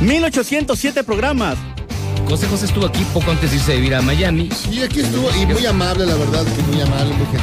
[0.00, 1.56] 1807 programas.
[2.28, 4.50] José José estuvo aquí poco antes de irse a vivir a Miami.
[4.50, 7.42] Sí, aquí estuvo y muy amable, la verdad, que muy amable, muy gentil.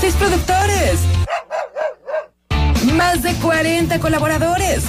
[0.00, 1.00] Seis productores.
[2.94, 4.84] Más de 40 colaboradores.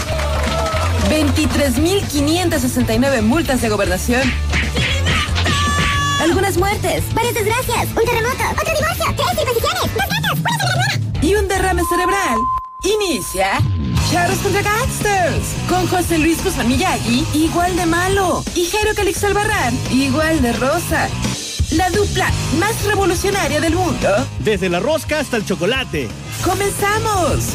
[1.09, 4.22] 23.569 multas de gobernación.
[6.22, 10.05] Algunas muertes, varias desgracias, un terremoto, otro divorcio, tres circuncisiones, dos
[10.39, 11.02] una cerebral.
[11.22, 12.38] Y un derrame cerebral.
[12.84, 13.59] Inicia
[14.12, 19.74] Charros contra Gangsters con José Luis Guzmán Miyagi, igual de malo, y Jero Calix Albarrán,
[19.90, 21.08] igual de rosa.
[21.72, 24.09] La dupla más revolucionaria del mundo.
[24.40, 26.09] Desde la rosca hasta el chocolate.
[26.44, 27.45] ¡Comenzamos!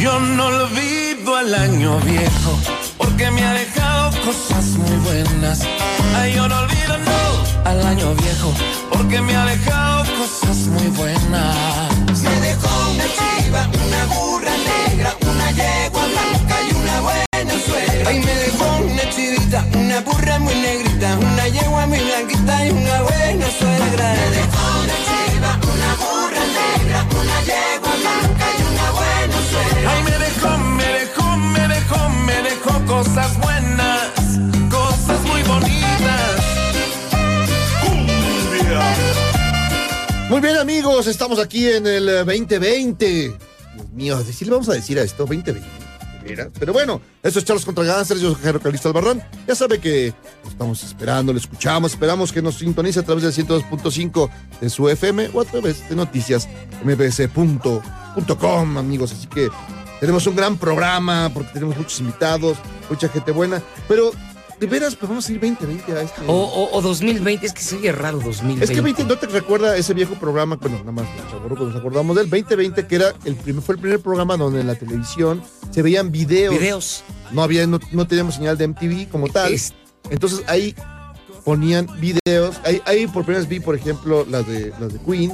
[0.00, 2.58] Yo no olvido el año viejo
[2.98, 5.66] porque me ha dejado cosas muy buenas.
[6.14, 8.54] Ay, yo no olvido no al año viejo
[8.92, 11.95] porque me ha dejado cosas muy buenas.
[12.22, 18.08] Me dejó una chiva, una burra negra, una yegua blanca y una buena suegra.
[18.10, 23.02] Ay, me dejó una chivita, una burra muy negrita, una yegua muy blanquita y una
[23.02, 24.14] buena suegra.
[24.14, 29.92] Me dejó una chiva, una burra negra, una yegua blanca y una buena suegra.
[29.92, 33.35] Ay, me dejó, me dejó, me dejó, me dejó cosas
[40.36, 43.06] Muy bien, amigos, estamos aquí en el eh, 2020.
[43.06, 43.38] Dios
[43.94, 45.24] mío, ¿sí le vamos a decir a esto?
[45.24, 45.66] 2020.
[45.66, 46.48] ¿de veras?
[46.58, 49.26] Pero bueno, eso es Charlos contra Gánsteres, yo soy Jero Calixto Albarrán.
[49.48, 50.12] Ya sabe que
[50.44, 54.28] lo estamos esperando, lo escuchamos, esperamos que nos sintonice a través del 102.5
[54.60, 56.46] de su FM o a través de noticias
[56.84, 59.12] mbs.com, amigos.
[59.12, 59.48] Así que
[60.00, 62.58] tenemos un gran programa porque tenemos muchos invitados,
[62.90, 64.12] mucha gente buena, pero
[64.58, 66.22] de veras, pues vamos a ir 2020 a este.
[66.26, 68.64] O, o- o 2020, es que se oye raro 2020.
[68.64, 70.56] Es que 20, ¿no te recuerda ese viejo programa?
[70.56, 71.06] Bueno, nada más,
[71.58, 74.74] nos acordamos del 2020, que era el primer, fue el primer programa donde en la
[74.74, 76.54] televisión se veían videos.
[76.54, 77.04] Videos.
[77.32, 79.52] No había, no, no teníamos señal de MTV como tal.
[79.52, 79.74] Es-
[80.10, 80.74] Entonces ahí
[81.44, 82.56] ponían videos.
[82.64, 85.32] Ahí, ahí por primera vez vi, por ejemplo, las de, las de Queen.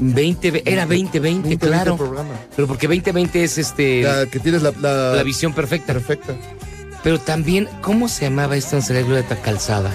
[0.00, 1.96] 20, era 2020, 2020 claro.
[1.96, 2.34] programa.
[2.54, 5.92] Pero porque 2020 es este La que tienes la, la, la visión perfecta.
[5.92, 6.36] perfecta.
[7.02, 9.90] Pero también, ¿cómo se llamaba esta en Salud de Calzada?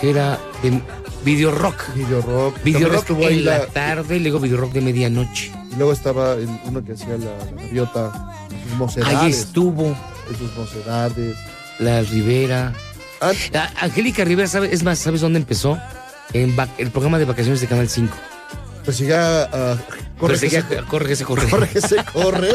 [0.00, 0.80] Que era de
[1.24, 1.76] video rock.
[1.94, 2.56] Video rock.
[2.62, 5.52] Video También rock estuvo ahí en la tarde y luego video rock de medianoche.
[5.72, 8.30] Y luego estaba el- uno que hacía la, la gaviota.
[8.76, 9.16] Mocedades.
[9.16, 9.96] Ahí estuvo
[10.38, 11.36] Sus mocedades.
[11.78, 12.72] la Rivera.
[13.20, 13.32] Ah,
[13.80, 14.72] Angélica Rivera, ¿sabe?
[14.74, 15.78] es más, ¿sabes dónde empezó?
[16.32, 18.12] En el programa de vacaciones de Canal 5.
[18.84, 19.78] pues llega a.
[20.18, 21.46] Corre, se- corre, que se corre.
[22.12, 22.52] corre,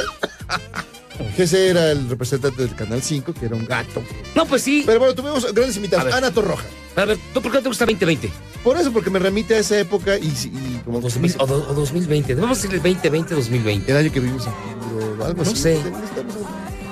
[1.40, 1.44] que.
[1.44, 4.04] Ese era el representante del Canal 5, que era un gato.
[4.36, 4.84] No, pues sí.
[4.86, 6.14] Pero bueno, tuvimos grandes invitados.
[6.14, 6.18] A.
[6.18, 6.66] Ana Torroja.
[6.96, 8.30] A ver, ¿tú por qué no te gusta 2020?
[8.64, 11.68] Por eso, porque me remite a esa época y, y como O, 2000 o, do-
[11.70, 12.36] o 2020.
[12.36, 13.84] Debemos decirle 2020-2020.
[13.88, 15.56] el año que vivimos en algo No así.
[15.56, 15.80] sé.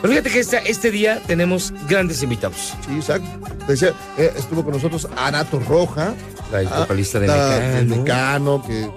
[0.01, 2.73] Pero fíjate que este, este día tenemos grandes invitados.
[2.87, 3.27] Sí, exacto.
[3.67, 6.13] Decía, eh, estuvo con nosotros Ana Torroja.
[6.51, 7.75] La ah, vocalista de Mecano.
[7.75, 8.89] del Mecano, que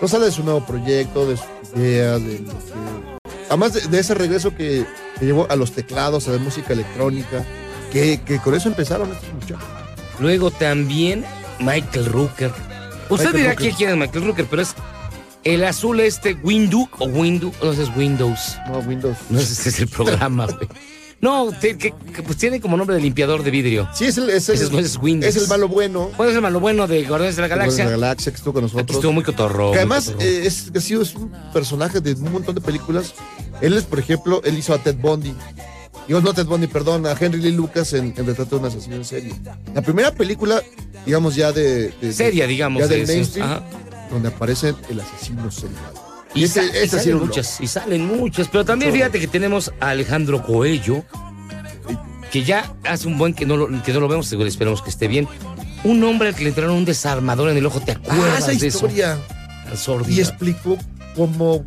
[0.00, 3.11] nos habla de su nuevo proyecto, de sus ideas, de que-
[3.52, 4.86] Además de, de ese regreso que,
[5.18, 7.44] que llevó a los teclados, a la música electrónica,
[7.92, 9.68] que, que con eso empezaron estos muchachos.
[10.18, 11.22] Luego también
[11.58, 12.50] Michael Rooker.
[13.10, 13.56] Usted Michael dirá Rooker.
[13.56, 14.74] quién quién es Michael Rooker, pero es
[15.44, 18.56] el azul este Windows o Windows, no sé, es Windows.
[18.68, 19.18] No, Windows.
[19.28, 20.68] No sé si es el programa, güey.
[21.22, 23.88] No, te- que, que, pues tiene como nombre de limpiador de vidrio.
[23.94, 26.10] Sí, es el, es el, Ese es- es el malo bueno.
[26.16, 27.84] ¿Cuál es el malo bueno de Guardianes de la de Galaxia?
[27.84, 28.82] la galaxia que estuvo con nosotros.
[28.84, 29.70] Aquí estuvo muy cotorro.
[29.70, 30.22] que además cotorro.
[30.24, 33.14] eh, es, ha sido es un personaje de un montón de películas.
[33.60, 35.32] Él es, por ejemplo, él hizo a Ted Bundy.
[36.08, 38.96] Digo, no Ted Bundy, perdón, a Henry Lee Lucas en, en Retrato de un asesino
[38.96, 39.32] en serie.
[39.72, 40.60] La primera película,
[41.06, 41.62] digamos, ya de...
[41.62, 42.80] de- de- Seria, digamos.
[42.82, 43.62] Ya de del mainstream, ajá.
[44.10, 45.78] donde aparece el asesino serial.
[46.34, 48.48] Y, sa- y sí salen muchas, y salen muchas.
[48.48, 51.04] Pero también fíjate que tenemos a Alejandro Coello,
[52.30, 54.90] que ya hace un buen que no lo, que no lo vemos, seguro esperamos que
[54.90, 55.28] esté bien.
[55.84, 58.46] Un hombre al que le entraron un desarmador en el ojo, ¿te Ah, acuerdas esa
[58.48, 58.66] de eso?
[58.68, 59.18] historia.
[59.76, 60.14] Sórdida.
[60.14, 60.78] Y explicó
[61.16, 61.64] cómo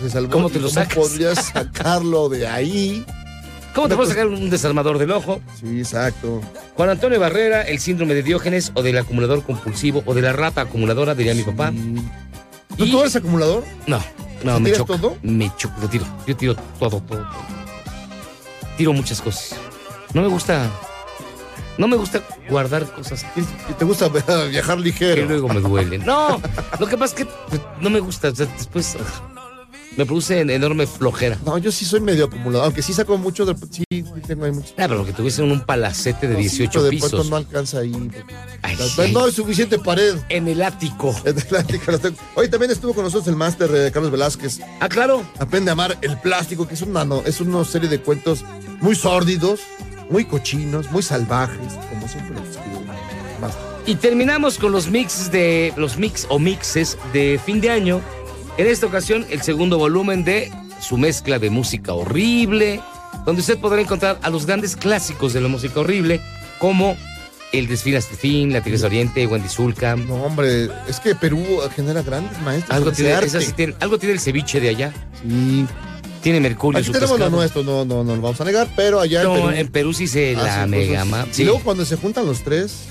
[0.00, 0.30] se salvó.
[0.30, 0.94] ¿Cómo te lo sacas?
[0.96, 3.04] podrías sacarlo de ahí.
[3.74, 5.40] ¿Cómo te puedes sacar un desarmador del ojo?
[5.60, 6.40] Sí, exacto.
[6.74, 10.62] Juan Antonio Barrera, el síndrome de Diógenes o del acumulador compulsivo o de la rata
[10.62, 11.72] acumuladora, diría mi papá.
[12.78, 13.64] ¿Tú, Y- tú eres acumulador?
[13.86, 13.98] No,
[14.44, 14.96] no, ¿Tú me choca.
[14.96, 15.16] todo?
[15.22, 16.06] Me choca, lo tiro.
[16.26, 17.26] Yo tiro todo, todo, todo.
[18.76, 19.58] tiro muchas cosas.
[20.14, 20.70] No me gusta.
[21.76, 24.08] No me gusta guardar cosas ¿Y te gusta
[24.50, 25.26] viajar que ligero?
[25.26, 26.04] luego me duelen.
[26.04, 26.40] No,
[26.80, 27.30] lo que pasa es que
[27.80, 28.28] no me gusta.
[28.30, 28.96] o sea, después
[29.98, 31.36] me produce en- enorme flojera.
[31.44, 34.52] No, yo sí soy medio acumulado, aunque sí saco mucho, de, sí, sí tengo ahí
[34.52, 34.68] mucho.
[34.78, 37.10] Ah, pero que tuviese un palacete de No, sí, 18 pero de pisos.
[37.10, 37.90] pronto no alcanza ahí.
[37.90, 38.24] porque-
[38.62, 40.14] Ay, No, ay, no hay suficiente pared.
[40.28, 41.14] En el ático.
[41.24, 42.16] En el tengo.
[42.36, 44.60] Hoy también estuvo con nosotros el máster eh, Carlos Velázquez.
[44.80, 45.22] Ah, claro.
[45.38, 48.44] Aprende a amar el plástico, que es una, no, es una serie de cuentos
[48.80, 49.60] muy sórdidos,
[50.10, 53.62] muy cochinos, muy salvajes, como siempre lo describe el máster.
[53.86, 58.00] Y terminamos con los mixes de los mix o mixes de fin de año.
[58.58, 60.50] En esta ocasión, el segundo volumen de
[60.80, 62.80] su mezcla de música horrible,
[63.24, 66.20] donde usted podrá encontrar a los grandes clásicos de la música horrible,
[66.58, 66.96] como
[67.52, 69.94] El Desfile hasta el fin, La Tigresa Oriente, Wendy Zulka.
[69.96, 71.40] No, hombre, es que Perú
[71.74, 72.76] genera grandes maestros.
[72.76, 74.92] Algo tiene, esa sí tiene- algo tiene el ceviche de allá.
[75.22, 75.64] Sí.
[76.20, 77.36] Tiene mercurio Aquí su tenemos lo pescado.
[77.36, 79.56] nuestro, no, no, no lo vamos a negar, pero allá No, en Perú.
[79.56, 82.26] en Perú sí se hacen la cosas- mega ma- Y sí, luego cuando se juntan
[82.26, 82.86] los tres.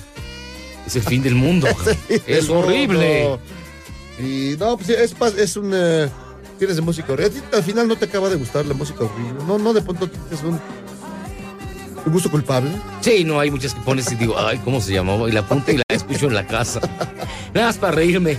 [0.88, 1.68] es el fin del mundo.
[2.10, 3.24] es el horrible.
[3.24, 3.40] mundo.
[4.20, 5.72] Y no, pues sí, es, es un.
[5.74, 6.10] eh,
[6.58, 7.42] tienes de música horrible.
[7.54, 9.44] Al final no te acaba de gustar la música horrible.
[9.48, 10.60] No, no de pronto tienes un.
[12.06, 12.72] un gusto culpable.
[13.02, 15.28] Sí, no, hay muchas que pones y digo, ay, ¿cómo se llamaba?
[15.30, 16.80] Y la apunto y la escucho en la casa.
[17.54, 18.38] Nada más para reírme.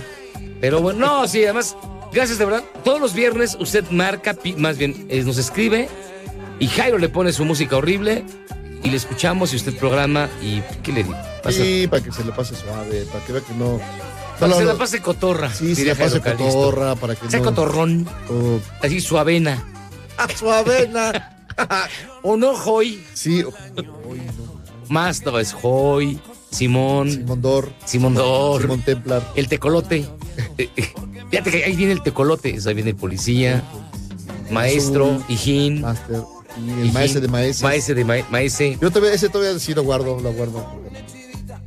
[0.61, 1.77] Pero bueno, no, sí, además,
[2.11, 2.63] gracias de verdad.
[2.83, 5.87] Todos los viernes usted marca, más bien, eh, nos escribe
[6.59, 8.25] y Jairo le pone su música horrible
[8.83, 11.15] y le escuchamos y usted programa y ¿qué le digo?
[11.41, 13.79] Pasa- Sí, para que se le pase suave, para que vea que no.
[14.39, 15.53] Para que se la pase cotorra.
[15.53, 19.63] Sí, se la pase cotorra, para que Sea cotorrón, todo- así suavena.
[20.37, 21.35] Suavena.
[22.23, 23.03] O no, Joy.
[23.13, 23.43] Sí,
[24.87, 26.19] Más no es Joy,
[26.51, 29.21] Simón, Simón Dor, Simón Dor, Simón Templar.
[29.35, 30.05] el tecolote.
[31.29, 33.61] Fíjate que ahí viene el tecolote, sea, viene el policía,
[34.51, 35.81] maestro, hijín.
[35.81, 36.21] Master.
[36.57, 37.63] Y el hijín, maese de maese.
[37.63, 38.77] Maese de ma- maese.
[38.81, 40.65] Yo todavía, ese todavía sí lo guardo, lo guardo.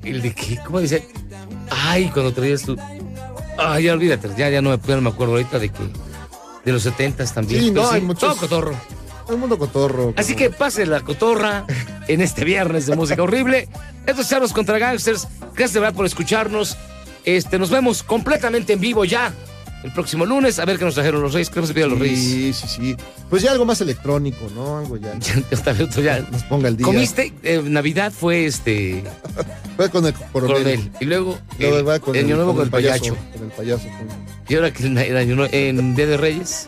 [0.03, 0.59] ¿El de qué?
[0.65, 1.01] ¿Cómo decía?
[1.75, 2.77] Ay, cuando traías tú.
[3.59, 5.83] Ay, ya olvídate, ya, ya, no, me- ya no me acuerdo ahorita de que.
[6.65, 7.61] De los setentas también.
[7.63, 8.75] Sí, no, hay muchos- Todo cotorro.
[9.25, 10.15] Todo el mundo cotorro.
[10.17, 11.65] Así que pase la cotorra
[12.09, 13.69] en este viernes de música horrible.
[14.07, 15.27] Estos Charlos contra Gangsters.
[15.55, 16.77] Gracias de verdad por escucharnos.
[17.25, 19.33] Este, nos vemos completamente en vivo ya
[19.83, 20.59] el próximo lunes.
[20.59, 21.51] A ver qué nos trajeron los Reyes.
[21.51, 22.19] Creo que se pide a los Reyes.
[22.19, 22.97] Sí, sí, sí.
[23.31, 24.79] Pues ya algo más electrónico, ¿no?
[24.79, 25.13] Algo ya.
[25.19, 26.21] Ya, ya.
[26.31, 26.87] Nos ponga el día.
[26.87, 27.33] ¿Comiste?
[27.43, 29.03] Eh, Navidad fue este.
[29.77, 30.55] Fue con el coronel.
[30.57, 30.91] Coronel.
[31.01, 31.39] Y luego.
[31.59, 33.17] Luego el, va con el Año Nuevo con el payacho.
[33.33, 33.85] Con el payaso.
[33.85, 34.09] con-
[34.49, 36.67] Y ahora que el Año Nuevo- en Día de Reyes.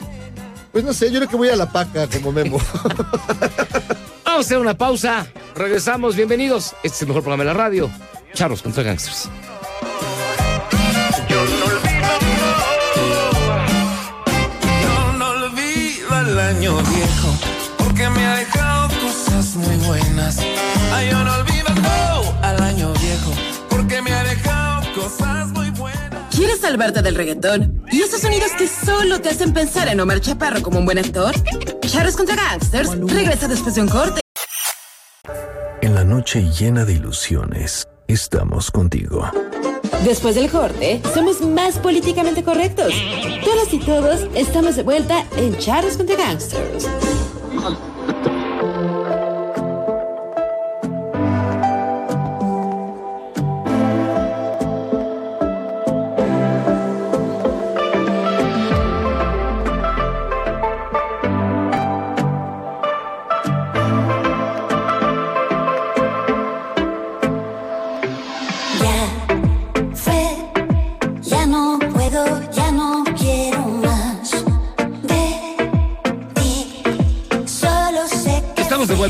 [0.73, 2.59] Pues no sé, yo creo que voy a la paca como Memo.
[4.25, 5.27] Vamos a hacer una pausa.
[5.55, 6.17] Regresamos.
[6.17, 6.75] Bienvenidos.
[6.83, 7.91] Este es el mejor programa de la radio.
[8.33, 9.29] Charlos contra Gangsters.
[16.65, 17.29] Año viejo,
[17.77, 20.39] porque me ha dejado cosas muy buenas.
[20.93, 23.33] Ay, yo no olvido no, al año viejo,
[23.69, 26.35] porque me ha dejado cosas muy buenas.
[26.35, 27.85] ¿Quieres salvarte del reggaetón?
[27.93, 31.35] ¿Y esos sonidos que solo te hacen pensar en Omar Chaparro como un buen actor?
[31.83, 34.21] Charros contra Gangsters regresa después de un corte.
[35.83, 39.31] En la noche llena de ilusiones, estamos contigo.
[40.05, 42.93] Después del corte, somos más políticamente correctos.
[43.43, 46.87] Todas y todos estamos de vuelta en Charros contra Gangsters.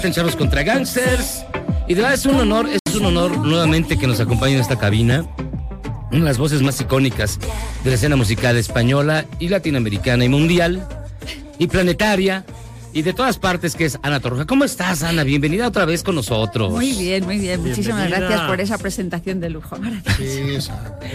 [0.05, 1.45] En Charlos contra Gangsters.
[1.89, 4.79] Y de verdad es un honor, es un honor nuevamente que nos acompañe en esta
[4.79, 5.25] cabina.
[6.11, 7.39] Una de las voces más icónicas
[7.83, 10.87] de la escena musical española y latinoamericana y mundial
[11.59, 12.45] y planetaria
[12.93, 14.47] y de todas partes que es Ana Torroja.
[14.47, 15.25] ¿Cómo estás, Ana?
[15.25, 16.71] Bienvenida otra vez con nosotros.
[16.71, 17.61] Muy bien, muy bien.
[17.61, 18.19] Muchísimas Bienvenida.
[18.29, 19.77] gracias por esa presentación de lujo.
[20.17, 20.59] Sí.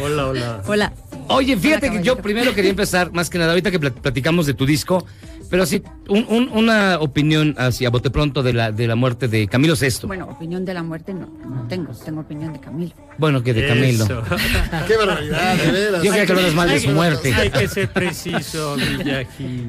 [0.02, 0.62] Hola, hola.
[0.68, 0.94] Hola.
[1.30, 4.46] Oye, fíjate Hola, que yo primero quería empezar, más que nada, ahorita que plat- platicamos
[4.48, 5.06] de tu disco,
[5.50, 9.28] pero sí, un- un- una opinión así a bote pronto de la, de la muerte
[9.28, 10.08] de Camilo VI.
[10.08, 11.92] Bueno, opinión de la muerte no, no tengo.
[11.94, 12.94] Tengo opinión de Camilo.
[13.18, 14.06] Bueno, que de Camilo.
[14.06, 14.22] Eso.
[14.88, 16.04] Qué barbaridad, de veras.
[16.04, 17.34] Yo quería que hablaras mal de su muerte.
[17.34, 19.66] Hay que ser preciso, Miyagi.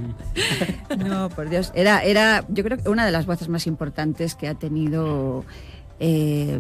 [0.99, 1.72] No, por Dios.
[1.75, 5.44] Era, era, yo creo que una de las voces más importantes que ha tenido
[5.99, 6.58] eh,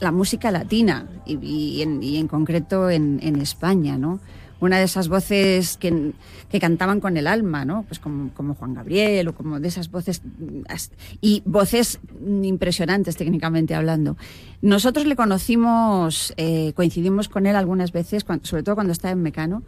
[0.00, 4.20] la música latina y, y en, y en concreto en, en España, ¿no?
[4.60, 6.12] Una de esas voces que,
[6.50, 7.84] que cantaban con el alma, ¿no?
[7.84, 10.22] Pues como, como Juan Gabriel o como de esas voces
[11.20, 12.00] y voces
[12.42, 14.16] impresionantes técnicamente hablando.
[14.62, 19.62] Nosotros le conocimos, eh, coincidimos con él algunas veces, sobre todo cuando estaba en Mecano.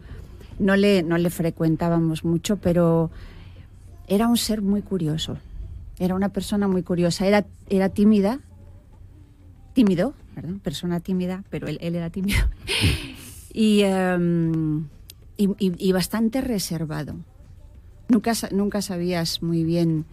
[0.57, 3.11] No le, no le frecuentábamos mucho, pero
[4.07, 5.37] era un ser muy curioso.
[5.99, 7.25] Era una persona muy curiosa.
[7.27, 8.39] Era, era tímida,
[9.73, 12.39] tímido, perdón, persona tímida, pero él era tímido.
[13.53, 14.85] y, em,
[15.37, 17.15] y, y- y bastante reservado.
[18.09, 20.05] Nunca, sa- nunca sabías muy bien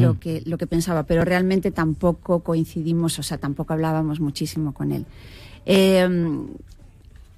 [0.00, 4.92] lo, que, lo que pensaba, pero realmente tampoco coincidimos, o sea, tampoco hablábamos muchísimo con
[4.92, 5.04] él.
[5.66, 6.46] Em,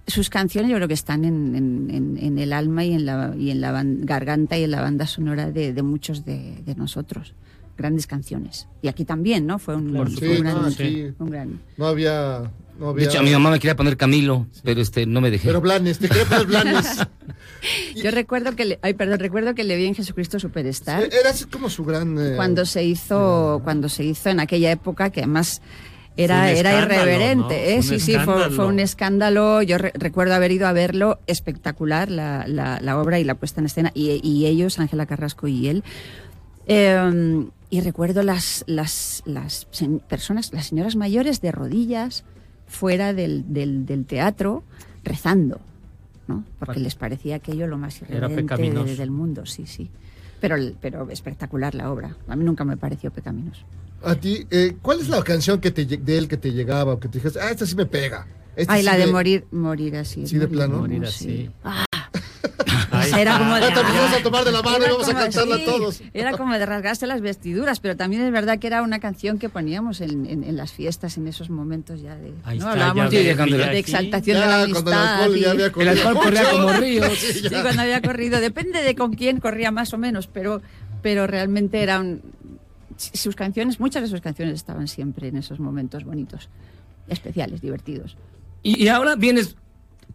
[0.07, 3.35] sus canciones yo creo que están en, en- en- en el alma y en la,
[3.37, 7.35] y en la garganta y en la banda sonora de, de muchos de, de nosotros.
[7.77, 8.69] Grandes canciones.
[8.81, 9.59] Y aquí también, ¿no?
[9.59, 10.05] Fue un, gran,
[10.45, 10.61] no,
[11.19, 12.51] un gran- No había.
[12.79, 15.49] No De hecho, a mi mamá me quería poner Camilo, pero este no me dejé.
[15.49, 16.87] Pero Blanes, te quería poner Blanes.
[17.97, 21.05] Yo recuerdo que le, ay, perdón, recuerdo que le vi en Jesucristo Superstar.
[21.05, 22.17] Era así como su gran.
[22.19, 25.63] eh, cuando se hizo cuando se hizo en aquella época que además
[26.19, 27.51] era, era irreverente ¿no?
[27.51, 27.83] ¿eh?
[27.83, 32.45] Sí sí fue, fue un escándalo yo re- recuerdo haber ido a verlo espectacular la,
[32.47, 35.83] la- la obra y la puesta en escena y, y ellos Ángela Carrasco y él
[36.67, 39.67] Eh, y recuerdo las las las
[40.09, 42.25] personas las señoras mayores de rodillas
[42.67, 44.63] fuera del, del, del teatro
[45.05, 45.61] rezando
[46.29, 46.45] ¿no?
[46.59, 48.57] porque les parecía aquello lo más irreverente
[48.97, 49.89] del mundo sí sí
[50.41, 52.15] pero, pero espectacular la obra.
[52.29, 53.63] A mí nunca me pareció pecaminoso.
[54.05, 57.01] A ti, eh, ¿cuál es la canción que te, de él que te llegaba o
[57.01, 58.27] que te dijiste, ah, esta sí me pega?
[58.55, 60.27] Esta Ay, sí la de me- morir, morir así.
[60.27, 60.81] ¿Sí de plano?
[60.81, 61.51] Morir Morir así.
[63.13, 66.03] Era como de, vamos a tomar de la mano y vamos a cantarla sí, todos.
[66.15, 69.49] Era como de rasgarse las vestiduras, pero también es verdad que era una canción que
[69.49, 72.33] poníamos en, en- en las fiestas en esos momentos ya de.
[72.45, 72.65] Ahí ¿no?
[72.67, 75.25] está, Hablábamos ya de, ves, cuando la- de exaltación Ya, de la cuando amistad.
[75.25, 77.03] el alcohol ya había corrido El alcohol corría como río.
[77.17, 78.41] Sí, cuando había corrido.
[78.41, 80.63] Depende de con quién corría más o menos, pero,
[81.03, 82.23] pero realmente eran.
[82.97, 86.49] Sus canciones, muchas de sus canciones estaban siempre en esos momentos bonitos,
[87.09, 88.17] especiales, divertidos.
[88.63, 89.55] Y, y ahora vienes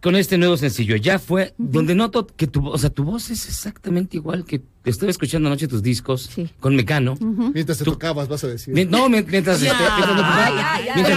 [0.02, 0.96] con este nuevo sencillo.
[0.96, 4.60] Ya fue donde noto que tu, voz- o sea, tu voz es exactamente igual que
[4.84, 6.28] estuve escuchando anoche tus discos
[6.58, 7.14] con Mecano.
[7.54, 8.74] Mientras te tocabas, vas a decir.
[8.74, 9.74] Mi- No, mi- mientras, este,
[10.94, 11.16] mientras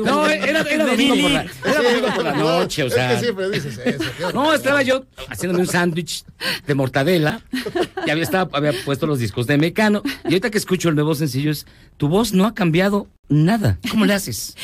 [0.00, 3.14] No, era, era de domingo por la, era domingo por la noche, o Es sea.
[3.14, 4.04] que siempre dices eso.
[4.34, 6.24] No, estaba yo haciéndome un sándwich
[6.66, 7.42] de mortadela
[8.06, 10.02] y había, estaba, había puesto los discos de Mecano.
[10.24, 11.66] Y ahorita que escucho el nuevo sencillo es,
[11.96, 13.78] tu voz no ha cambiado nada.
[13.90, 14.56] ¿Cómo le haces?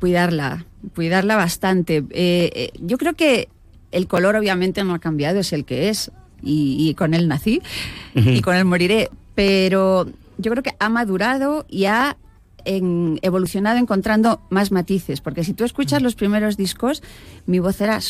[0.00, 1.96] Cuidarla, cuidarla bastante.
[2.10, 3.48] Eh, eh, yo creo que
[3.92, 6.10] el color obviamente no ha cambiado, es el que es
[6.42, 7.62] y, y con él nací
[8.14, 10.06] y con él moriré, pero
[10.38, 12.16] yo creo que ha madurado y ha
[12.64, 17.02] en- evolucionado encontrando más matices, porque si tú escuchas los primeros discos,
[17.46, 18.00] mi voz era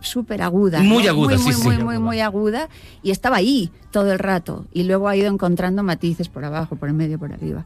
[0.00, 0.80] súper aguda.
[0.82, 1.10] Muy ¿no?
[1.10, 1.62] aguda, muy, sí, muy, sí.
[1.64, 2.68] muy, muy, muy aguda
[3.02, 6.88] y estaba ahí todo el rato y luego ha ido encontrando matices por abajo, por
[6.90, 7.64] el medio, por arriba.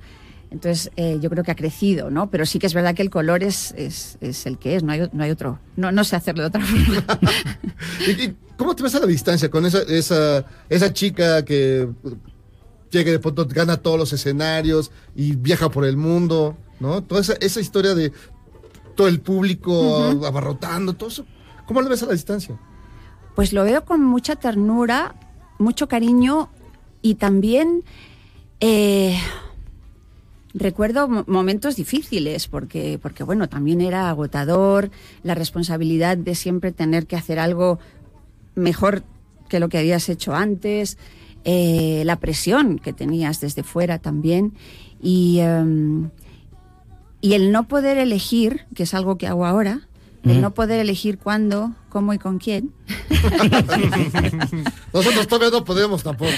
[0.51, 2.31] Entonces, eh, yo creo que ha crecido, ¿no?
[2.31, 4.93] Pero sí que es verdad que el color es, es, es el que es, no
[4.93, 5.59] hay, no hay otro.
[5.77, 7.05] No, no sé hacerlo de otra forma.
[8.07, 11.89] ¿Y, y cómo te ves a la distancia con esa, esa, esa chica que
[12.91, 17.03] llega de pronto gana todos los escenarios y viaja por el mundo, ¿no?
[17.03, 18.13] Toda esa, esa historia de
[18.97, 21.27] todo el público abarrotando, todo eso.
[21.67, 22.59] ¿Cómo lo ves a la distancia?
[23.35, 25.15] Pues lo veo con mucha ternura,
[25.59, 26.49] mucho cariño
[27.03, 27.85] y también
[28.61, 29.17] eh,
[30.55, 34.91] recuerdo mo- momentos difíciles porque, porque, bueno, también era agotador
[35.23, 37.79] la responsabilidad de siempre tener que hacer algo
[38.55, 39.03] mejor
[39.49, 40.99] que lo que habías hecho antes,
[41.45, 44.53] eh, la presión que tenías desde fuera también
[45.03, 46.11] y, em,
[47.21, 49.83] y el no poder elegir, que es algo que hago ahora,
[50.25, 52.73] el no poder elegir cuándo, cómo y con quién.
[54.93, 56.33] Nosotros todavía no podemos tampoco.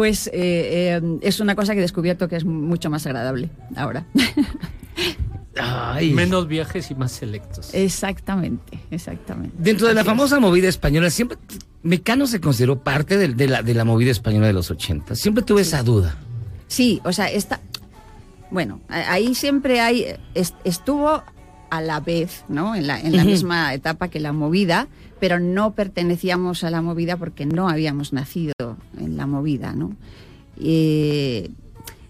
[0.00, 4.06] Pues eh, eh, es una cosa que he descubierto que es mucho más agradable ahora.
[6.14, 7.74] Menos viajes y más selectos.
[7.74, 9.54] exactamente, exactamente.
[9.58, 10.06] Dentro de la es.
[10.06, 11.36] famosa movida española, siempre
[11.82, 15.14] Mecano se consideró parte de, de la, de la movida española de los 80.
[15.16, 16.16] Siempre tuve esa duda.
[16.66, 17.60] Sí, o sea, esta,
[18.50, 21.22] bueno, ahí siempre hay, est- estuvo
[21.70, 22.74] a la vez, ¿no?
[22.74, 24.88] En la, en la misma etapa que la movida,
[25.20, 28.54] pero no pertenecíamos a la movida porque no habíamos nacido
[28.98, 29.94] en la movida, ¿no?
[30.58, 31.50] Eh,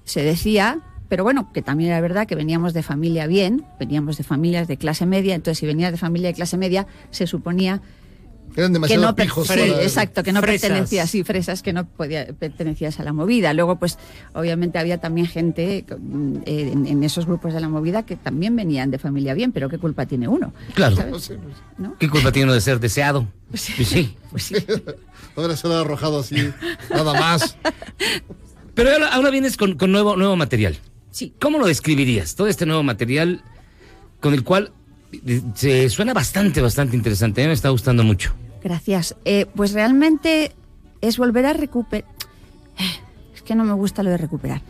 [0.05, 4.25] se decía, pero bueno, que también era verdad que veníamos de familia bien, veníamos de
[4.25, 7.83] familias de clase media, entonces si venías de familia de clase media, se suponía
[8.57, 9.47] Eran que demasiado no pijos.
[9.47, 10.69] sí, para- exacto, que no Fresas.
[10.69, 13.53] pertenecía, sí, fresas que no podía, pertenecías a la movida.
[13.55, 13.99] Luego, pues,
[14.35, 18.57] obviamente había también gente mm, eh, en, en esos grupos de la movida que también
[18.57, 20.53] venían de familia bien, pero qué culpa tiene uno.
[20.75, 20.97] Claro.
[20.97, 21.33] ¿sabes?
[21.79, 21.97] ¿No?
[21.99, 23.27] ¿Qué culpa tiene uno de ser deseado?
[23.49, 23.73] Pues sí.
[23.77, 24.17] Pues sí.
[24.31, 24.55] Pues sí.
[25.37, 26.37] Ahora se lo ha arrojado así,
[26.91, 27.57] nada más.
[28.75, 30.77] Pero ahora, ahora vienes con, con nuevo, nuevo material.
[31.11, 31.35] Sí.
[31.41, 32.35] ¿Cómo lo describirías?
[32.35, 33.43] Todo este nuevo material
[34.21, 34.73] con el cual
[35.55, 37.41] se suena bastante, bastante interesante.
[37.43, 38.33] Mí me está gustando mucho.
[38.63, 39.17] Gracias.
[39.25, 40.53] Eh, pues realmente
[41.01, 42.05] es volver a recuperar.
[43.35, 44.63] Es que no me gusta lo de recuperar.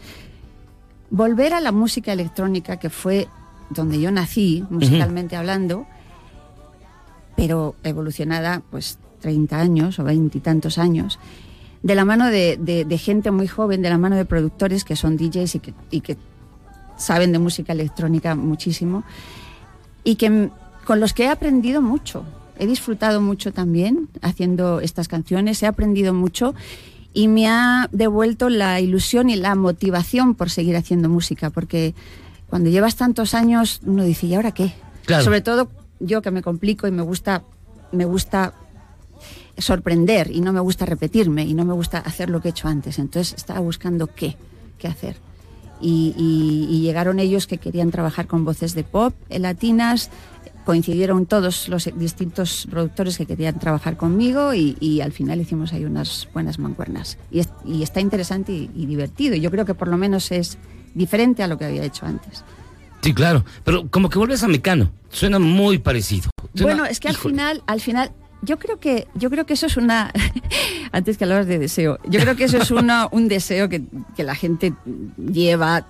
[1.10, 3.26] Volver a la música electrónica, que fue
[3.68, 5.86] donde yo nací, musicalmente hablando,
[7.36, 11.18] pero evolucionada pues 30 años o 20 y tantos años,
[11.82, 14.96] de la mano de, de- de gente muy joven, de la mano de productores que
[14.96, 16.16] son DJs y que, y que
[16.96, 19.04] saben de música electrónica muchísimo
[20.04, 20.50] y que
[20.84, 22.24] con los que he aprendido mucho.
[22.58, 26.54] He disfrutado mucho también haciendo estas canciones, he aprendido mucho
[27.12, 31.94] y me ha devuelto la ilusión y la motivación por seguir haciendo música, porque
[32.48, 34.72] cuando llevas tantos años uno dice, ¿y ahora qué?
[35.06, 35.24] Claro.
[35.24, 37.44] Sobre todo yo que me complico y me gusta,
[37.92, 38.52] me gusta
[39.56, 42.68] sorprender y no me gusta repetirme y no me gusta hacer lo que he hecho
[42.68, 42.98] antes.
[42.98, 44.36] Entonces estaba buscando qué,
[44.78, 45.16] qué hacer.
[45.80, 50.10] Y, y- y llegaron ellos que querían trabajar con voces de pop eh, latinas,
[50.64, 55.84] coincidieron todos los distintos productores que querían trabajar conmigo y, y al final hicimos ahí
[55.84, 57.16] unas buenas mancuernas.
[57.30, 59.36] Y, es- y está interesante y, y divertido.
[59.36, 60.58] Yo creo que por lo menos es
[60.94, 62.44] diferente a lo que había hecho antes.
[63.02, 63.44] Sí, claro.
[63.64, 64.90] Pero como que vuelves a Mecano.
[65.08, 66.30] Suena muy parecido.
[66.54, 67.32] Suena- Bueno, es que al híjole.
[67.34, 70.12] final, al final, yo creo que, yo creo que eso es una,
[70.92, 73.82] antes que hablabas de deseo, yo creo que eso es una, un deseo que,
[74.16, 74.74] que la gente
[75.16, 75.86] lleva,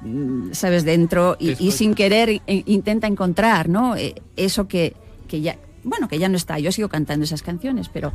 [0.52, 3.96] sabes, dentro y, y sin querer intenta encontrar, ¿no?
[3.96, 4.94] Eh, Eso que,
[5.28, 6.58] que ya, bueno, que ya no está.
[6.58, 8.12] Yo sigo cantando esas canciones, pero,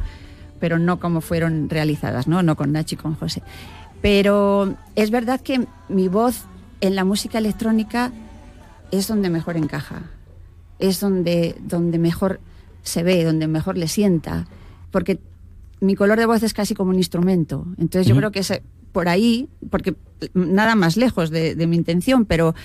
[0.60, 2.44] pero no como fueron realizadas, ¿no?
[2.44, 3.42] No con Nachi y con José.
[4.02, 6.44] Pero es verdad que mi voz
[6.82, 8.12] en la música electrónica
[8.92, 10.04] es donde mejor encaja
[10.80, 12.40] es donde, donde mejor
[12.86, 14.48] se ve, donde mejor le sienta,
[14.92, 15.20] porque
[15.82, 17.66] mi color de voz es casi como un instrumento.
[17.78, 18.54] Entonces yo creo que es
[18.94, 19.96] por ahí, porque
[20.34, 22.56] nada más lejos de, de mi intención, pero,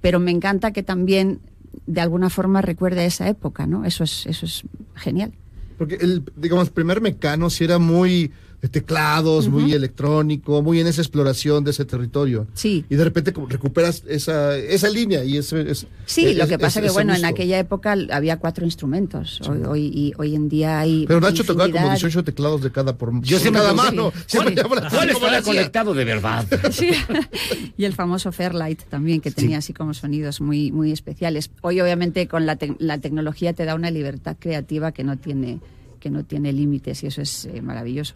[0.00, 1.40] pero me encanta que también
[1.86, 3.84] de alguna forma recuerde a esa época, ¿no?
[3.84, 4.62] Eso es, eso es
[4.94, 5.32] genial.
[5.78, 8.30] Porque el, digamos, primer mecano sí era muy
[8.62, 12.46] de teclados, muy electrónico, muy en esa exploración de ese territorio.
[12.54, 12.84] Sí.
[12.88, 15.68] Y de repente como recuperas esa, esa línea y ese...
[15.68, 18.64] es- Sí, es- lo que es- pasa que ese bueno, en aquella época había cuatro
[18.64, 19.40] instrumentos.
[19.48, 21.06] Hoy, hoy, y hoy en día hay.
[21.08, 21.94] Pero Nacho tocaba como infinidad.
[21.98, 24.12] 18 teclados de cada por Yo por siempre cada mano.
[24.14, 24.22] sí.
[24.28, 25.42] Siempre ¿Cuál- llama la ¿Cuál hacía.
[25.42, 26.46] conectado de verdad?
[26.70, 26.90] Sí.
[27.76, 31.50] y el famoso Fairlight también, que tenía así como sonidos muy, muy especiales.
[31.62, 35.58] Hoy, obviamente, con la, tec- la tecnología te da una libertad creativa que no tiene,
[35.98, 38.14] que no tiene límites y eso es eh, maravilloso.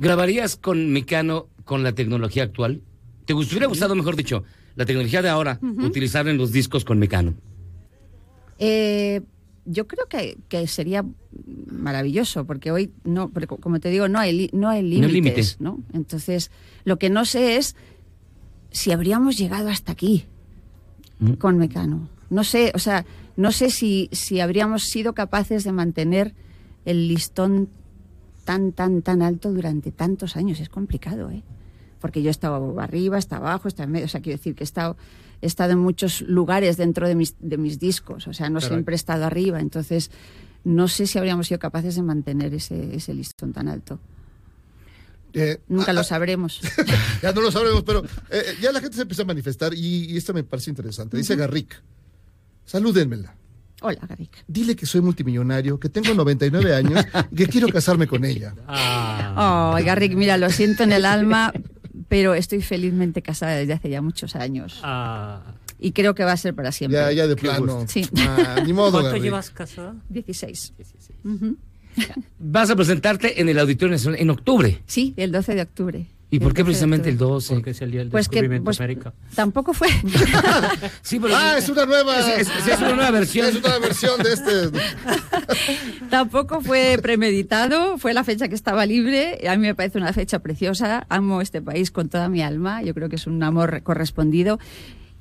[0.00, 2.80] ¿Grabarías con Mecano con la tecnología actual?
[3.26, 7.34] ¿Te hubiera gustado, mejor dicho, la tecnología de ahora, utilizarla en los discos con Mecano?
[8.58, 9.20] Eh,
[9.66, 11.04] yo creo que, que sería
[11.70, 15.12] maravilloso, porque hoy, no, porque co- como te digo, no hay, li- no hay límites.
[15.12, 15.42] límite.
[15.60, 15.78] ¿no?
[15.92, 16.50] Entonces,
[16.84, 17.76] lo que no sé es
[18.70, 20.24] si habríamos llegado hasta aquí
[21.18, 21.32] Mm.
[21.34, 22.08] con Mecano.
[22.30, 23.04] No sé, o sea,
[23.36, 26.34] no sé si, si habríamos sido capaces de mantener
[26.86, 27.68] el listón
[28.50, 30.58] tan, tan, tan alto durante tantos años.
[30.58, 31.44] Es complicado, ¿eh?
[32.00, 34.06] Porque yo he estado arriba, he estado abajo, he estado en medio.
[34.06, 34.96] O sea, quiero decir que he estado,
[35.40, 38.26] he estado en muchos lugares dentro de mis, de mis discos.
[38.26, 38.70] O sea, no Caray.
[38.70, 39.60] siempre he estado arriba.
[39.60, 40.10] Entonces,
[40.64, 44.00] no sé si habríamos sido capaces de mantener ese, ese listón tan alto.
[45.32, 46.60] Eh, Nunca ah, lo ah, sabremos.
[47.22, 50.16] ya no lo sabremos, pero eh, ya la gente se empieza a manifestar y, y
[50.16, 51.16] esto me parece interesante.
[51.16, 51.80] Dice Garrick,
[52.64, 53.32] salúdenmela.
[53.82, 54.30] Hola, Garik.
[54.46, 58.54] Dile que soy multimillonario, que tengo 99 años y que quiero casarme con ella.
[58.68, 61.52] Ah, Oh, Garrick, mira, lo siento en el alma,
[62.08, 64.80] pero estoy felizmente casada desde hace ya muchos años.
[64.82, 65.42] ah.
[65.82, 67.00] Y creo que va a ser para siempre.
[67.00, 67.86] Ya, ya de plano.
[67.88, 68.06] Sí.
[68.18, 69.22] Ah, ni modo, ¿Cuánto Garrick.
[69.22, 69.94] llevas casada?
[70.10, 70.74] 16.
[71.24, 71.56] Ujú.
[72.38, 74.82] Vas a presentarte en el Auditorio Nacional en octubre.
[74.86, 76.06] Sí, el 12 de octubre.
[76.32, 77.32] ¿Y por qué 12 de precisamente el octubre.
[77.34, 77.54] 12?
[77.54, 79.12] Porque es el día del Pues que descubrimiento pues, de América.
[79.34, 79.88] tampoco fue.
[81.02, 82.18] Sí, pero Ah, es una nueva.
[82.20, 83.46] Es- es- es una nueva versión.
[83.48, 84.78] Es una nueva versión de este.
[86.10, 89.40] tampoco fue premeditado, fue la fecha que estaba libre.
[89.48, 91.06] A mí me parece una fecha preciosa.
[91.08, 92.82] Amo este país con toda mi alma.
[92.82, 94.58] Yo creo que es un amor correspondido.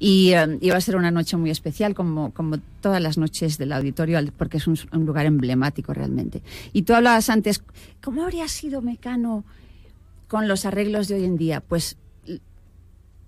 [0.02, 3.74] Y eh, iba a ser una noche muy especial, como, como todas las noches del
[3.74, 6.42] auditorio, porque es un, un lugar emblemático realmente.
[6.72, 7.62] Y tú hablabas antes,
[8.02, 9.44] ¿cómo habría sido Mecano
[10.30, 11.60] con los arreglos de hoy en día?
[11.60, 11.98] Pues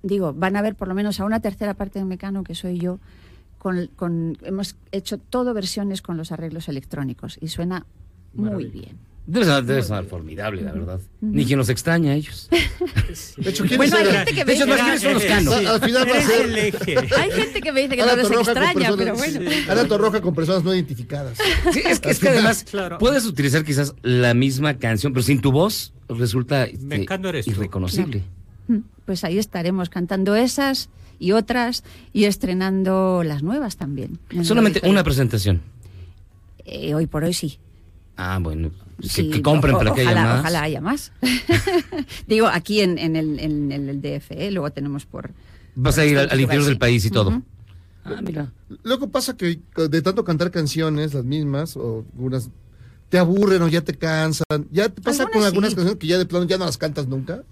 [0.04, 2.80] digo, van a ver por lo menos a una tercera parte de Mecano, que soy
[2.80, 3.00] yo,
[3.60, 7.86] con, con- hemos hecho todo versiones con los arreglos electrónicos y suena
[8.34, 8.98] muy bien.
[9.28, 11.00] Debe sonar, debe sonar formidable, la verdad.
[11.22, 12.50] Ni quien los extraña a ellos.
[13.38, 15.54] De hecho, ¿quiénes Bueno, hay gente que De me dice, son los canos.
[15.54, 16.96] Al al final va a ser el eje.
[17.18, 19.40] hay gente que me dice que Ana no los extraña, pero bueno.
[19.52, 21.38] sí, Ana Torroja con personas no identificadas.
[21.72, 22.98] Sí, es que, es que además Claro.
[22.98, 27.50] puedes utilizar quizás la misma canción, pero sin tu voz resulta este, tú.
[27.52, 28.24] irreconocible.
[29.06, 34.20] Pues ahí estaremos cantando esas y otras y estrenando las nuevas también.
[34.44, 35.62] Solamente una presentación.
[36.66, 37.58] Eh, hoy por hoy sí.
[38.16, 38.72] Ah, bueno,
[39.02, 40.40] que, Sí, que compren o- para que haya ojalá, más.
[40.42, 41.12] Ojalá haya más.
[42.28, 44.52] Digo, aquí en, en el, en el DF, ¿eh?
[44.52, 45.32] luego tenemos por...
[45.76, 47.42] Vas a ir al, al interior del país y todo.
[48.04, 48.52] Ah, mira.
[48.84, 52.50] Luego pasa que de tanto cantar canciones, las mismas, o algunas,
[53.12, 54.46] te aburren o ya te cansan.
[54.72, 55.76] ¿Ya te pasa Algunas con algunas sí.
[55.76, 57.44] canciones que ya de plano ya no las cantas nunca?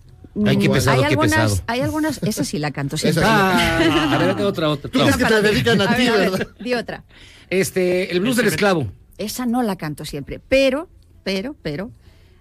[0.45, 1.63] Ay, qué pesado, hay qué algunas, pesado.
[1.67, 3.23] Hay algunas, esa sí la canto siempre.
[3.23, 3.29] sí.
[3.29, 4.89] Ah, a ver, otra, otra.
[4.89, 6.47] Tú que te dedican a ti, ver, ver, ¿verdad?
[6.61, 7.03] di otra.
[7.49, 8.89] Este, el blues del esclavo.
[9.17, 10.87] Esa no la canto siempre, pero,
[11.25, 11.91] pero, pero,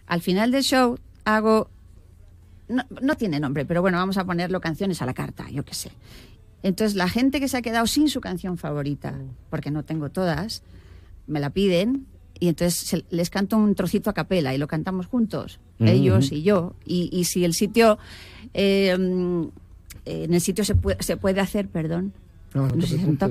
[0.06, 1.70] al final del show hago,
[2.68, 5.74] no, no tiene nombre, pero bueno, vamos a ponerlo canciones a la carta, yo qué
[5.74, 5.90] sé.
[6.62, 9.18] Entonces la gente que se ha quedado sin su canción favorita,
[9.50, 10.62] porque no tengo todas,
[11.26, 12.06] me la piden
[12.40, 16.42] y entonces se- les canto un trocito a capela y lo cantamos juntos, ellos y
[16.42, 16.74] yo.
[16.84, 17.98] Y, y si el sitio,
[18.54, 19.42] eh, mm,
[20.04, 22.12] en el sitio se puede, se puede hacer, perdón.
[22.54, 22.86] No, no No te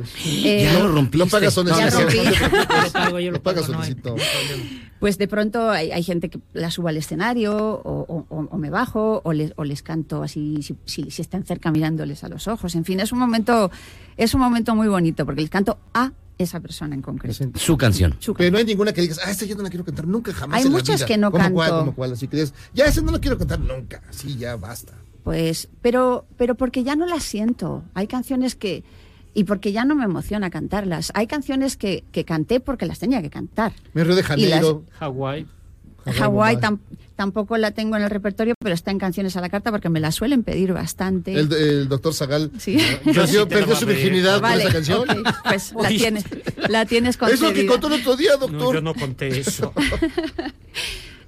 [0.05, 0.45] preocupes.
[0.45, 0.67] Eh,
[1.79, 2.17] ya lo rompí.
[3.31, 3.69] No pagas.
[4.99, 8.57] Pues de pronto hay, hay gente que la subo al escenario o, o- o- o
[8.57, 12.29] me bajo o les, o les canto así si, si- si están cerca mirándoles a
[12.29, 12.75] los ojos.
[12.75, 13.71] En fin, es un momento
[14.17, 17.49] es un momento muy bonito porque les canto a esa persona en concreto.
[17.59, 18.15] Su canción.
[18.19, 20.33] Su Pero no hay ninguna que digas, ah, esta yo no la quiero cantar nunca,
[20.33, 20.57] jamás.
[20.57, 21.05] Hay en la muchas vida".
[21.07, 21.79] que no ¿Cómo cuál, canto.
[21.85, 22.13] cómo cuál?
[22.13, 24.01] Así que dices, ya esa no la quiero cantar nunca.
[24.11, 24.93] Sí, ya basta.
[25.23, 27.83] Pues, pero, pero porque ya no las siento.
[27.93, 28.83] Hay canciones que
[29.33, 31.11] y porque ya no me emociona cantarlas.
[31.13, 33.73] Hay canciones que, que canté porque las tenía que cantar.
[33.93, 34.83] Me río de las- Janeiro.
[34.99, 35.45] Hawái.
[36.13, 36.79] Hawái tam-
[37.15, 39.99] tampoco la tengo en el repertorio, pero está en canciones a la carta porque me
[39.99, 41.33] la suelen pedir bastante.
[41.33, 42.77] El, el doctor Zagal Sí.
[43.05, 45.23] Yo perdió, sí perdió su virginidad Vale, con esa canción.
[45.43, 46.23] pues la tienes,
[46.69, 47.71] la tienes Es lo que concedida.
[47.71, 48.75] contó el otro día, No, doctor.
[48.75, 49.73] yo no conté eso.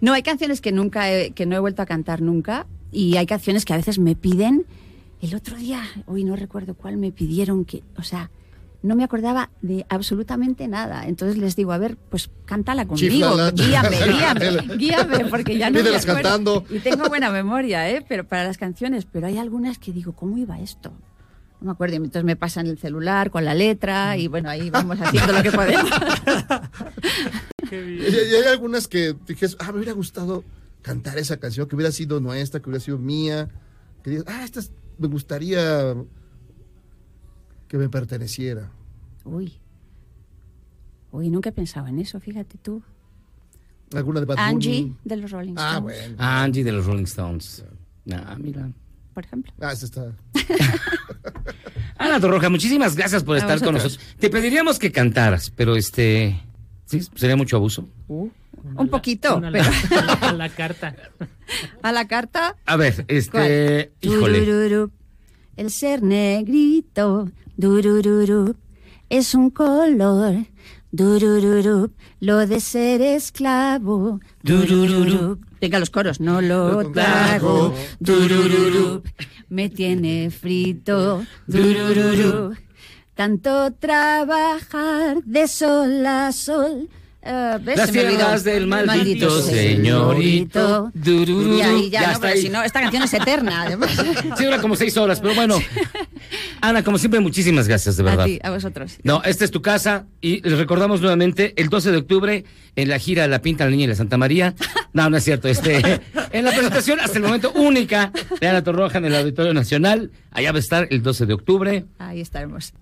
[0.01, 3.25] No, hay canciones que nunca he- que no he vuelto a cantar nunca y hay
[3.25, 4.65] canciones que a veces me piden.
[5.21, 8.31] El otro día, hoy no recuerdo cuál me pidieron que, o sea,
[8.81, 11.05] no me acordaba de absolutamente nada.
[11.07, 13.51] Entonces les digo, a ver, pues cántala conmigo, Chíflala.
[13.51, 16.13] guíame, guíame, guíame, porque ya no me acuerdo.
[16.13, 16.65] cantando.
[16.69, 18.05] Y tengo buena memoria, ¿eh?
[18.07, 20.91] Pero para las canciones, pero hay algunas que digo, ¿cómo iba esto?
[21.61, 24.69] No me acuerdo, y entonces me pasan el celular con la letra y bueno, ahí
[24.69, 25.89] vamos haciendo lo que podemos.
[27.69, 28.13] Qué Y, bien.
[28.31, 30.43] y hay algunas que dijes, ah, me hubiera gustado
[30.81, 33.49] cantar esa canción, que hubiera sido nuestra, que hubiera sido mía.
[34.03, 35.95] Que digas, ah, esta es- me gustaría
[37.69, 38.69] que me perteneciera.
[39.23, 39.53] Uy.
[41.11, 42.83] Uy, nunca he pensado en eso, fíjate tú.
[43.95, 44.97] Alguna de Bad Angie Bunny.
[45.05, 46.15] de los Rolling Stones, Ah, bueno.
[46.19, 47.63] Angie de los Rolling Stones.
[48.11, 48.69] Ah, mira.
[49.13, 49.53] por ejemplo.
[49.61, 50.11] Ah, esa está.
[51.97, 53.99] Ana Torroja, muchísimas gracias por A estar con nosotros.
[54.19, 56.39] Te pediríamos que cantaras, pero este.
[56.85, 57.87] Sí, sería mucho abuso.
[58.07, 60.95] Un poquito, Una a pero la, a la carta.
[61.81, 62.55] a la carta.
[62.65, 63.91] A ver, este.
[64.01, 64.13] ¿Cuál?
[64.13, 64.87] Híjole.
[65.59, 68.55] El ser negrito, durururu,
[69.09, 70.45] es un color.
[70.89, 71.91] Durururu,
[72.21, 74.21] lo de ser esclavo.
[74.41, 75.37] Durururu.
[75.59, 76.21] Venga, los coros.
[76.21, 77.73] No lo trago.
[77.99, 79.03] Durururu.
[79.49, 81.25] Me tiene frito.
[81.45, 82.55] Durururu.
[83.13, 86.87] Tanto trabajar de sol a sol.
[87.21, 87.77] ¿Ves?
[87.77, 90.91] Las tierras del maldito señorito.
[91.05, 92.41] Y ahí ya, Ya no, está pero ahí.
[92.41, 93.91] si no, esta canción es eterna, además.
[94.37, 95.59] Sí, dura como seis horas, pero bueno.
[96.61, 98.21] Ana, como siempre, muchísimas gracias, de verdad.
[98.21, 98.97] A ti, a vosotros.
[99.03, 102.99] No, esta es tu casa y les recordamos nuevamente el 12 de octubre en la
[102.99, 104.55] gira La Pinta la Niña y la Santa María.
[104.93, 105.47] No, no es cierto.
[105.47, 105.77] Este,
[106.31, 110.11] en la presentación hasta el momento única de Ana Torroja en el Auditorio Nacional.
[110.31, 111.85] Allá va a estar el 12 de octubre.
[111.97, 112.73] Ahí estaremos.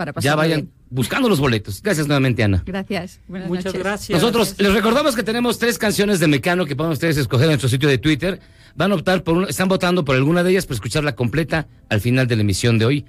[0.00, 1.82] Para pasar Ya vayan buscando los boletos.
[1.82, 2.62] Gracias nuevamente, Ana.
[2.64, 3.20] Gracias.
[3.28, 3.82] Buenas Muchas noches.
[3.82, 4.18] gracias.
[4.18, 7.68] Nosotros les recordamos que tenemos tres canciones de Mecano que pueden ustedes escoger en nuestro
[7.68, 8.40] sitio de Twitter.
[8.74, 12.00] Van a optar por una, están votando por alguna de ellas para escucharla completa al
[12.00, 13.04] final de la emisión de hoy.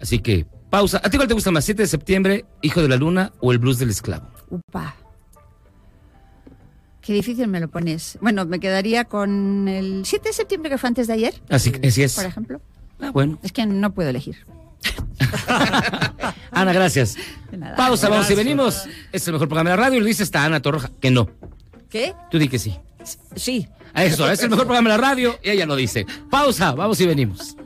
[0.00, 1.02] Así que, pausa.
[1.04, 1.68] ¿A ti cuál te gusta más?
[1.68, 4.26] ¿7 de septiembre, Hijo de la Luna o El Blues del Esclavo?
[4.48, 4.96] Upa.
[7.02, 8.16] Qué difícil me lo pones.
[8.22, 12.02] Bueno, me quedaría con el 7 de septiembre que fue antes de ayer, Así, así
[12.02, 12.14] es.
[12.14, 12.62] por ejemplo.
[13.02, 13.38] Ah, bueno.
[13.42, 14.46] Es que no puedo elegir.
[16.50, 17.16] Ana, gracias.
[17.76, 18.84] Pausa, vamos y venimos.
[19.12, 20.00] Es el mejor programa de la radio.
[20.00, 21.28] y dice está Ana Torroja, que no.
[21.88, 22.14] ¿Qué?
[22.30, 22.78] Tú di que sí.
[23.36, 23.68] Sí.
[23.94, 26.06] Eso, es el mejor programa de la radio y ella lo dice.
[26.30, 27.56] Pausa, vamos y venimos.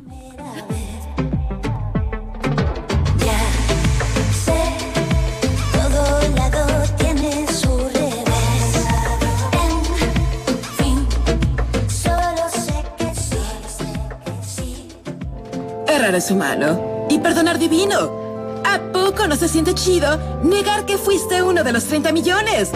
[15.89, 18.63] Errar es humano y perdonar divino.
[18.65, 22.71] ¿A poco no se siente chido negar que fuiste uno de los 30 millones?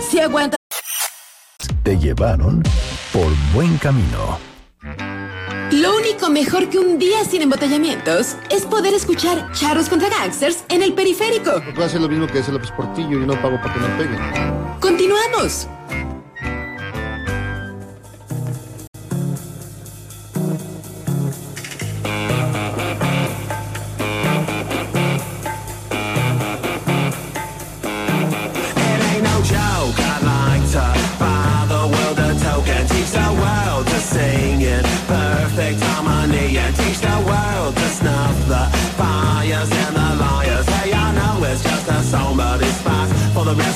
[0.00, 0.56] Si aguanta.
[1.82, 2.62] Te llevaron
[3.12, 4.38] por buen camino.
[5.72, 10.82] Lo único mejor que un día sin embotellamientos es poder escuchar charros contra gangsters en
[10.82, 11.62] el periférico.
[11.74, 14.20] Puedo hacer lo mismo que hace López Portillo y no pago para que me peguen.
[14.80, 15.66] Continuamos.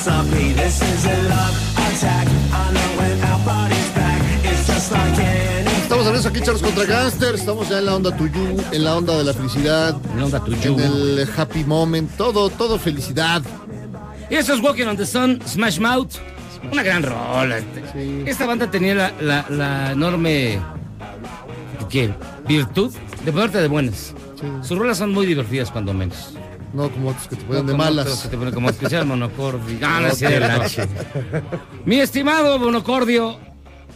[0.07, 1.57] This is a love
[1.91, 2.29] attack.
[2.53, 5.67] I know when our body's back, it's just like any.
[5.83, 7.41] Estamos hablando aquí, Charlos contra Gangsters.
[7.41, 9.97] Estamos ya en la onda tuyu, en la onda de la felicidad.
[10.13, 10.79] En la onda tuyu.
[10.79, 10.81] En
[11.19, 12.09] el happy moment.
[12.17, 13.43] Todo, todo felicidad.
[14.31, 16.13] Y eso es Walking on the Sun, Smash Mouth.
[16.71, 17.59] Una gran rola.
[18.27, 20.61] Esta banda tenía la, la- la enorme
[21.91, 22.15] ¿qué?
[22.47, 24.15] virtud de ponerte de buenas.
[24.63, 26.33] Sus rolas son muy divertidas cuando menos.
[26.77, 28.05] No como otros que te ponen No de malas.
[28.07, 29.79] otros que te ponen como especial monocordio.
[29.83, 31.49] Ah, no, No.
[31.87, 33.39] Mi estimado monocordio,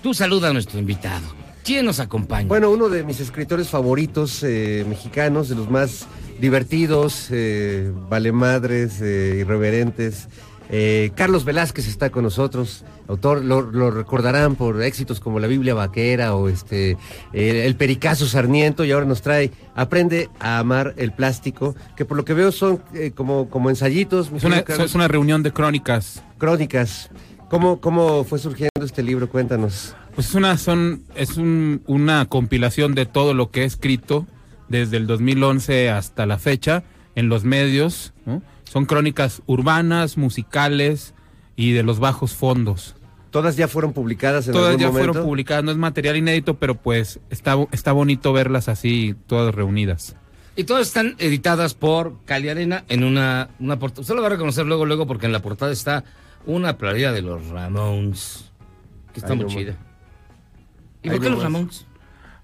[0.02, 1.26] tú saluda a nuestro invitado.
[1.62, 2.48] ¿Quién nos acompaña?
[2.48, 6.06] Bueno, uno de mis escritores favoritos eh, mexicanos, de los más
[6.40, 10.28] divertidos, eh, valemadres, eh, irreverentes.
[10.70, 15.74] Eh, Carlos Velázquez está con nosotros, autor, lo, lo recordarán por éxitos como La Biblia
[15.74, 16.96] Vaquera o este
[17.32, 22.24] El Pericazo Sarniento y ahora nos trae Aprende a amar el plástico, que por lo
[22.24, 24.30] que veo son eh, como, como ensayitos.
[24.34, 26.22] Es una, es reunión de crónicas.
[26.38, 27.10] Crónicas.
[27.48, 29.28] ¿Cómo, ¿Cómo fue surgiendo este libro?
[29.28, 29.94] Cuéntanos.
[30.14, 34.26] Pues es una, son, es un- una compilación de todo lo que he escrito
[34.68, 36.82] desde el 2011 hasta la fecha
[37.14, 38.12] en los medios.
[38.26, 38.42] ¿no?
[38.64, 41.14] Son crónicas urbanas, musicales
[41.56, 42.96] y de los bajos fondos.
[43.30, 45.12] ¿Todas ya fueron publicadas en Todas algún ya momento?
[45.12, 50.16] fueron publicadas, no es material inédito, pero pues está, está bonito verlas así, todas reunidas.
[50.56, 54.02] Y todas están editadas por Cali Arena en una, una portada.
[54.02, 56.04] Usted lo va a reconocer luego, luego, porque en la portada está
[56.44, 58.50] una playera de los Ramones,
[59.14, 59.76] que está Ay, muy no chida.
[61.02, 61.44] ¿Y Ay, por qué no los.
[61.44, 61.86] Ramones?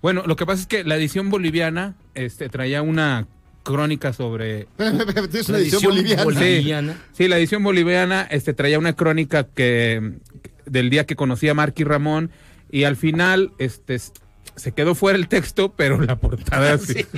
[0.03, 3.27] Bueno, lo que pasa es que la edición boliviana este, traía una
[3.64, 4.68] crónica sobre...
[5.33, 5.83] Es una edición
[6.22, 6.92] boliviana.
[6.92, 10.20] Sí, sí, la edición boliviana este, traía una crónica que
[10.66, 12.31] del día que conocí a Marky Ramón
[12.70, 13.98] y al final este,
[14.57, 17.07] se quedó fuera el texto, pero la portada sí.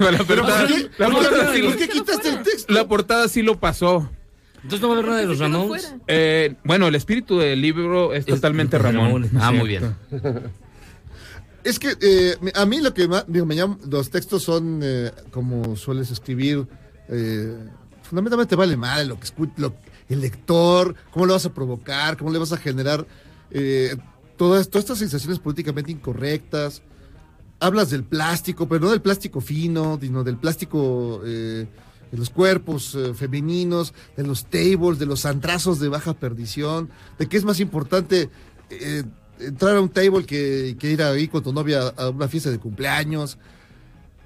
[0.00, 0.90] la portada, ¿por qué?
[0.98, 2.72] la ¿Por qué- sí por quitaste el texto?
[2.72, 4.10] La portada sí lo pasó.
[4.56, 5.92] Entonces no va a haber nada de los Ramones.
[6.06, 9.28] Eh, bueno, el espíritu del libro es totalmente Ramón.
[9.40, 9.94] Ah, muy Cierto.
[11.64, 15.12] Es que eh, a mí lo que más, digo, me llama, los textos son eh,
[15.30, 16.66] como sueles escribir,
[17.08, 17.56] eh,
[18.02, 19.74] fundamentalmente vale mal lo que lo-
[20.08, 23.06] el lector, cómo lo vas a provocar, cómo le vas a generar
[23.50, 23.96] eh,
[24.36, 26.82] todas, todas estas sensaciones políticamente incorrectas.
[27.60, 31.66] Hablas del plástico, pero no del plástico fino, sino del plástico eh,
[32.10, 37.28] de los cuerpos eh, femeninos, de los tables, de los antrazos de baja perdición, de
[37.28, 38.30] qué es más importante
[39.38, 42.58] entrar a un table que, que ir ahí con tu novia a una fiesta de
[42.58, 43.38] cumpleaños.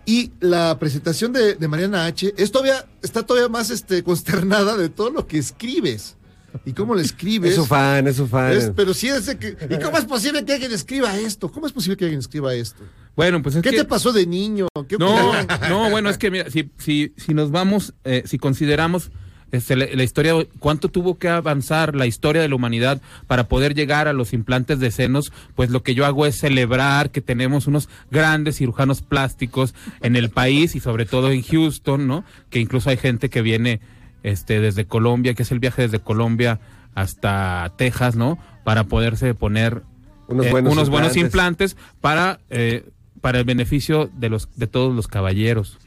[0.07, 2.33] Y la presentación de, de Mariana H.
[2.39, 6.17] Es todavía, está todavía más este, consternada de todo lo que escribes.
[6.65, 7.51] Y cómo lo escribes.
[7.51, 8.53] Es su fan, es su fan.
[8.53, 9.57] Es- pero sí es de que.
[9.69, 11.51] ¿Y cómo es posible que alguien escriba esto?
[11.53, 12.83] ¿Cómo es posible que alguien escriba esto?
[13.15, 14.69] Bueno, pues es ¿Qué que- te pasó de niño?
[14.89, 15.69] ¿Qué No, ocurrió?
[15.69, 19.11] no, bueno, es que mira, si, si, si nos vamos, eh, si consideramos
[19.53, 23.75] este, la, la historia, cuánto tuvo que avanzar la historia de la humanidad para poder
[23.75, 27.67] llegar a los implantes de senos, pues lo que yo hago es celebrar que tenemos
[27.67, 32.25] unos grandes cirujanos plásticos en el país y sobre todo en Houston, ¿no?
[32.51, 33.81] Que incluso hay gente que viene
[34.23, 36.61] este, desde Colombia, que es el viaje desde Colombia
[36.95, 38.39] hasta Texas, ¿no?
[38.65, 39.83] Para poderse poner
[40.29, 41.73] Unos eh, buenos unos buenos implantes.
[41.73, 42.89] implantes para, eh,
[43.21, 45.79] para el beneficio de, los, de todos los caballeros.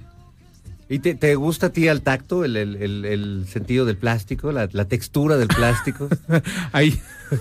[0.91, 4.51] ¿Y te, te gusta a ti al tacto el, el- el- el sentido del plástico,
[4.51, 6.09] la, la textura del plástico?
[6.71, 6.99] Ahí.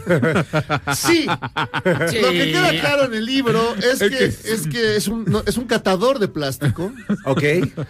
[0.94, 1.24] Sí.
[1.26, 5.56] Lo que queda claro en el libro es que es, que es, un, no, es
[5.56, 6.92] un catador de plástico.
[7.24, 7.40] Ok.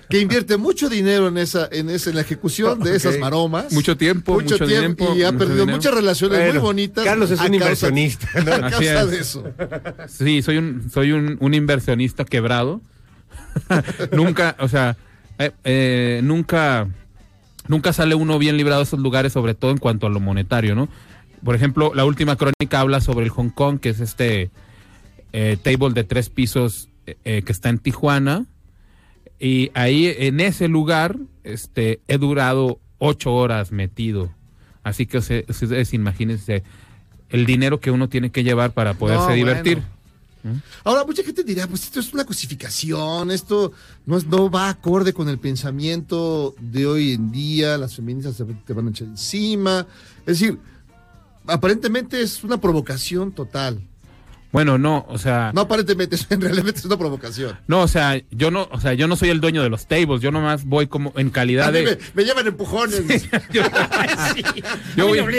[0.09, 3.73] Que invierte mucho dinero en esa, en esa, en la ejecución de esas maromas.
[3.73, 5.77] Mucho tiempo, mucho tiempo, Y ha mucho perdido dinero.
[5.77, 7.05] muchas relaciones muy bonitas.
[7.05, 8.53] Carlos es a un causa- inversionista, ¿no?
[8.55, 9.11] A causa es.
[9.11, 9.45] de eso.
[10.07, 12.81] Sí, soy un, soy un, un inversionista quebrado.
[14.13, 14.97] nunca, o sea,
[15.39, 16.89] eh, eh, nunca,
[17.67, 20.75] nunca sale uno bien librado de esos lugares, sobre todo en cuanto a lo monetario,
[20.75, 20.89] ¿no?
[21.45, 24.51] Por ejemplo, la última crónica habla sobre el Hong Kong, que es este
[25.33, 28.47] eh, table de tres pisos eh, que está en Tijuana.
[29.39, 34.31] Y ahí, en ese lugar, este, he durado ocho horas metido.
[34.83, 36.65] Así que o ustedes imagínense
[37.31, 39.83] el dinero que uno tiene que llevar para poderse No, divertir.
[40.85, 43.73] Ahora, mucha gente dirá, pues esto es una cosificación, esto
[44.07, 48.73] no, es, no va acorde con el pensamiento de hoy en día, las feministas te
[48.73, 49.87] van a echar encima.
[50.21, 50.59] Es decir,
[51.47, 53.88] aparentemente es una provocación total.
[54.51, 57.59] Bueno, no, o sea, No aparentemente, en realidad es una provocación.
[57.67, 60.23] no, o sea, yo no, o sea, yo no soy el dueño de los tables,
[60.23, 63.29] yo nomás voy como en A calidad mí me, de me llevan empujones.
[63.53, 63.63] yo
[65.07, 65.33] voy, Me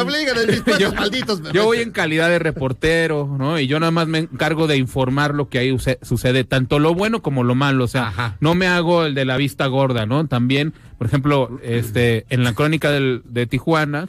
[0.00, 1.40] obligan en mis puestos Yo- malditos.
[1.40, 3.58] me yo voy en calidad de reportero, ¿no?
[3.60, 7.22] Y yo nada más me encargo de informar lo que ahí sucede, tanto lo bueno
[7.22, 7.84] como lo malo.
[7.84, 10.26] O sea, no me hago el de la vista gorda, ¿no?
[10.26, 14.08] También, por ejemplo, este, en la crónica del- de Tijuana,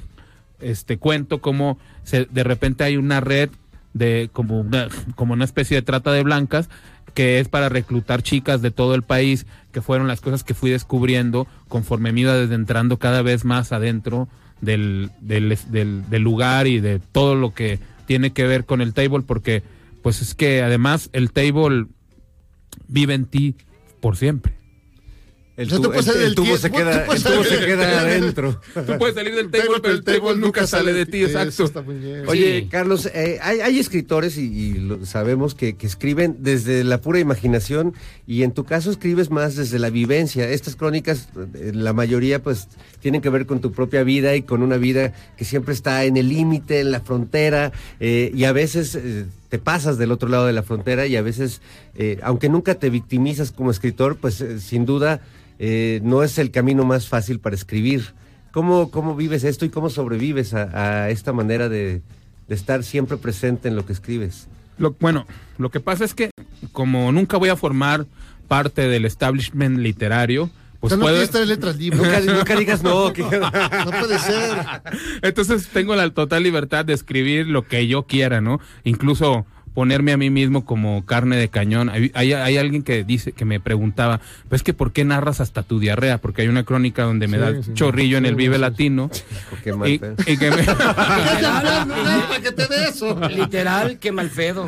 [0.60, 3.50] este, cuento cómo se, de repente hay una red
[3.98, 6.70] de como una, como una especie de trata de blancas
[7.14, 10.70] que es para reclutar chicas de todo el país, que fueron las cosas que fui
[10.70, 14.28] descubriendo conforme me iba adentrando cada vez más adentro
[14.62, 18.94] del, del, del- del lugar y de todo lo que tiene que ver con el
[18.94, 19.64] table, porque
[20.04, 21.88] pues es que además el table
[22.88, 23.56] vive en ti
[24.00, 24.54] por siempre.
[25.58, 28.62] El tubo- el- el tubo se queda- el tubo se queda adentro.
[28.76, 31.50] Tú puedes salir del table, pero el table nunca sale de ti, exacto.
[32.28, 37.02] Oye, Carlos, eh, hay, hay escritores y, y lo sabemos que, que escriben desde la
[37.02, 37.96] pura imaginación
[38.28, 40.48] y en tu caso escribes más desde la vivencia.
[40.48, 42.68] Estas crónicas, eh, la mayoría pues
[43.02, 46.18] tienen que ver con tu propia vida y con una vida que siempre está en
[46.18, 50.46] el límite, en la frontera eh, y a veces eh, te pasas del otro lado
[50.46, 51.62] de la frontera y a veces,
[51.96, 55.22] eh, aunque nunca te victimizas como escritor, pues eh, sin duda
[55.60, 58.14] eh, no es el camino más fácil para escribir.
[58.52, 62.02] ¿Cómo, cómo vives esto y cómo sobrevives a, a esta manera de,
[62.48, 64.48] de estar siempre presente en lo que escribes?
[64.78, 65.26] Lo, bueno,
[65.58, 66.32] lo que pasa es que
[66.72, 68.06] como nunca voy a formar
[68.48, 71.22] parte del establishment literario, pues O sea, no puedo...
[71.22, 72.02] estar en letras libres.
[72.02, 73.12] Nunca, nunca digas no.
[73.14, 73.24] que-
[73.86, 74.58] No puede ser.
[75.22, 78.60] Entonces tengo la total libertad de escribir lo que yo quiera, ¿no?
[78.84, 79.46] Incluso
[79.78, 81.92] ponerme a mí mismo como carne de cañón.
[81.92, 85.62] Hay, hay, hay alguien que dice, que me preguntaba, pues que ¿por qué narras hasta
[85.62, 86.18] tu diarrea?
[86.18, 87.74] Porque hay una crónica donde me Sí, da sí.
[87.76, 88.62] chorrillo en el Sí, Vive sí.
[88.62, 89.12] Latino.
[89.64, 90.66] Qué mal y, y que me-.
[93.30, 94.68] Literal, qué mal pedo.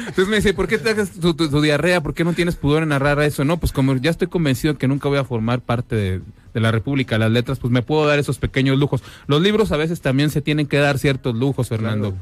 [0.00, 2.02] Entonces me dice, ¿por qué te haces tu, tu- tu diarrea?
[2.02, 3.44] ¿Por qué no tienes pudor en narrar eso?
[3.44, 6.20] No, pues como ya estoy convencido que nunca voy a formar parte de,
[6.52, 9.02] de la República de las Letras, pues me puedo dar esos pequeños lujos.
[9.28, 12.14] Los libros a veces también se tienen que dar ciertos lujos, Fernando.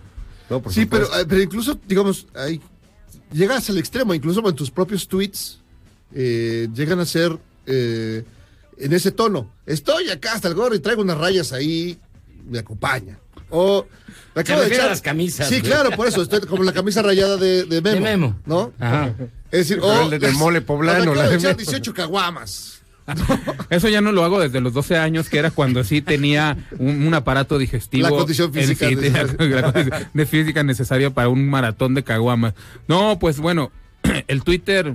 [0.71, 2.61] Sí, pero, pero incluso, digamos, hay,
[3.33, 5.59] llegas al extremo, incluso en tus propios tweets
[6.15, 8.25] eh, llegan a ser eh,
[8.79, 9.51] en ese tono.
[9.67, 11.99] Estoy acá hasta el gorro y traigo unas rayas ahí,
[12.49, 13.19] me acompaña.
[13.53, 13.85] O
[14.35, 15.71] me acabo de echar- las camisas, Sí, güey.
[15.73, 17.95] claro, por eso, estoy como la camisa rayada de, de Memo.
[17.95, 18.41] De Memo.
[18.47, 18.73] ¿No?
[18.79, 19.13] Ajá.
[19.51, 21.57] Es decir, o el de- del las- mole poblano, Me acabo la de de echar
[21.57, 21.59] Memo.
[21.71, 22.80] 18 caguamas.
[23.71, 27.07] Eso ya no lo hago desde los 12 años, que era cuando sí tenía un,
[27.07, 28.05] un aparato digestivo.
[28.09, 28.89] La condición física
[29.39, 32.55] la de física necesaria para un maratón de caguamas.
[32.89, 33.71] No, pues bueno,
[34.29, 34.95] el Twitter,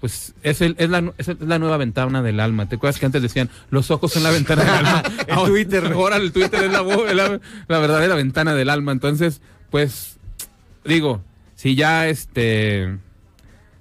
[0.00, 2.68] pues es, el- es, la, es la nueva ventana del alma.
[2.68, 5.02] ¿Te acuerdas que antes decían los ojos son la ventana del alma?
[5.28, 5.84] El Twitter.
[5.92, 8.92] Ahora el Twitter es la, la, la verdadera ventana del alma.
[8.92, 10.16] Entonces, pues,
[10.84, 11.22] digo,
[11.54, 12.98] si ya este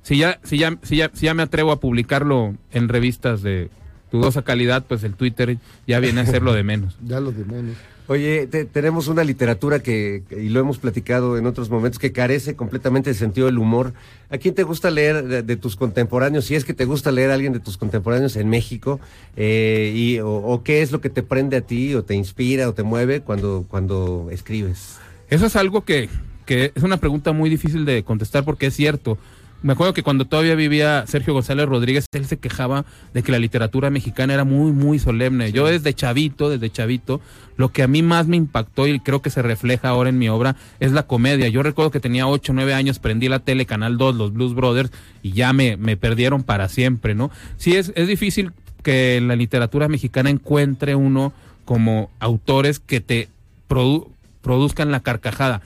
[0.05, 3.69] si ya, si ya, si ya, si ya me atrevo a publicarlo en revistas de
[4.11, 6.95] dudosa calidad, pues el Twitter ya viene a ser lo de menos.
[7.05, 7.75] Ya lo de menos.
[8.07, 12.55] Oye, te- tenemos una literatura que, y lo hemos platicado en otros momentos, que carece
[12.55, 13.93] completamente del sentido del humor.
[14.29, 16.45] ¿A quién te gusta leer de, de tus contemporáneos?
[16.45, 18.99] Si es que te gusta leer a alguien de tus contemporáneos en México,
[19.35, 22.69] eh, y, o, o qué es lo que te prende a ti, o te inspira,
[22.69, 24.97] o te mueve cuando, cuando escribes.
[25.31, 26.07] Eso es algo que,
[26.45, 29.17] que es una pregunta muy difícil de contestar porque es cierto.
[29.61, 33.39] Me acuerdo que cuando todavía vivía Sergio González Rodríguez, él se quejaba de que la
[33.39, 35.51] literatura mexicana era muy, muy solemne.
[35.51, 37.19] Yo desde chavito, desde chavito,
[37.57, 40.29] lo que a mí más me impactó y creo que se refleja ahora en mi
[40.29, 41.47] obra es la comedia.
[41.47, 44.53] Yo recuerdo que tenía 8 o 9 años, prendí la tele, Canal 2, los Blues
[44.53, 44.91] Brothers,
[45.23, 47.31] y ya me, me perdieron para siempre, ¿no?
[47.57, 48.51] Sí, es, es difícil
[48.83, 51.33] que en la literatura mexicana encuentre uno
[51.63, 53.29] como autores que te
[53.67, 54.09] produ-
[54.43, 55.61] produzcan la carcajada.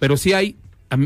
[0.00, 0.56] Pero sí hay,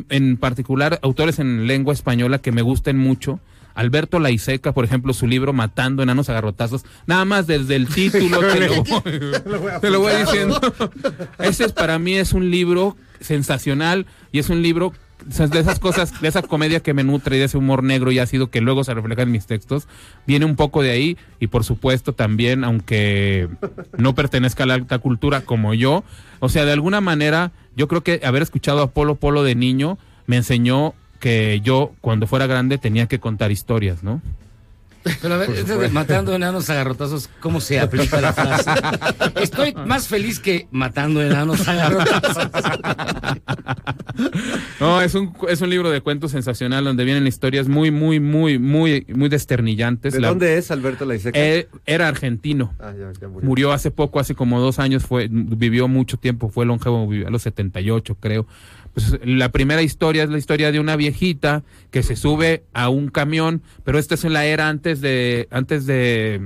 [0.09, 3.41] en particular, autores en lengua española que me gusten mucho.
[3.75, 8.41] Alberto Laiseca, por ejemplo, su libro Matando Enanos a Garrotazos, nada más desde el título
[8.41, 10.61] te lo voy, te lo voy diciendo.
[11.39, 14.93] Ese es, para mí es un libro sensacional y es un libro
[15.27, 18.19] de esas cosas, de esa comedia que me nutre y de ese humor negro y
[18.19, 19.89] ácido que luego se refleja en mis textos,
[20.27, 23.49] viene un poco de ahí y por supuesto también, aunque
[23.97, 26.05] no pertenezca a la alta cultura como yo,
[26.41, 29.99] o sea, de alguna manera yo creo que haber escuchado a Polo Polo de niño
[30.27, 34.23] me enseñó que yo cuando fuera grande tenía que contar historias, ¿no?
[35.23, 38.71] Pero a ver, este de matando enanos a garrotazos, ¿cómo se aplica la frase?
[39.41, 42.49] Estoy más feliz que matando enanos a garrotazos.
[44.81, 48.59] No, es un, es un libro de cuentos sensacional donde vienen historias muy, muy, muy,
[48.59, 50.13] muy, muy desternillantes.
[50.15, 51.39] ¿De La- dónde es Alberto Laiseca?
[51.39, 52.75] Eh, era argentino.
[52.79, 53.49] Ah, ya- ya murió.
[53.49, 57.31] Murió hace poco, hace como dos años, fue, vivió mucho tiempo, fue longevo, vivió a
[57.31, 58.47] los 78, creo.
[58.95, 63.09] Pues, la primera historia es la historia de una viejita que se sube a un
[63.09, 66.41] camión, pero esta es en la era antes de, antes de,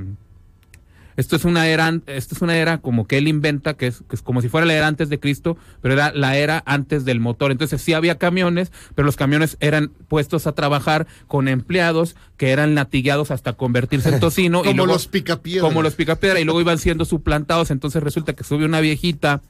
[1.17, 4.17] esto es una era, esto es una era como que él inventa, que es, que
[4.17, 7.21] es como si fuera la era antes de Cristo, pero era la era antes del
[7.21, 7.53] motor.
[7.53, 12.75] Entonces sí había camiones, pero los camiones eran puestos a trabajar con empleados que eran
[12.75, 14.61] latigueados hasta convertirse en tocino.
[14.61, 15.69] y Como luego- los picapiedras.
[15.69, 17.71] Como los picapiedra y luego iban siendo suplantados.
[17.71, 19.43] Entonces resulta que sube una viejita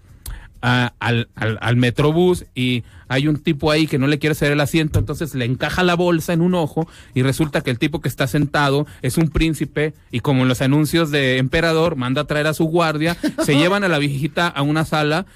[0.62, 4.52] a- al, al, al metrobús y hay un tipo ahí que no le quiere ceder
[4.54, 8.00] el asiento, entonces le encaja la bolsa en un ojo y resulta que el tipo
[8.00, 12.24] que está sentado es un príncipe y como en los anuncios de emperador manda a
[12.26, 15.26] traer a su guardia, se llevan a la viejita a una sala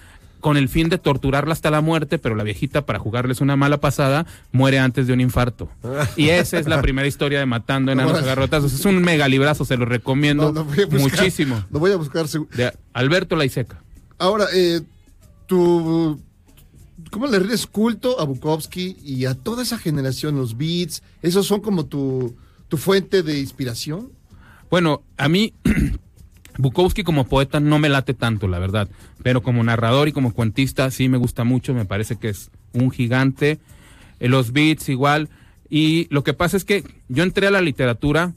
[0.41, 3.79] con el fin de torturarla hasta la muerte, pero la viejita para jugarles una mala
[3.79, 5.69] pasada muere antes de un infarto.
[6.17, 8.73] Y esa es la primera historia de Matando enanos a garrotazos.
[8.73, 11.65] Es un mega librazo, se lo recomiendo No, no voy a buscar- muchísimo.
[11.73, 12.27] Lo voy a buscar.
[12.29, 13.83] De Alberto Laiseca.
[14.19, 14.83] Ahora, eh,
[15.47, 16.21] tu.
[17.11, 21.03] ¿Cómo le rindes culto a Bukowski y a toda esa generación, los beats?
[21.23, 22.35] ¿Esos son como tu,
[22.69, 24.11] tu fuente de inspiración?
[24.71, 25.53] Bueno, a mí
[26.59, 28.89] Bukowski como poeta no me late tanto, la verdad,
[29.23, 32.91] pero como narrador y como cuentista sí me gusta mucho, me parece que es un
[32.91, 33.61] gigante.
[34.21, 35.29] Eh, los beats igual.
[35.69, 38.35] Y lo que pasa es que yo entré a la literatura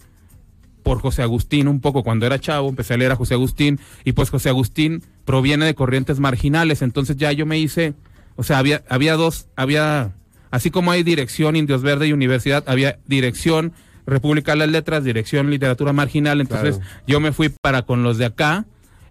[0.84, 4.14] por José Agustín un poco cuando era chavo, empecé a leer a José Agustín y
[4.14, 7.94] pues José Agustín proviene de corrientes marginales, entonces ya yo me hice,
[8.36, 10.16] o sea, había había dos, había
[10.50, 13.74] así como hay dirección Indios Verde y Universidad, había dirección
[14.08, 16.92] República de las Letras, dirección Literatura Marginal, entonces Claro.
[17.06, 18.66] yo me fui para con los de acá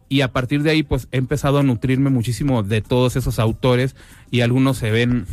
[0.09, 3.95] y a partir de ahí pues he empezado a nutrirme muchísimo de todos esos autores
[4.33, 5.25] y algunos se ven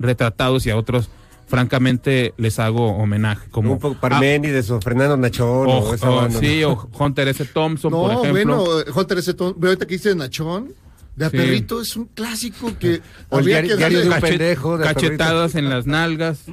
[0.00, 1.08] retratados y a otros
[1.46, 6.16] francamente les hago homenaje como Un poco Parménides o Fernando Nachón o, o esa o-
[6.16, 6.40] banda, ¿no?
[6.40, 7.44] sí, o Hunter S.
[7.46, 8.64] Thompson, No, por ejemplo.
[8.64, 9.34] bueno, Hunter S.
[9.34, 10.72] Thompson, ahorita que dice Nachón,
[11.14, 11.36] de a Sí.
[11.36, 13.00] perrito es un clásico que.
[13.30, 16.40] O el habría diario- que diario darle- de un pendejo, de cachetadas en las nalgas.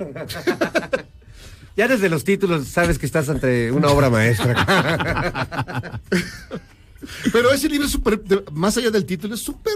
[1.75, 4.53] Ya desde los títulos sabes que estás ante una obra maestra.
[7.33, 8.21] Pero ese libro es súper,
[8.51, 9.73] más allá del título, es súper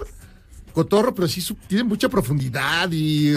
[0.78, 3.34] cotorro, pero sí su- tiene mucha profundidad y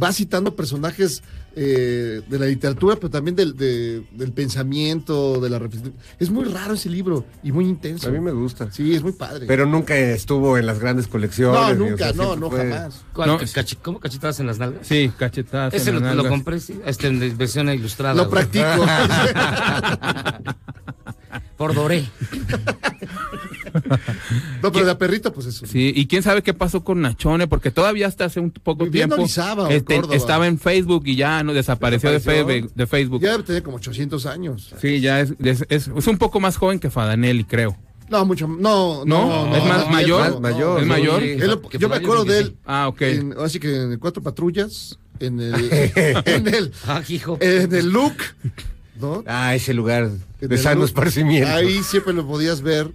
[0.00, 1.22] va citando personajes
[1.60, 5.92] eh, de la literatura, pero también del, de- del pensamiento, de la reflexión.
[6.20, 8.06] Es muy raro ese libro y muy intenso.
[8.08, 8.70] A mí me gusta.
[8.70, 9.46] Sí, es muy padre.
[9.46, 11.76] Pero nunca estuvo en las grandes colecciones.
[11.76, 13.04] no, o nunca, sea, no, no, fue- jamás.
[13.12, 13.28] ¿Cuál?
[13.30, 14.86] No, Cachi- ¿Cómo cachetadas en las nalgas?
[14.86, 16.30] Sí, cachetadas Ese en lo, las lo nalgas.
[16.38, 18.14] compré, sí, este, en versión ilustrada.
[18.14, 18.46] Lo güey.
[18.46, 18.86] practico.
[21.56, 22.04] Por Doré.
[24.62, 25.66] no, pero de a perrito, pues eso.
[25.66, 29.16] Sí, y quién sabe qué pasó con Nachone, porque todavía hasta hace un poco Viviendo
[29.16, 32.46] en tiempo en este, estaba en Facebook y ya no desapareció, de, Desapareció.
[32.46, 33.20] Facebook, de Facebook.
[33.22, 34.74] Ya debe tener como 800 años.
[34.80, 37.76] Sí, ya es, es, es- es un poco más joven que Fadanelli, creo.
[38.10, 38.48] No, mucho.
[38.48, 39.54] No, no, ¿No?
[39.56, 40.30] ¿Es más mayor?
[40.30, 40.78] no, mayor, no.
[40.80, 41.20] ¿Es mayor?
[41.20, 42.56] Sí, Él yo me acuerdo de él.
[42.64, 43.02] Ah, ok.
[43.02, 45.54] En, así que en Cuatro Patrullas, en el,
[46.24, 47.36] en el, Ah, hijo.
[47.40, 48.14] en el look,
[48.98, 49.22] ¿no?
[49.26, 50.08] Ah, ese lugar
[50.40, 50.86] de el sano look.
[50.86, 51.50] esparcimiento.
[51.50, 52.90] Ahí siempre lo podías ver.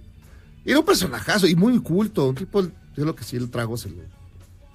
[0.64, 2.28] Era un personajazo y muy culto.
[2.28, 2.62] Un tipo,
[2.96, 3.96] yo lo que sí, el trago se lo,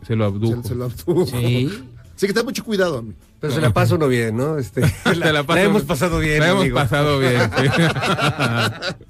[0.05, 0.61] Se lo abdujo.
[0.63, 1.25] se, se lo abdujo.
[1.25, 1.69] Sí.
[2.15, 3.15] Sí, que ten mucho cuidado, amigo.
[3.39, 4.57] Pero se la pasa uno bien, ¿no?
[4.57, 6.39] Este, Te la, la la paso- hemos pasado bien.
[6.41, 6.75] La hemos amigo.
[6.75, 7.39] pasado bien.
[7.57, 7.83] sí.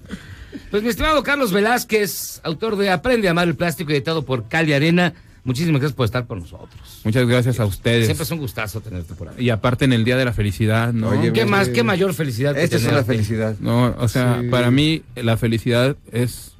[0.71, 4.73] Pues mi estimado Carlos Velázquez, autor de Aprende a amar el plástico, editado por Cali
[4.73, 5.13] Arena.
[5.43, 7.01] Muchísimas gracias por estar con nosotros.
[7.03, 8.05] Muchas gracias a ustedes.
[8.05, 9.35] Siempre es un gustazo tenerte por ahí.
[9.45, 11.09] Y aparte en el Día de la Felicidad, ¿no?
[11.09, 11.75] Oye, ¿Qué bien, más, bien.
[11.75, 13.05] qué mayor felicidad que Esta es tenerte?
[13.13, 13.55] felicidad.
[13.59, 14.47] No, o sea, Sí.
[14.49, 16.51] para mí la felicidad es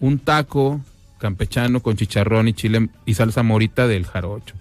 [0.00, 0.80] un taco
[1.18, 4.54] campechano con chicharrón y chile y salsa morita del jarocho.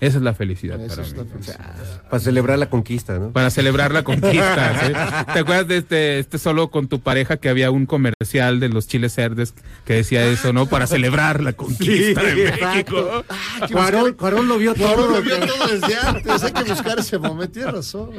[0.00, 1.18] Esa es la felicidad Esa para es mí.
[1.18, 2.02] la felicidad.
[2.08, 3.30] Para celebrar la conquista, ¿no?
[3.32, 4.80] Para celebrar la conquista.
[4.86, 4.92] ¿sí?
[5.34, 8.86] ¿Te acuerdas de este, este solo con tu pareja que había un comercial de los
[8.86, 9.52] chiles verdes
[9.84, 10.66] que decía eso, ¿no?
[10.66, 13.24] Para celebrar la conquista de México.
[13.28, 14.94] Ah, que Cuarón, Cuarón lo vio todo.
[14.94, 16.42] Cuarón lo vio todo desde antes.
[16.44, 17.52] Hay que buscar ese momento.
[17.52, 18.10] Tienes razón.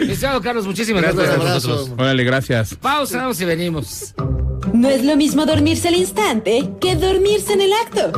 [0.00, 1.68] Mi estimado Carlos, muchísimas gracias, con abrazo.
[1.68, 1.98] nosotros.
[1.98, 2.74] Órale, gracias.
[2.74, 4.14] Pausa, vamos y venimos.
[4.74, 8.12] No es lo mismo dormirse al instante que dormirse en el acto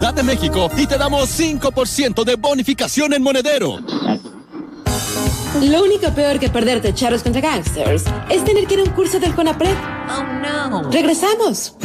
[0.00, 3.78] de México y te damos 5% de bonificación en monedero.
[5.60, 9.20] Lo único peor que perderte charros contra gangsters es tener que ir a un curso
[9.20, 9.76] del CONAPRED.
[10.08, 10.90] Oh no.
[10.90, 11.76] Regresamos.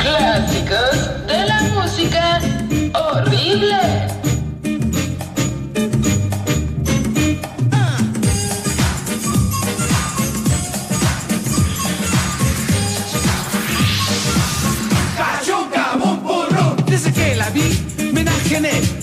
[0.00, 2.40] Clásicos de la música
[2.94, 3.99] horrible.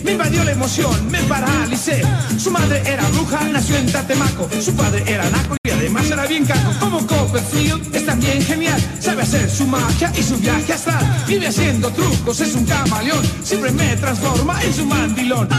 [0.08, 2.02] Me invadió la emoción, me paralicé.
[2.40, 4.48] Su madre era bruja, nació en Tatemaco.
[4.62, 6.72] Su padre era naco y además era bien caco.
[6.80, 8.82] Como Copperfield es también genial.
[9.02, 11.26] Sabe hacer su magia y su viaje astral.
[11.28, 13.22] Vive haciendo trucos, es un camaleón.
[13.44, 15.50] Siempre me transforma en su mandilón.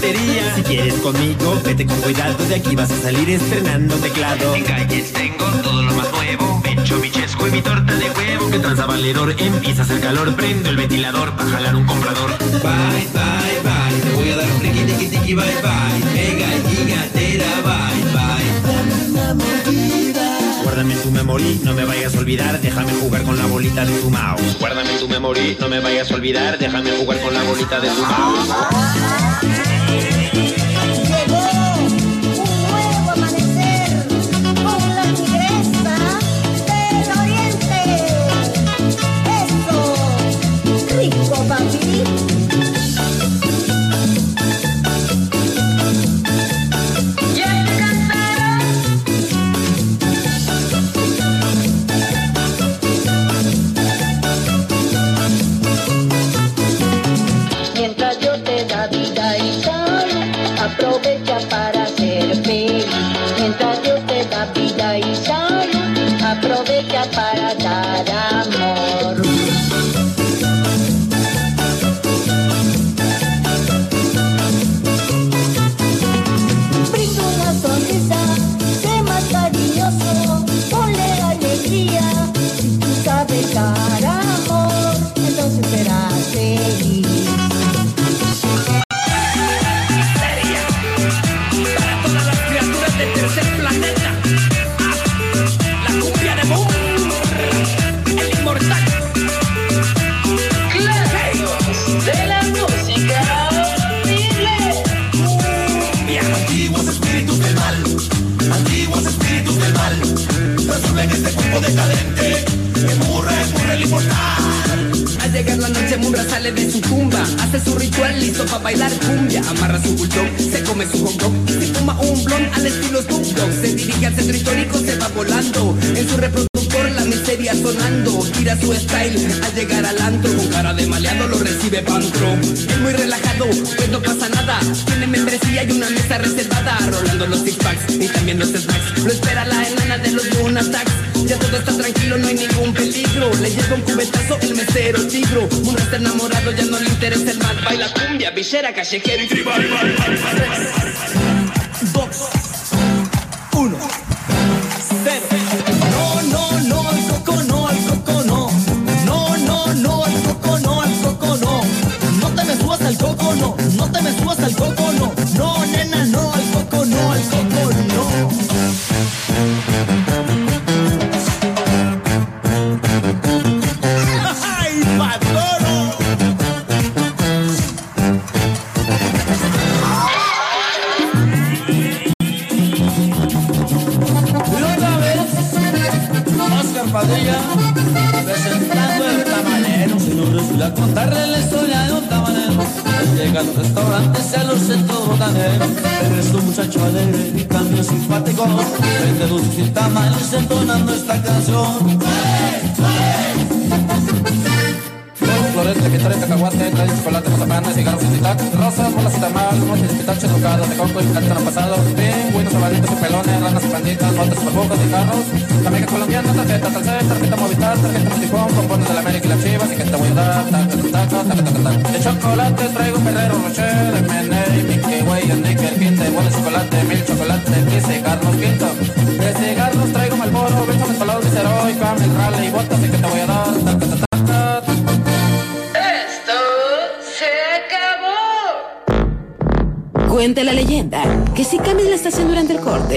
[0.00, 2.44] Si quieres conmigo, vete con cuidado.
[2.44, 4.54] De aquí vas a salir estrenando teclado.
[4.54, 6.62] En calles tengo todo lo más nuevo.
[6.62, 8.48] Pecho, mi chesco y mi torta de huevo.
[8.48, 10.36] Que tranza valedor, empieza a hacer calor.
[10.36, 12.30] Prendo el ventilador para jalar un comprador.
[12.38, 14.00] Bye, bye, bye.
[14.02, 15.98] Te voy a dar un friki, tiki, tiki, bye, bye.
[16.14, 18.38] Mega, giga, terabyte, bye.
[20.62, 24.10] Guárdame tu memory, no me vayas a olvidar, déjame jugar con la bolita de tu
[24.10, 24.56] mouse.
[24.60, 28.02] Guárdame tu memory, no me vayas a olvidar, déjame jugar con la bolita de tu
[28.02, 29.47] mouse.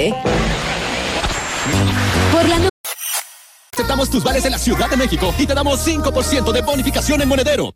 [0.09, 0.13] Corte,
[2.31, 2.69] por la noche
[3.73, 7.29] Aceptamos tus vales en la Ciudad de México y te damos 5% de bonificación en
[7.29, 7.73] monedero.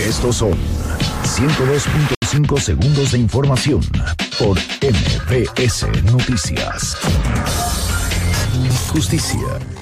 [0.00, 0.52] Estos son
[1.24, 3.80] 102.5 segundos de información
[4.38, 6.96] por MBS Noticias.
[8.90, 9.38] Justicia.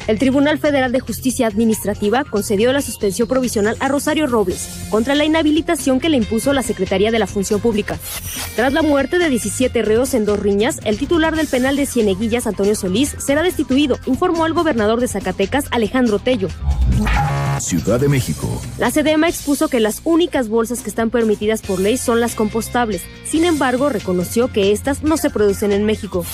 [0.07, 5.25] El Tribunal Federal de Justicia Administrativa concedió la suspensión provisional a Rosario Robles contra la
[5.25, 7.99] inhabilitación que le impuso la Secretaría de la Función Pública.
[8.59, 12.49] Tras la muerte de 17 reos en dos riñas, el titular del penal de Cieneguillas,
[12.49, 16.49] Antonio Solís, será destituido, informó el gobernador de Zacatecas, Alejandro Tello.
[17.61, 18.61] Ciudad de México.
[18.79, 23.03] La CDMA expuso que las únicas bolsas que están permitidas por ley son las compostables.
[23.25, 26.27] Sin embargo, reconoció que estas no se producen en México.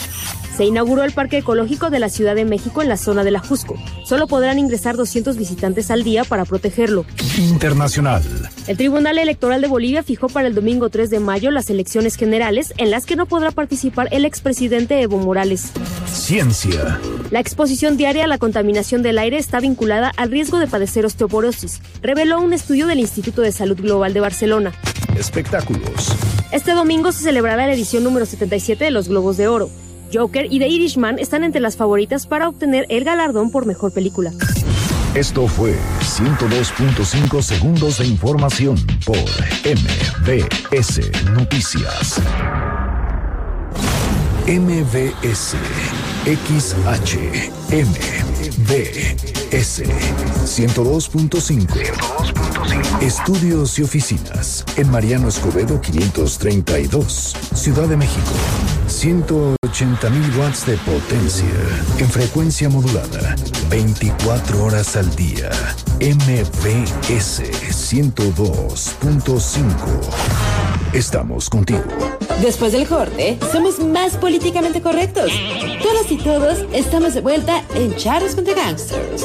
[0.56, 3.40] Se inauguró el Parque Ecológico de la Ciudad de México en la zona de la
[3.40, 3.74] Jusco.
[4.04, 7.04] Solo podrán ingresar 200 visitantes al día para protegerlo.
[7.36, 8.22] Internacional.
[8.68, 12.72] El Tribunal Electoral de Bolivia fijó para el domingo 3 de mayo las elecciones generales
[12.76, 15.72] en las que no podrá participar el expresidente Evo Morales.
[16.12, 17.00] Ciencia.
[17.32, 21.80] La exposición diaria a la contaminación del aire está vinculada al riesgo de padecer osteoporosis,
[22.00, 24.72] reveló un estudio del Instituto de Salud Global de Barcelona.
[25.18, 26.14] Espectáculos.
[26.52, 29.68] Este domingo se celebrará la edición número 77 de los Globos de Oro.
[30.14, 34.32] Joker y The Irishman están entre las favoritas para obtener el galardón por mejor película.
[35.14, 39.18] Esto fue 102.5 segundos de información por
[39.64, 41.00] MBS
[41.32, 42.22] Noticias.
[44.46, 45.56] MBS
[46.24, 47.18] XH
[47.70, 49.82] MBS
[50.44, 51.66] 102.5
[53.00, 58.32] Estudios y oficinas en Mariano Escobedo 532 Ciudad de México
[59.02, 61.44] 180.000 watts de potencia
[61.98, 63.34] en frecuencia modulada
[63.68, 65.50] 24 horas al día
[66.00, 69.64] MBS 102.5
[70.92, 71.82] Estamos contigo
[72.40, 75.30] Después del corte, somos más políticamente correctos.
[75.82, 79.24] Todas y todos estamos de vuelta en Charles contra Gangsters.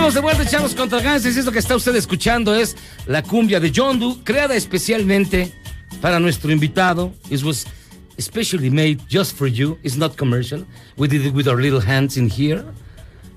[0.00, 1.36] Estamos de vuelta, chavos, contra Gangsters.
[1.36, 2.74] Esto que está usted escuchando es
[3.06, 5.52] la cumbia de Yondu, creada especialmente
[6.00, 7.12] para nuestro invitado.
[7.28, 7.66] It was
[8.16, 9.78] especially made just for you.
[9.82, 10.64] It's not commercial.
[10.96, 12.64] We did it with our little hands in here.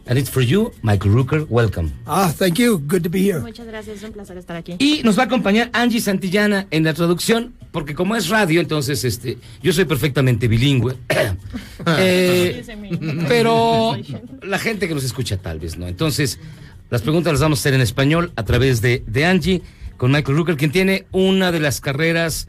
[0.05, 1.47] And it's for you, Michael Rooker.
[1.49, 1.93] Welcome.
[2.05, 2.77] Ah, thank you.
[2.79, 3.39] Good to be here.
[3.39, 4.75] Muchas gracias, es un placer estar aquí.
[4.77, 9.05] Y nos va a acompañar Angie Santillana en la traducción, porque como es radio, entonces
[9.05, 10.95] este, yo soy perfectamente bilingüe.
[11.85, 12.63] Eh,
[13.27, 13.97] pero
[14.41, 15.87] la gente que nos escucha tal vez no.
[15.87, 16.39] Entonces,
[16.89, 19.61] las preguntas las vamos a hacer en español a través de, de Angie,
[19.97, 22.47] con Michael Rooker, quien tiene una de las carreras,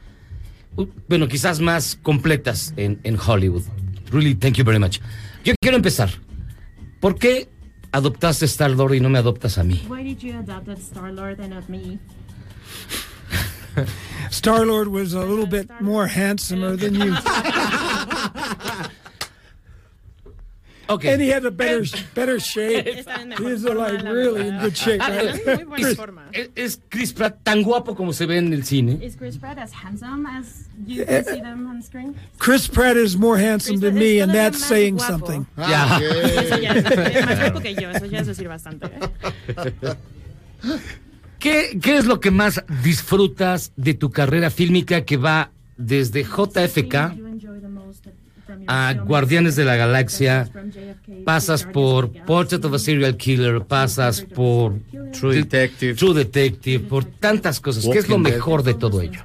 [0.77, 3.63] uh, bueno, quizás más completas en, en Hollywood.
[4.11, 4.99] Really, thank you very much.
[5.43, 6.11] Yo quiero empezar.
[6.99, 7.49] ¿Por qué
[7.91, 9.85] adoptaste Star Lord y no me adoptas a mí?
[9.87, 11.99] Why did you adopt Star Lord and not me?
[14.31, 17.13] Star Lord was a little bit more handsomer than you.
[20.87, 21.13] Okay.
[21.13, 21.83] And he had a better
[22.13, 22.85] better shape.
[23.39, 25.33] He's like really in good shape, right?
[25.71, 25.97] Chris-
[26.31, 28.99] ¿Es, es Chris Pratt tan guapo como se ve en el cine?
[29.01, 32.15] Is Chris Pratt as handsome as you can see them on screen?
[32.37, 35.45] Chris Pratt is more handsome than me, and that's saying something.
[35.57, 35.97] Ya.
[35.99, 38.87] Eso ya es, es más guapo que yo, eso ya es decir bastante.
[38.87, 39.73] ¿eh?
[41.39, 47.13] ¿Qué, ¿Qué es lo que más disfrutas de tu carrera fílmica que va desde JFK
[48.67, 50.49] a Guardianes de la Galaxia?
[51.23, 54.79] Pasas por Portrait of a Serial Killer, pasas por
[55.11, 57.85] True Detective, True Detective por tantas cosas.
[57.91, 59.21] ¿Qué es lo mejor de todo ello?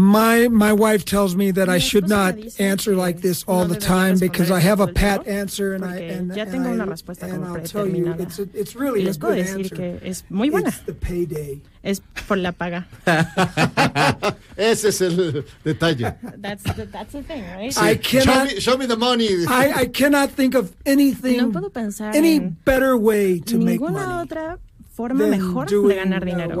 [0.00, 4.18] My my wife tells me that I should not answer like this all the time
[4.18, 7.24] because I have a pat answer, and I and, Ya and tengo I- una respuesta
[7.24, 8.22] and como I'll tell you, predeterminada.
[8.22, 9.76] it's a, it's really Y a les puedo good decir answer.
[9.76, 10.68] que es muy buena.
[10.68, 11.60] It's the payday.
[11.84, 12.86] Es por la paga.
[14.56, 16.16] Ese es el detalle.
[16.40, 17.76] That's the, that's the thing, right?
[17.76, 19.28] I Show me, show me the money.
[19.48, 23.80] I, I cannot think of anything, No puedo pensar any en better way to make
[23.80, 24.24] ninguna money.
[24.28, 24.58] otra
[25.00, 26.60] forma mejor de ganar uh, dinero.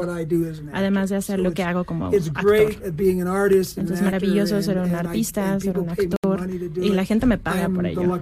[0.72, 2.72] Además de hacer lo que hago como actor.
[3.76, 6.48] Entonces an maravilloso ser un artista, ser un actor
[6.80, 8.20] y la gente me paga por ello.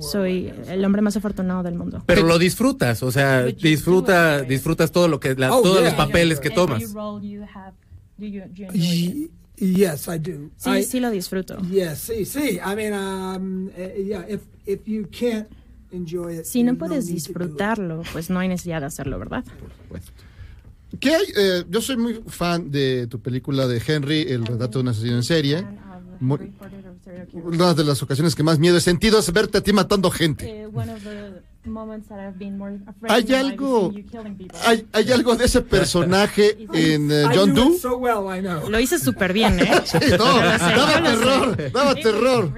[0.00, 2.02] Soy el hombre más afortunado del mundo.
[2.04, 6.38] Pero lo disfrutas, o sea, disfruta, disfrutas todo lo que, la- Oh, todos los papeles
[6.38, 6.82] que tomas.
[9.58, 10.50] Yes, I do.
[10.58, 11.56] Sí, I- sí lo disfruto.
[11.70, 12.58] Yes, sí, sí.
[12.62, 14.22] I mean, um, uh, yeah.
[14.28, 15.46] If if you can't
[16.44, 19.44] Si no puedes disfrutarlo, pues no hay necesidad de hacerlo, ¿verdad?
[21.00, 21.24] ¿Qué hay?
[21.36, 25.16] Eh, yo soy muy fan de tu película de Henry, El retrato de un asesino
[25.16, 25.66] en serie.
[26.20, 26.52] Muy-
[27.34, 30.62] una de las ocasiones que más miedo he sentido es verte a ti matando gente.
[30.62, 30.68] Eh,
[33.08, 33.92] ¿Hay algo,
[34.64, 37.78] hay, hay algo de ese personaje en I John do Doe?
[37.78, 38.70] so well, I know.
[38.70, 39.70] Lo hice súper bien, ¿eh?
[39.84, 42.52] Sí, no, daba terror, daba It was terror.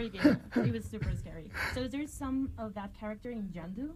[1.58, 1.74] Freaking- It was super scary.
[1.74, 3.90] So is there some of that character in Yandu?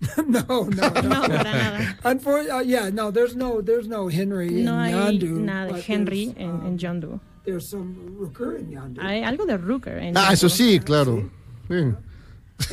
[0.28, 1.00] no, no, no.
[1.02, 1.96] No, para nada.
[2.04, 3.10] Unfor- uh, yeah, no.
[3.10, 5.30] There's no, there's no Henry No in hay Yandu.
[5.38, 7.20] nada de Henry there's, en, um, en Yandu.
[7.44, 9.00] There's some Rooker in Yandu.
[9.00, 11.30] Hay algo de Rooker en Ah, eso sí, claro.
[11.68, 11.94] Sí.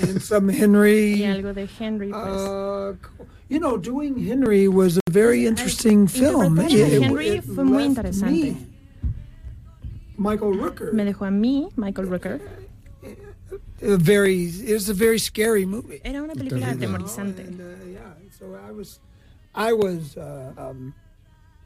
[0.02, 1.14] and some Henry.
[1.22, 2.42] Y algo de Henry, pues.
[2.42, 2.94] Uh,
[3.50, 6.58] you know, doing Henry was a very interesting film.
[6.58, 8.52] Interpretar It- Henry it fue muy interesante.
[8.54, 8.58] me,
[10.18, 10.94] Michael Rooker.
[10.94, 12.40] Me dejó a mí, Michael Rooker.
[13.82, 16.00] Very, it was a very scary movie.
[16.04, 17.42] Era una película atemorizante.
[17.42, 19.00] And, uh, yeah, so I was,
[19.56, 20.94] I was uh, um,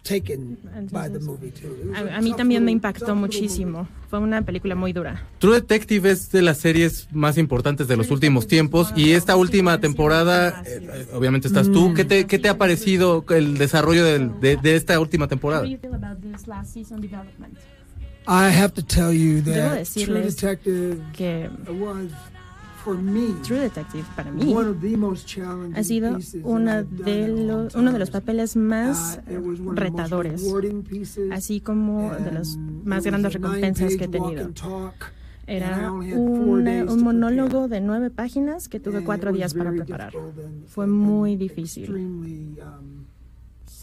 [0.04, 0.58] taken
[0.92, 1.92] by the movie too.
[1.94, 3.88] A, a mí también me impactó muchísimo.
[4.10, 5.24] Fue una película muy dura.
[5.40, 9.80] True Detective es de las series más importantes de los últimos tiempos y esta última
[9.82, 11.94] temporada, eh, eh, obviamente estás tú.
[11.96, 15.66] ¿Qué te, qué te ha parecido el desarrollo del- de, de esta última temporada?
[18.28, 21.50] I have to tell you that True Detective que
[21.80, 22.12] was,
[22.84, 27.28] for me, True Detective para mí one of the most challenging ha sido una de
[27.28, 30.44] los, uno de los papeles más Uh, retadores,
[31.32, 34.50] así como de las más grandes recompensas que he tenido.
[35.48, 40.12] Era una- un monólogo de nueve páginas que tuve cuatro días para preparar.
[40.68, 41.94] Fue muy difícil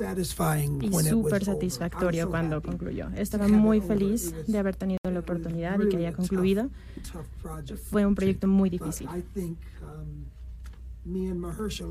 [0.02, 3.08] y when it was súper satisfactorio cuando concluyó.
[3.16, 6.68] Estaba muy feliz de haber tenido la oportunidad y que haya concluido.
[7.90, 9.08] Fue un proyecto muy difícil.
[9.08, 10.24] Um,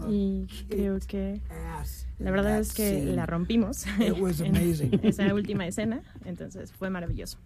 [0.10, 1.42] Y creo que
[2.20, 4.16] la verdad es que la rompimos en
[4.56, 5.00] amazing.
[5.04, 7.38] esa última escena, entonces fue maravilloso.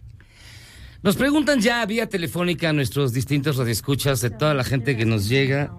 [1.02, 5.28] Nos preguntan ya vía telefónica a nuestros distintos radioescuchas de toda la gente que nos
[5.28, 5.72] llega.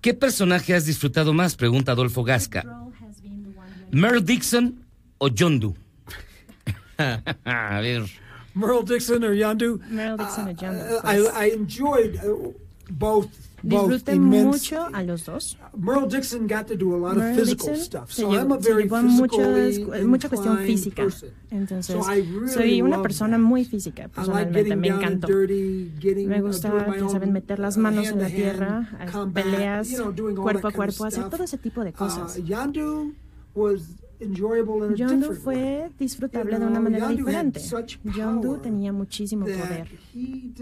[0.00, 1.56] ¿Qué personaje has disfrutado más?
[1.56, 2.64] Pregunta Adolfo Gasca.
[3.90, 4.84] ¿Merle Dixon
[5.18, 5.74] o John Doe?
[6.98, 8.04] a ver.
[8.54, 9.80] Merle Dixon or Yandu.
[9.90, 12.52] Merle Dixon o Yandu, Uh, I, I enjoyed uh,
[12.90, 13.28] both
[13.66, 15.58] Disfruté mucho a los dos.
[15.76, 20.04] Merle Dixon got to do a lot of physical stuff, so I'm a very muchas-
[20.04, 21.06] mucha cuestión física.
[21.50, 21.96] Entonces,
[22.52, 25.28] soy una persona muy física, personalmente, me encantó.
[25.28, 28.88] Me uh, gusta, ya saben, meter las uh, manos en la tierra,
[29.32, 29.88] peleas
[30.36, 32.38] cuerpo a cuerpo, hacer todo ese tipo de cosas.
[32.38, 33.14] Uh, Yandu
[33.54, 34.05] was
[34.94, 37.60] Yondu fue disfrutable de una manera diferente.
[38.04, 39.88] Yondu tenía muchísimo poder.
[40.14, 40.52] Y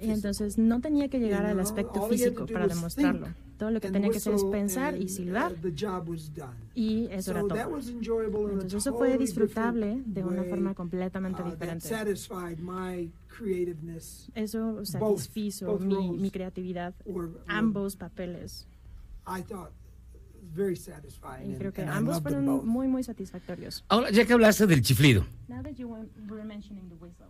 [0.00, 3.28] entonces no tenía que llegar al aspecto físico para demostrarlo.
[3.58, 6.54] Todo lo que tenía que hacer es pensar y silbar uh, done.
[6.76, 7.58] y eso era todo.
[7.58, 11.88] Entonces eso fue disfrutable de una forma completamente uh, diferente.
[14.34, 16.94] Eso satisfizo mi, mi creatividad,
[17.48, 18.68] ambos papeles.
[20.48, 21.52] I thought very satisfying.
[21.52, 22.64] Y creo que and I ambos loved fueron both.
[22.64, 23.84] muy, muy satisfactorios.
[23.88, 27.26] Ahora, ya que hablaste del chiflido, Now that you were mentioning the whistle,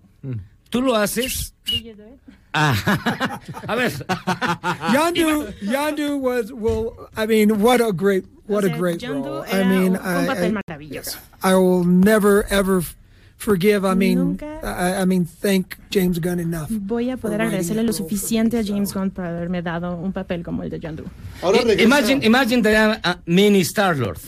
[0.70, 1.52] ¿tú lo haces?
[1.64, 2.20] do you do it?
[2.54, 3.90] Ah, a ver.
[4.92, 7.08] Yandu, Yandu was well.
[7.16, 9.44] I mean, what a great, what O a sea, great Yondu role.
[9.44, 11.18] era I mean, un, un papel I, maravilloso.
[11.42, 12.96] I, I will never ever f-
[13.38, 13.84] forgive.
[13.86, 16.68] I mean, I, I mean, thank James Gunn enough.
[16.70, 20.42] Voy a poder agradecerle that lo suficiente a James Gunn por haberme dado un papel
[20.42, 21.06] como el de.
[21.42, 24.18] I- Imagine, imagine that I'm a mini Star-Lord.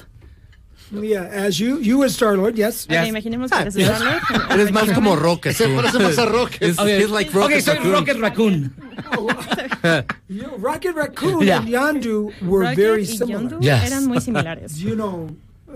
[0.93, 2.85] Yeah, as you, you as Star Lord, yes.
[2.91, 3.89] Ok, imaginemos que eres yes.
[3.91, 4.51] Star-Lord.
[4.51, 5.55] Eres más como Rocket.
[5.55, 6.63] Se parece más a Rocket.
[6.63, 6.99] It's- Okay.
[7.01, 7.93] he's like Okay, Rocket soy Raccoon.
[7.93, 8.75] Rocket Raccoon.
[10.29, 11.59] You, Rocket Raccoon Yeah.
[11.61, 13.41] and Yandu were Rocket very y similar.
[13.43, 13.91] Yondu Yes.
[13.91, 14.79] eran muy similares.
[14.81, 15.29] You know,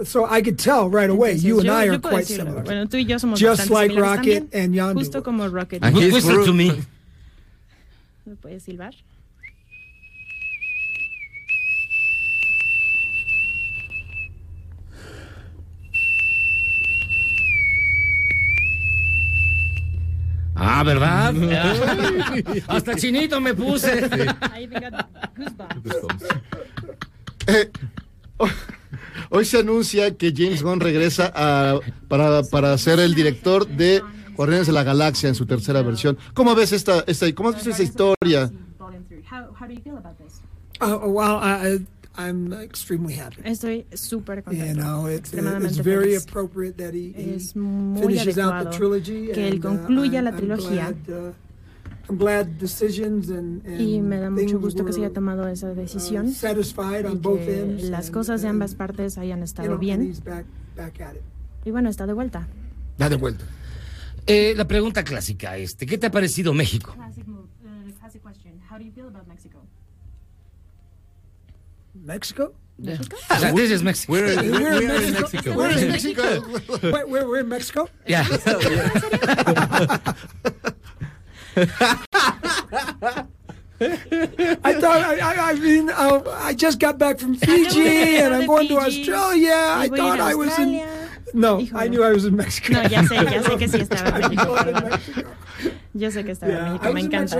[0.05, 1.33] so I could tell right away.
[1.35, 2.45] Entonces, you and yo- I are quite decirlo.
[2.47, 2.65] similar.
[2.65, 4.99] Bueno, tú y yo somos Just like Rocket también, and Yondu.
[5.01, 5.85] Justo como Rocket.
[5.85, 6.47] And he's Whistle Groot.
[6.47, 6.73] to me.
[8.27, 8.95] ¿Me puedes silbar?
[20.57, 21.35] Ah, ¿verdad?
[22.69, 24.09] Hasta chinito me puse.
[24.53, 26.25] Ahí venga goosebumps.
[29.31, 34.03] Oh, hoy se anuncia que James Gunn regresa a- para, para ser el director de
[34.37, 36.17] Guardianes de la Galaxia en su tercera versión.
[36.35, 38.51] ¿Cómo ves esta, esta cómo has visto esta historia?
[39.85, 40.41] You this?
[40.81, 43.41] Uh, well, I- I'm extremely happy.
[43.45, 44.81] Estoy súper You contento.
[44.83, 46.27] know, it's, it's extremadamente very feliz.
[46.29, 49.33] appropriate that he, he Es muy finishes out the adecuado trilogy.
[49.33, 50.89] que él and, uh, concluya I'm- la trilogía.
[50.91, 51.35] uh, I'm glad and
[52.09, 57.15] Y me da mucho things gusto que se haya tomado esa uh, decisión satisfied on
[57.15, 57.85] y both que ends.
[57.85, 60.03] las and, cosas de and, ambas partes hayan you estado bien.
[60.03, 60.45] he's back,
[60.77, 61.23] back at it.
[61.65, 62.47] Y bueno, está de vuelta.
[62.99, 63.45] Da de vuelta.
[64.27, 66.93] Eh, la pregunta clásica, este, ¿qué te ha parecido México?
[66.95, 67.25] Classic,
[67.99, 68.61] classic question.
[68.71, 69.61] How do you feel about Mexico?
[71.95, 72.55] Mexico?
[72.77, 74.13] O sea, this is Mexico.
[74.13, 75.21] We're, We're, we're, in we're in Mexico.
[75.21, 75.57] Mexico.
[75.57, 76.23] We're in Mexico.
[76.91, 77.89] Wait, we're, we're in Mexico?
[78.07, 78.25] Yeah.
[83.81, 88.47] I thought, I, I, I mean, uh, I just got back from Fiji and I'm
[88.47, 89.53] going to Australia.
[89.55, 90.75] I voy a ir thought a I was in.
[90.75, 91.11] Australia.
[91.35, 91.75] No, Híjole.
[91.75, 92.75] I knew I was in Mexico.
[92.75, 94.55] No, ya sé, ya sé que sí estaba en México.
[94.55, 94.89] I was in.
[94.89, 95.31] Mexico.
[95.97, 97.39] Yo sé que estaba en Yeah, México, I me encanta.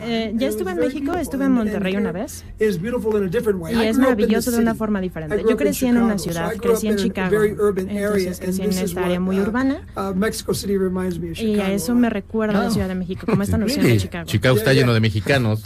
[0.00, 2.42] Eh, ya estuve en México, estuve en Monterrey una vez.
[2.58, 5.44] Y es maravilloso de una forma diferente.
[5.46, 7.36] Yo crecí en una ciudad, crecí en Chicago.
[7.44, 9.86] Entonces crecí en esta área muy uh, urbana.
[9.94, 10.12] Uh,
[10.46, 10.64] of
[11.38, 12.70] Y a eso me recuerda la Oh.
[12.70, 13.98] Ciudad de México, como esta noción de?
[13.98, 14.26] Chicago.
[14.26, 15.62] Chicago está lleno de mexicanos.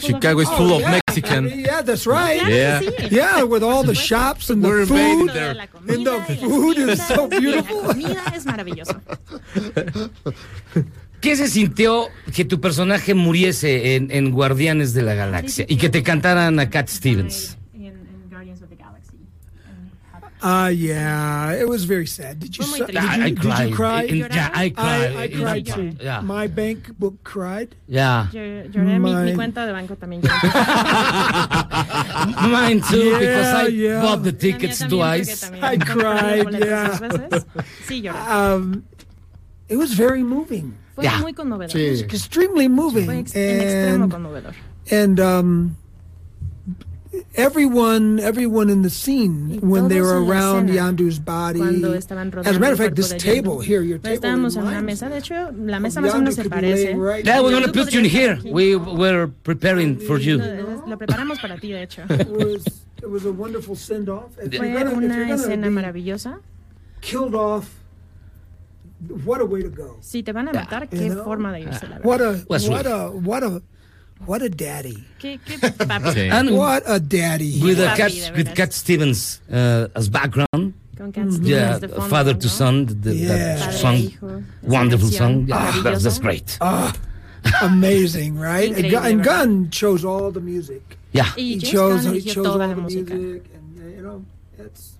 [0.00, 1.07] Chicago Oh, full of yeah.
[1.20, 1.60] Mexican.
[1.60, 2.40] Yeah, that's right.
[2.48, 2.80] Yeah.
[2.80, 3.10] sí.
[3.10, 5.30] Yeah, with all the shops and the We're food.
[5.30, 7.82] And comida, the food is so la beautiful.
[7.82, 9.00] comida es maravilloso.
[11.20, 15.88] ¿Qué se sintió que tu personaje muriese en, en Guardianes de la Galaxia y que
[15.88, 17.57] te cantaran a Cat Stevens?
[20.40, 22.38] Uh, yeah, it was very sad.
[22.38, 23.68] Did you, su- did you, I did cried.
[23.70, 24.02] you cry?
[24.04, 25.16] In- yeah, I cried.
[25.16, 25.92] I, I cried too.
[26.00, 26.20] Yeah.
[26.20, 27.74] My bank book cried.
[27.88, 28.28] Yeah.
[28.30, 30.22] Yo- Lloré, mi, mi My- cuenta de banco también.
[32.50, 34.02] Mine too, Yeah, because I yeah.
[34.02, 35.50] bought the tickets twice.
[35.62, 36.98] I cried, yeah.
[37.86, 38.28] Sí, lloré.
[38.28, 38.84] Um,
[39.68, 40.74] it was very moving.
[40.94, 41.18] Fue Ya.
[41.20, 41.70] muy conmovedor.
[41.70, 42.00] Sí.
[42.02, 43.06] Extremely moving.
[43.06, 44.54] Fue ex- en extremo and conmovedor.
[44.90, 45.76] and um,
[47.38, 51.60] everyone, everyone in the scene when they were around escena, Yandu's body.
[51.62, 54.86] As a matter of fact, this table here, your Pues table, estábamos en una reminds
[55.02, 56.84] mesa, de hecho, la of mesa más o menos se Yandu could be parece.
[56.84, 58.38] laying right Yeah, we're Tú gonna put you in here.
[58.44, 60.38] We were preparing for you.
[60.38, 62.02] Lo preparamos para ti, de hecho.
[62.10, 62.64] It was
[63.02, 64.34] it was a wonderful send off.
[64.34, 66.40] Fue gonna, if you're una gonna escena be maravillosa.
[67.00, 67.70] killed off,
[69.24, 69.96] what a way to go.
[70.00, 71.24] Si te van a matar, qué You know?
[71.24, 73.62] forma de irse, la What a what a what a
[74.26, 75.04] what a daddy.
[75.18, 76.30] Qué, qué papi.
[76.32, 77.60] And What a daddy.
[77.62, 78.54] with, a Cat, with.
[78.54, 80.74] Cat Stevens uh, as background.
[80.96, 83.28] Con Cat Stevens Yeah, de father to son, the, Yeah.
[83.56, 85.46] that a song, hijo, wonderful song.
[85.46, 86.58] Yeah, that's, that's great.
[86.60, 86.92] Ah,
[87.62, 88.72] amazing, right?
[88.76, 89.24] And, Gun- and ¿verdad?
[89.24, 90.98] Gunn chose all the music.
[91.12, 91.32] Yeah.
[91.36, 94.24] Y He chose, he chose all the music, and uh, you know,
[94.58, 94.98] it's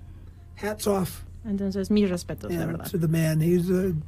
[0.55, 2.87] hats off Entonces, mis respetos, de yeah, verdad.
[2.91, 3.41] to the man.
[3.41, 4.03] He's an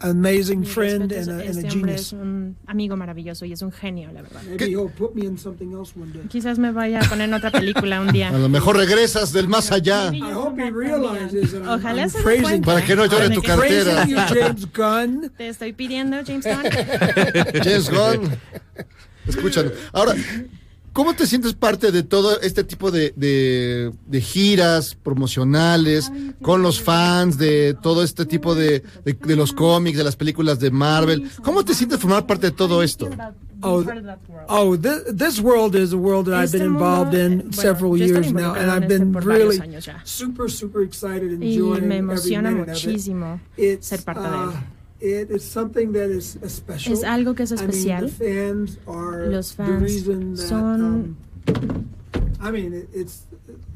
[0.00, 2.00] amazing friend and a, and a genius.
[2.00, 4.42] es un amigo maravilloso y es un genio, la verdad.
[4.42, 6.22] Maybe he'll put me in something else one day.
[6.28, 8.28] Quizás me vaya a poner en otra película un día.
[8.28, 10.12] A lo mejor regresas del más allá.
[10.12, 12.62] I hope he realizes that I'm, Ojalá I'm se dé.
[12.62, 14.06] Para que no llore tu cartera.
[14.28, 15.30] James Gunn.
[15.36, 17.62] Te estoy pidiendo, James Gunn.
[17.62, 18.30] James Gunn.
[19.26, 19.72] Escuchan.
[19.92, 20.14] Ahora,
[20.96, 26.80] ¿cómo te sientes parte de todo este tipo de, de- de giras promocionales con los
[26.80, 31.28] fans, de todo este tipo de, de- de los cómics, de las películas de Marvel?
[31.42, 33.10] ¿Cómo te sientes formar parte de todo esto?
[33.62, 33.82] Oh,
[34.48, 37.52] oh, this, this world is a world that I've Este been mundo, involved in bueno,
[37.52, 39.58] several years now, and I've este been really
[40.04, 42.86] super, super excited enjoying me every emociona minute of it.
[42.86, 44.48] muchísimo It's, ser parte de él.
[44.50, 44.52] uh,
[45.06, 46.92] It is something that is special.
[46.92, 48.06] Es algo que es I mean, especial.
[48.06, 51.16] the fans are Los the fans reason that, son- um,
[52.40, 53.24] I mean, it, it's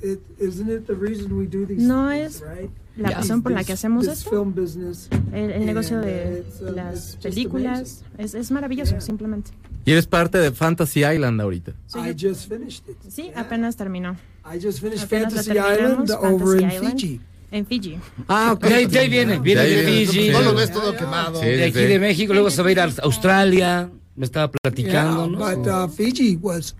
[0.02, 2.70] it isn't it the reason we do these No things, es right?
[2.96, 4.30] la This- razón por la que hacemos esto.
[4.30, 5.08] film business.
[5.32, 9.52] El, el negocio And, uh, de it's, uh, it's las películas es, es maravilloso, simplemente.
[9.84, 11.72] Y eres parte de Fantasy Island ahorita.
[11.94, 12.96] I just finished it.
[13.08, 14.16] Sí, apenas terminó.
[14.44, 17.20] I just finished Apenas la Fantasy Island terminamos, over in Fantasy Island, Fiji.
[17.52, 17.98] En Fiji.
[18.28, 18.64] Ah, ok.
[18.64, 20.06] De ahí, de ahí viene, viene De ahí de viene.
[20.06, 20.30] Fiji.
[20.30, 21.40] No lo ves todo quemado.
[21.40, 23.90] Sí, de aquí de México, luego se va a ir a Australia.
[24.16, 25.56] Me estaba platicando, Yeah, ¿no?
[25.56, 26.74] but uh, Fiji was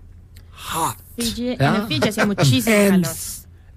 [0.51, 0.95] hot.
[1.17, 1.79] Fiji, Ah.
[1.81, 3.17] En Fiji hacía muchísimo and, calor.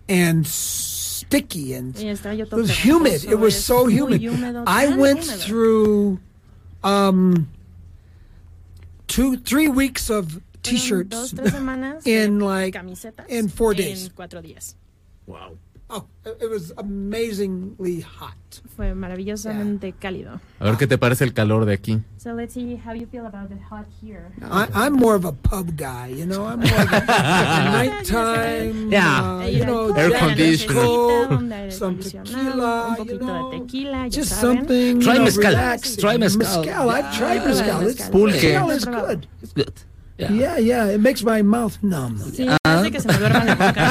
[0.08, 3.24] and sticky and Y estaba yo it was humid.
[3.24, 4.22] It was so humid.
[4.66, 6.18] I went through
[6.82, 7.48] um
[9.06, 11.34] two three weeks of t-shirts
[12.04, 12.76] in like
[13.28, 14.10] in four en days.
[14.14, 14.76] cuatro días.
[15.26, 15.56] Wow.
[15.96, 18.34] Oh, it was amazingly hot.
[18.76, 20.40] Fue maravillosamente cálido.
[20.58, 22.02] A ver qué te parece el calor de aquí.
[22.16, 24.32] So let's see how you feel about the hot here.
[24.42, 26.46] I, I'm more of a pub guy, you know.
[26.46, 27.00] I'm more of a
[27.70, 29.22] nighttime, Yeah.
[29.38, 31.70] uh, you know, Air conditioner.
[31.70, 34.40] Some tequila, un poquito de tequila, ya just saben.
[34.58, 35.00] something.
[35.00, 35.50] Try you know, mezcal.
[35.52, 36.00] relaxing.
[36.00, 36.64] Try mezcal.
[36.64, 36.90] Mezcal.
[36.90, 37.86] I've tried mezcal.
[37.86, 38.08] It's.
[38.10, 38.42] Pulque.
[38.42, 39.26] Mezcal is good.
[39.42, 39.72] It's good.
[40.16, 40.30] Yeah.
[40.32, 40.86] Yeah, yeah.
[40.94, 42.18] It makes my mouth numb.
[42.18, 43.84] Sí, hace que se me duerma la boca.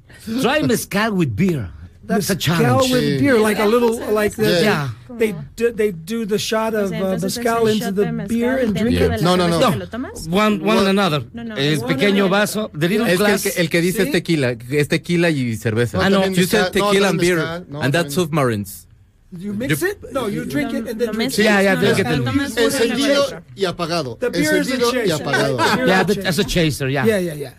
[0.42, 1.70] Try mezcal with beer.
[2.06, 2.90] That's a Mezcal challenge.
[2.92, 4.88] with beer, like a little, like the, Yeah.
[5.18, 8.28] they do, they do the shot of uh, entonces es mezcal into shot the mezcal
[8.38, 9.10] beer and dentro drink de it.
[9.10, 9.70] la No, no, cerveza no.
[9.72, 10.26] que lo tomas.
[10.28, 11.24] One, one and another.
[11.34, 11.54] No, no.
[11.56, 12.70] El One pequeño and vaso.
[12.72, 13.42] The little Es que el, glass.
[13.42, 14.12] que el que dice es ¿Sí?
[14.12, 15.98] tequila, es tequila y cerveza.
[15.98, 16.20] No, Ah, no.
[16.22, 16.80] también You said mezcal.
[16.80, 17.66] No, tequila and también beer, mezcal.
[17.68, 18.84] No, and that's también- submarines.
[19.30, 19.98] You mix it?
[20.10, 21.44] No, you drink it and Lo then drink mezclas, it.
[21.44, 23.42] Yeah, yeah, no, drink it lo and- tomas uno y luego el Encendido otro.
[23.54, 24.16] y apagado.
[24.18, 25.26] The beer is a Encendido y chaser.
[25.26, 25.58] apagado.
[25.86, 27.04] Yeah, is as a chaser, yeah.
[27.04, 27.50] Yeah, yeah, yeah.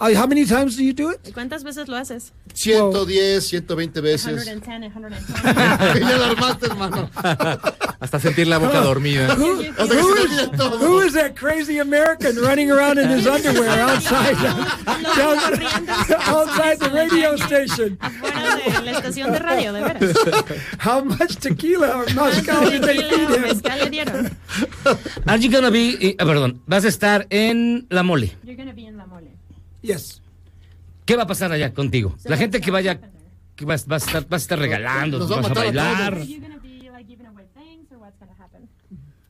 [0.00, 1.18] Uh, how many times do you do it?
[1.26, 2.32] ¿Y ¿Cuántas veces lo haces?
[2.54, 4.44] 110, 120 veces.
[4.44, 6.00] 110, 120.
[6.00, 7.10] ya la armaste, hermano.
[8.00, 9.34] Hasta sentir la boca dormida.
[9.34, 15.88] Who, who is, who is that crazy American running around in his underwear outside down,
[16.26, 17.98] outside the radio station?
[18.00, 20.14] Afuera de la estación de radio, de veras.
[20.78, 23.42] How much tequila or mezcal did they feed Tequila, him?
[23.42, 24.36] mezcal le dieron.
[25.26, 28.36] Are you gonna be, eh, ah, perdón, vas a estar en La Mole.
[28.44, 29.37] You're gonna be in la mole.
[29.82, 30.20] Yes.
[31.04, 32.14] ¿Qué va a pasar allá contigo?
[32.24, 33.00] La gente que vaya,
[33.56, 36.18] que vas, vas a estar, vas a estar regalando, Nos vas a a bailar.
[37.06, 38.68] giving away things or what's gonna happen?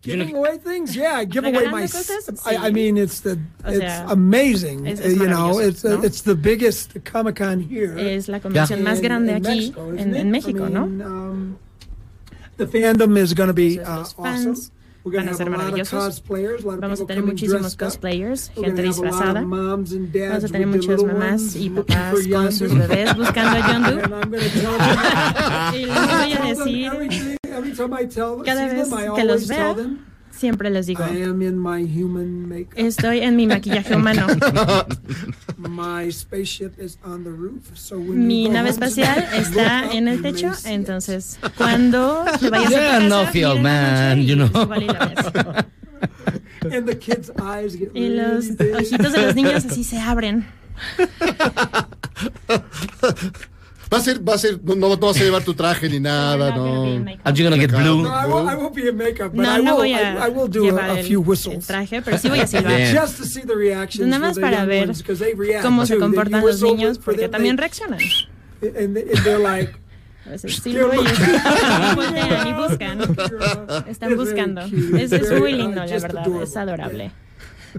[0.02, 1.20] Giving away things, yeah.
[1.20, 1.82] I give away my.
[1.82, 2.28] Cosas?
[2.46, 4.86] I, I mean, it's the O it's sea, amazing.
[4.86, 6.02] es- es you know, it's uh, ¿no?
[6.04, 7.94] it's the biggest Comic Con here.
[7.98, 10.86] Es la convención más in- grande in aquí Mexico, isn't en, en México, I ¿no?
[10.86, 11.56] mean, um,
[12.56, 14.54] the fandom is going to be uh, awesome.
[15.04, 16.22] Van a ser maravillosos.
[16.80, 19.42] Vamos a tener muchísimos cosplayers, gente disfrazada.
[19.42, 24.18] Vamos a tener muchas mamás y papás con sus bebés buscando a them.
[25.74, 25.86] Y
[26.46, 27.38] les voy a decir,
[28.44, 29.74] cada vez que los vea,
[30.38, 32.74] siempre les digo, I am in my human makeup.
[32.78, 34.26] estoy en mi maquillaje humano.
[35.58, 40.52] My spaceship is on the roof, so when Mi nave espacial está en el techo,
[40.64, 44.74] entonces cuando te vayas a tu casa, no feel man, you y know.
[44.76, 45.64] y la ves.
[46.72, 50.46] And the kids' eyes get Y los really ojitos de los niños así se abren.
[53.92, 56.54] Va a ser, va a ser, no, no vas a llevar tu traje ni nada,
[56.54, 56.84] no.
[57.24, 58.02] Are you gonna get blue?
[58.02, 59.76] No, I won't, I won't be in makeup, but No, I no will.
[59.76, 61.66] voy a I, I will do llevar a, a el- few el whistles.
[61.66, 62.80] traje, pero sí voy a silbar.
[62.94, 65.86] Just to see the reactions Nada más the para ver ones, 'cause they react cómo
[65.86, 67.98] se comportan los niños, porque them, también they- reaccionan.
[68.60, 69.72] And, they, and they're like,
[70.26, 70.74] A veces y y
[71.94, 72.98] voltean y buscan.
[73.88, 74.60] Están buscando.
[74.98, 76.26] Es, es muy lindo, la verdad.
[76.42, 77.10] Es adorable.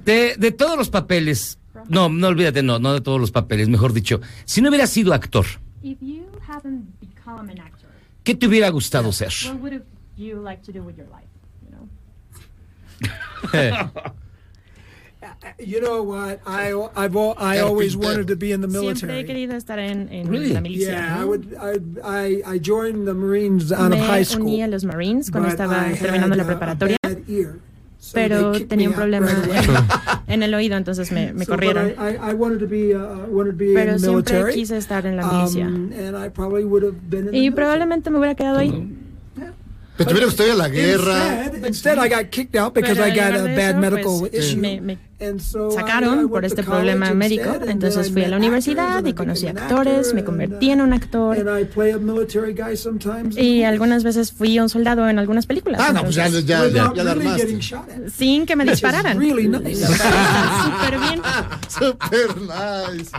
[0.05, 3.93] De, de todos los papeles, no, no olvídate, no, no de todos los papeles, mejor
[3.93, 4.21] dicho.
[4.45, 5.45] Si no hubieras sido actor,
[5.81, 7.87] If you haven't become an actor,
[8.23, 9.31] ¿qué te hubiera gustado ser?
[9.53, 9.83] what would
[10.17, 11.29] you like to do with your life?
[11.65, 11.87] You know?
[15.59, 16.39] You know what?
[16.45, 19.25] I I've al- I always wanted to be in the Siempre he military.
[19.25, 20.53] querido estar en, en Really?
[20.53, 20.91] la milicia.
[20.93, 21.53] Yeah, I would.
[21.59, 21.73] I
[22.03, 24.45] I, I joined the Marines out of Me high school.
[24.45, 27.59] uní a los Marines cuando estaba I terminando la had, preparatoria, a bad ear, so
[28.13, 29.29] pero tenía un problema
[30.27, 31.89] en, el oído, entonces me, me corrieron.
[31.89, 33.27] I, I, I wanted to be uh,
[33.73, 34.53] Pero the siempre military.
[34.53, 35.67] quise estar en la milicia.
[35.67, 38.95] Um, and I probably would have been in the Y probablemente me hubiera quedado ahí.
[39.97, 41.45] Pero te hubiera gustado ir a la guerra.
[41.45, 44.33] Instead, instead I got kicked out because Pero I got a bad eso, medical pues,
[44.33, 44.97] issue.
[45.71, 50.23] Sacaron por este problema médico, entonces fui a la universidad y conocí actores, actor, me
[50.23, 51.37] convertí en un actor
[53.35, 55.81] y algunas veces fui un soldado en algunas películas.
[55.83, 57.41] Ah, no, pues ya- ya- ya- Without ya la armaste.
[57.41, 58.09] getting shot at.
[58.15, 59.19] Sin que me dispararan.
[59.19, 59.85] really nice.
[59.85, 61.21] Súper bien.
[61.67, 63.11] Super nice.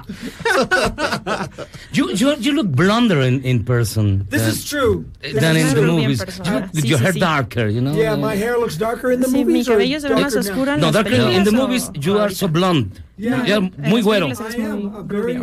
[1.92, 4.26] You, you, you look blonder in, in person.
[4.30, 5.04] This than- is true.
[5.20, 6.20] Than in the movies.
[6.20, 7.20] You- Sí, your sí, hair sí.
[7.20, 7.94] darker, you know?
[7.94, 9.68] Yeah, my hair looks darker in the Sí, mi movies.
[9.68, 11.52] or cabello se ve más oscuro en No, las darker in the o-
[11.94, 13.02] you are so blonde.
[13.16, 13.44] Yeah.
[13.46, 14.28] You're muy güero.
[14.28, 15.40] I am a very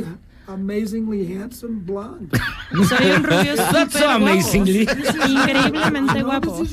[0.48, 2.32] amazingly handsome blonde.
[2.88, 4.82] Soy un rubio That's so amazingly.
[5.28, 6.64] Increíblemente guapo.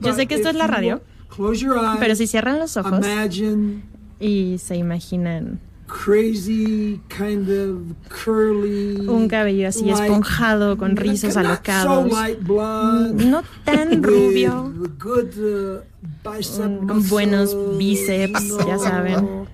[0.00, 1.98] Yo sé que esto es la radio, Close your eyes.
[1.98, 3.82] pero si cierran los ojos Imagine
[4.18, 8.96] y se imaginan crazy kind of curly.
[9.08, 13.24] un cabello así light- esponjado con not- rizos not alocados, So light blonde.
[13.26, 15.82] no tan rubio, with good uh,
[16.22, 19.48] bicep con buenos bíceps, ya saben.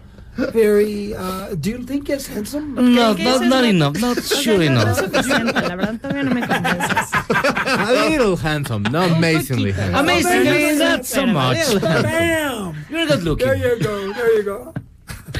[0.52, 1.14] Very.
[1.14, 2.74] Uh, do you think it's handsome?
[2.74, 4.88] No, ¿Qué not, not enough, not sure no, no enough.
[4.90, 7.10] es suficiente, la verdad todavía no me convences.
[7.66, 9.98] A little handsome, no amazingly handsome.
[10.04, 11.56] Amazingly, not so much.
[11.80, 12.74] Bam!
[12.90, 13.46] You're good looking.
[13.46, 14.12] There you go.
[14.12, 14.74] There you go.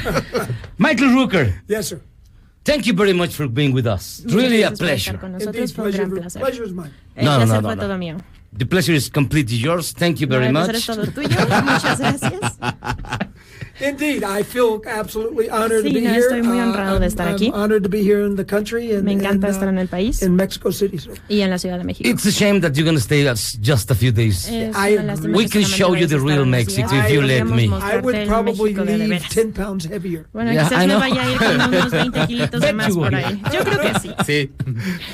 [0.77, 1.99] Michael Rooker, Yes, sir.
[2.63, 4.21] thank you very much for being with us.
[4.23, 5.17] It's Really a Gracias por estar pleasure.
[5.19, 6.41] con nosotros Indeed, fue un gran pleasure, placer.
[6.41, 6.91] pleasure is mine.
[7.15, 7.81] Eh, el No, no, placer no, fue no.
[7.81, 8.17] todo mío.
[8.57, 9.93] The pleasure is completely yours.
[9.93, 10.69] Thank you very el much.
[10.69, 11.29] placer es todo tuyo.
[11.63, 12.57] Muchas gracias.
[13.79, 16.19] Indeed, I feel absolutely honored Sí, to be no, here.
[16.21, 17.51] estoy muy Uh, honrado de I'm- estar I'm aquí.
[17.53, 19.87] honored to be here in the country and, Me encanta and, uh, estar en el
[19.87, 20.97] país in Mexico City.
[20.97, 21.11] So.
[21.29, 22.09] y en la Ciudad de México.
[22.09, 24.49] It's a shame that you're going to stay us just a few days.
[24.49, 27.05] We que can show you the a estar real unos Mexico días.
[27.05, 27.63] if you let me.
[27.65, 29.29] I mostrarte would el probably leave veras.
[29.29, 30.25] 10 pounds heavier.
[30.33, 33.13] Bueno, Yeah, quizás I me vaya a ir con unos 20 kilitos de más por
[33.13, 33.41] ahí.
[33.53, 34.11] Yo creo que sí.
[34.25, 34.51] Sí.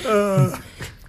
[0.07, 0.55] Uh,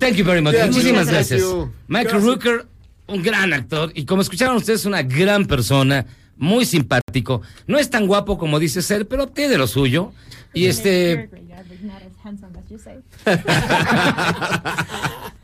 [0.01, 0.55] Thank you very much.
[0.55, 1.41] Yeah, Muchísimas muchas gracias.
[1.43, 1.69] gracias.
[1.89, 2.25] Michael Gracias.
[2.25, 2.67] Rooker,
[3.07, 3.93] un gran actor.
[3.95, 6.05] Y como escucharon ustedes, una gran persona,
[6.37, 7.43] muy simpático.
[7.67, 10.13] No es tan guapo como dice ser, pero tiene lo suyo.
[10.53, 11.29] Y este.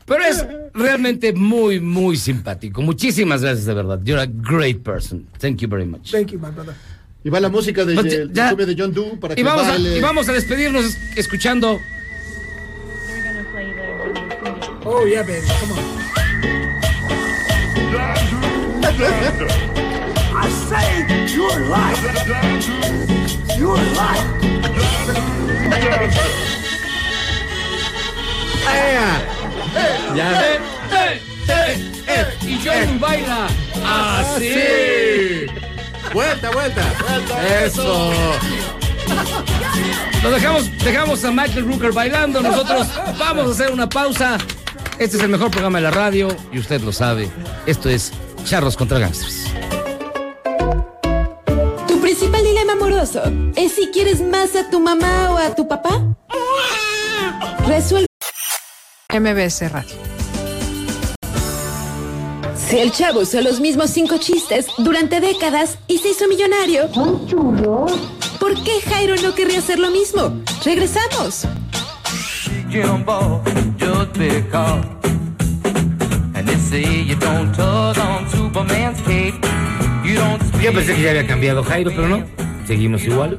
[0.05, 2.81] Pero es realmente muy, muy simpático.
[2.81, 3.99] Muchísimas gracias, de verdad.
[4.03, 5.25] You're a great person.
[5.39, 6.11] Thank you very much.
[6.11, 6.73] thank you, my brother.
[7.23, 9.63] Y va la música de, de, ya- de, de John Doe para que Y vamos,
[9.65, 9.97] a, baile.
[9.97, 11.79] y vamos a despedirnos escuchando.
[14.83, 15.47] Oh, yeah, baby.
[15.59, 15.73] Come
[19.75, 19.80] on.
[20.41, 21.05] I say
[21.35, 22.01] your life.
[23.57, 24.25] Your life.
[30.15, 30.41] Ya.
[30.41, 30.59] Eh,
[30.91, 33.47] eh, eh, eh, y John baila
[33.85, 35.45] así.
[36.11, 36.81] Vuelta, vuelta.
[37.63, 38.11] Eso.
[40.23, 42.41] Lo dejamos, dejamos a Michael Rooker bailando.
[42.41, 42.87] Nosotros
[43.17, 44.37] vamos a hacer una pausa.
[44.97, 47.29] Este es el mejor programa de la radio y usted lo sabe.
[47.65, 48.11] Esto es
[48.43, 49.45] Charros contra Gangsters.
[53.55, 55.89] Es si quieres más a tu mamá o a tu papá?
[57.67, 58.05] Resuelve.
[59.11, 59.95] MBS Radio.
[62.55, 66.89] Si el chavo usó los mismos cinco chistes durante décadas y se hizo millonario.
[68.39, 70.39] ¿Por qué Jairo no querría hacer lo mismo?
[70.63, 71.47] Regresamos.
[80.61, 82.50] Yo pensé que ya había cambiado Jairo, pero no.
[82.71, 83.37] Seguimos igual.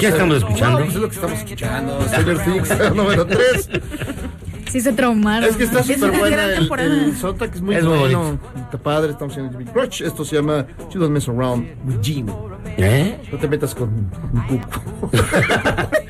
[0.00, 0.80] ¿Qué estamos escuchando?
[0.80, 2.02] No, pues es lo que estamos escuchando.
[2.08, 3.70] Stranger Things número 3.
[4.68, 5.48] Sí se traumaron.
[5.48, 8.40] Es que está súper una buena el, el soundtrack es muy Es muy bueno.
[8.56, 10.02] Está padre, estamos en el Big Crush.
[10.02, 12.26] Esto se llama You Don't Mess Around with Jim.
[12.76, 13.16] ¿Eh?
[13.30, 15.10] No te metas con un cuco.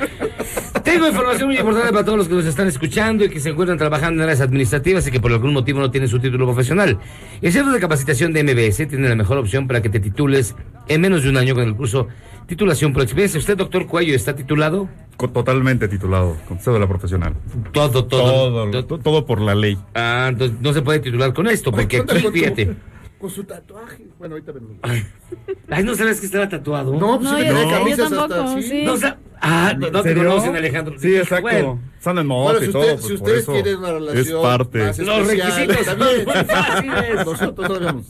[0.94, 3.76] Tengo información muy importante para todos los que nos están escuchando y que se encuentran
[3.78, 6.98] trabajando en áreas administrativas y que por algún motivo no tienen su título profesional.
[7.42, 10.54] El Centro de Capacitación de MBS tiene la mejor opción para que te titules
[10.86, 12.06] en menos de un año con el curso
[12.46, 13.40] Titulación por Experiencia.
[13.40, 14.88] ¿Usted, doctor Cuello, está titulado?
[15.16, 17.34] Totalmente titulado, con cédula profesional.
[17.72, 18.68] Todo, todo.
[18.70, 19.76] Todo, to- todo por la ley.
[19.94, 22.76] Ah, entonces no se puede titular con esto, porque ¿Cuánto aquí, fíjate.
[23.24, 24.06] Con su tatuaje.
[24.18, 24.72] Bueno, ahorita vemos.
[24.82, 26.92] Ay, ¿no sabes que estaba tatuado?
[26.92, 28.62] No, pues No, sí yo camisas tampoco, hasta así.
[28.68, 28.82] sí.
[28.84, 30.98] No, sa- ah, no, no te conocen, Alejandro.
[30.98, 31.40] Sí, exacto.
[31.40, 32.90] Bueno, Están en moto Bueno, si, y usted- todo.
[32.90, 34.78] si pues, por ustedes eso quieren una relación Es parte.
[34.78, 37.24] más Los requisitos son muy fáciles.
[37.24, 38.06] Nosotros sabemos.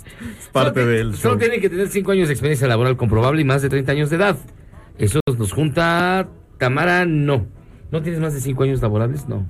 [0.50, 1.38] parte Solo- del Solo show.
[1.38, 4.16] tienen que tener 5 años de experiencia laboral comprobable y más de 30 años de
[4.16, 4.36] edad.
[4.98, 6.26] Eso nos junta
[6.58, 7.46] Tamara, no.
[7.92, 9.28] ¿No tienes más de 5 años laborables?
[9.28, 9.48] No.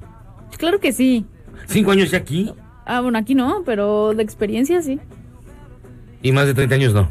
[0.59, 1.25] Claro que sí.
[1.71, 2.53] ¿5 años ya aquí?
[2.85, 5.01] Ah, bueno, aquí no, pero de experiencia sí.
[6.25, 7.09] Y más de 30 años no.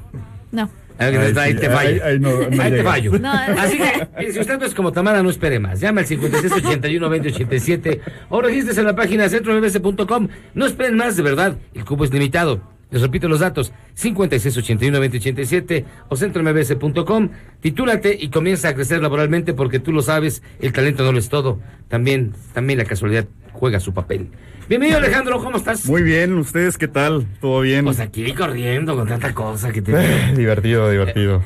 [0.52, 0.69] No.
[0.98, 1.90] Ahí, Ahí ahí sí, te fallo.
[1.90, 3.18] ahí- ahí no- no Ahí te fallo.
[3.19, 3.31] No.
[3.31, 5.80] Así que, mire, si usted no es como Tamara, no espere más.
[5.80, 7.99] Llama al 5681-2087
[8.30, 10.27] o regístrese en la página centrombs.com.
[10.53, 11.56] No esperen más, de verdad.
[11.73, 12.61] El cupo es limitado.
[12.91, 17.30] Les repito los datos: 5681-2087 o centrombs.com.
[17.61, 21.30] Titúlate y comienza a crecer laboralmente porque tú lo sabes, el talento no lo es
[21.30, 21.60] todo.
[21.88, 24.27] También, también la casualidad juega su papel.
[24.69, 25.85] Bienvenido, Alejandro, ¿cómo estás?
[25.88, 27.27] Muy bien, ¿ustedes qué tal?
[27.41, 27.84] ¿Todo bien?
[27.85, 29.91] Pues aquí corriendo con tanta cosa que te.
[29.94, 31.44] Eh, divertido, divertido.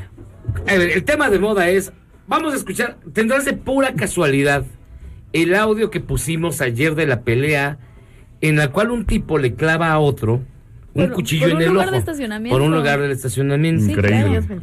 [0.68, 1.92] A ver, el tema de moda es,
[2.28, 4.66] vamos a escuchar, tendrás de pura casualidad
[5.34, 7.80] el audio que pusimos ayer de la pelea
[8.42, 10.44] en la cual un tipo le clava a otro
[10.94, 11.94] un Por- cuchillo por en un el lugar ojo.
[11.94, 12.56] de estacionamiento.
[12.58, 13.84] Por un lugar del estacionamiento.
[13.86, 14.42] Sí, Increíble.
[14.46, 14.62] claro.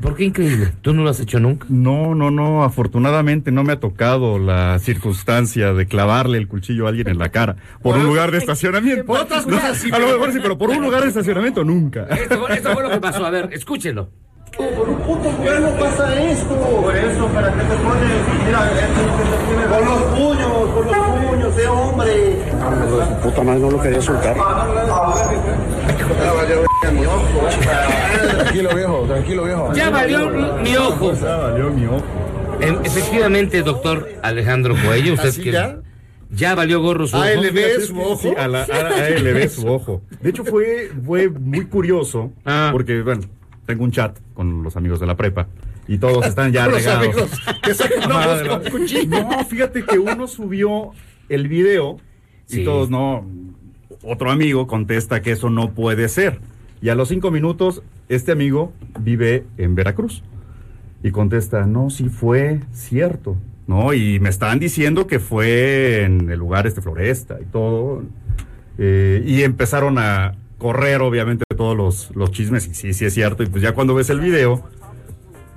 [0.00, 0.72] ¿Por qué increíble?
[0.82, 1.66] ¿Tú no lo has hecho nunca?
[1.70, 6.90] No, no, no, afortunadamente no me ha tocado la circunstancia de clavarle el cuchillo a
[6.90, 9.06] alguien en la cara por un lugar de estacionamiento.
[9.06, 11.64] Por otras No, cosas sí, a lo mejor sí, pero por un lugar de estacionamiento
[11.64, 12.04] nunca.
[12.10, 14.10] Esto, fue- esto fue lo que pasó, a ver, escúchenlo.
[14.56, 16.54] Por un puto vuelo pasa esto.
[16.54, 18.12] Por eso, ¿para qué te pones?
[18.46, 18.70] Mira,
[19.68, 22.12] con los puños, con los puños, sé hombre.
[23.22, 24.34] Puta madre, no lo quería soltar.
[28.30, 29.72] Tranquilo, viejo, tranquilo, viejo.
[29.74, 31.12] Ya valió mi ojo.
[31.14, 32.02] Ya valió mi ojo.
[32.60, 35.78] En- efectivamente, doctor Alejandro Coello, usted ¿Así que ya?
[36.30, 37.24] ya valió gorro su ojo.
[37.24, 38.16] ALB su ojo.
[38.22, 40.02] Sí, a la ALB su ojo.
[40.22, 42.70] De hecho, fue, fue muy curioso Ah.
[42.72, 43.22] porque, bueno,
[43.66, 45.48] tengo un chat con los amigos de la prepa
[45.86, 47.04] y todos están ya Los regados.
[47.06, 47.30] amigos
[47.62, 49.06] que.
[49.06, 50.90] No, fíjate que uno subió
[51.28, 51.98] el video
[52.46, 52.62] Sí.
[52.62, 53.26] y todos no.
[54.08, 56.38] Otro amigo contesta que eso no puede ser.
[56.80, 60.22] Y a los cinco minutos, este amigo vive en Veracruz.
[61.02, 63.36] Y contesta, no, sí fue cierto.
[63.66, 68.04] No, y me estaban diciendo que fue en el lugar este Floresta y todo.
[68.78, 72.68] Eh, y empezaron a correr, obviamente, todos los, los chismes.
[72.68, 73.42] Y sí, sí es cierto.
[73.42, 74.62] Y pues ya cuando ves el video,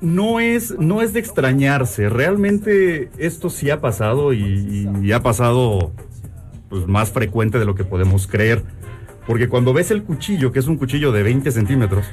[0.01, 2.09] no es, no es de extrañarse.
[2.09, 5.91] Realmente esto sí ha pasado y ha pasado
[6.69, 8.63] pues, más frecuente de lo que podemos creer.
[9.27, 12.05] Porque cuando ves el cuchillo, que es un cuchillo de 20 centímetros,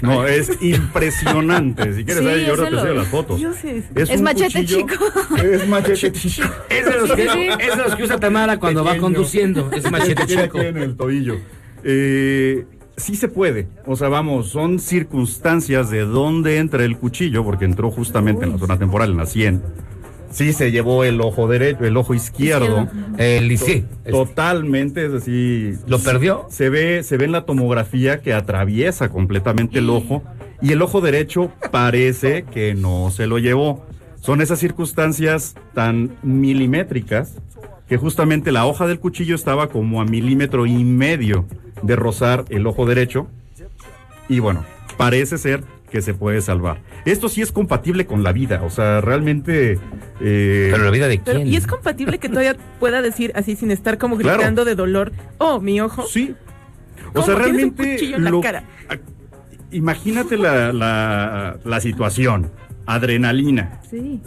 [0.00, 1.92] no, es impresionante.
[1.92, 3.40] Si quieres, Sí, ahí, yo ahora te enseño las fotos.
[3.40, 3.82] yo sé.
[3.94, 5.04] Es, Es machete cuchillo- chico.
[5.42, 6.48] Es machete chico.
[6.70, 7.48] Es de los que, Sí, sí.
[7.58, 9.02] es de los que usa Tamara cuando va Pequeño.
[9.02, 9.70] conduciendo.
[9.72, 10.60] Es machete chico.
[10.60, 11.36] en el tobillo.
[11.82, 12.64] Eh,
[12.96, 13.66] sí se puede.
[13.86, 18.58] O sea, vamos, son circunstancias de dónde entra el cuchillo, porque entró justamente en la
[18.58, 19.62] zona temporal, en la 100.
[20.30, 22.88] Sí se llevó el ojo derecho, el ojo izquierdo.
[23.16, 23.84] El sí.
[24.10, 25.78] Totalmente, es decir.
[25.86, 26.46] ¿Lo perdió?
[26.50, 30.22] Se ve, se ve en la tomografía que atraviesa completamente el ojo
[30.60, 33.86] y el ojo derecho parece que no se lo llevó.
[34.20, 37.34] Son esas circunstancias tan milimétricas
[37.88, 41.46] que justamente la hoja del cuchillo estaba como a milímetro y medio
[41.82, 43.28] de rozar el ojo derecho
[44.28, 44.64] y bueno,
[44.96, 46.80] parece ser que se puede salvar.
[47.04, 49.78] Esto sí es compatible con la vida, o sea, realmente...
[50.20, 51.48] eh, Pero la vida de Pero, quién?
[51.52, 54.38] y es compatible que todavía pueda decir así sin estar como Claro.
[54.38, 56.06] gritando de dolor, oh, mi ojo.
[56.06, 56.34] Sí.
[57.08, 58.64] O ¿Cómo sea, realmente cuchillo en la cara?
[59.70, 62.50] imagínate la, la, la situación.
[62.86, 64.20] Adrenalina, Sí.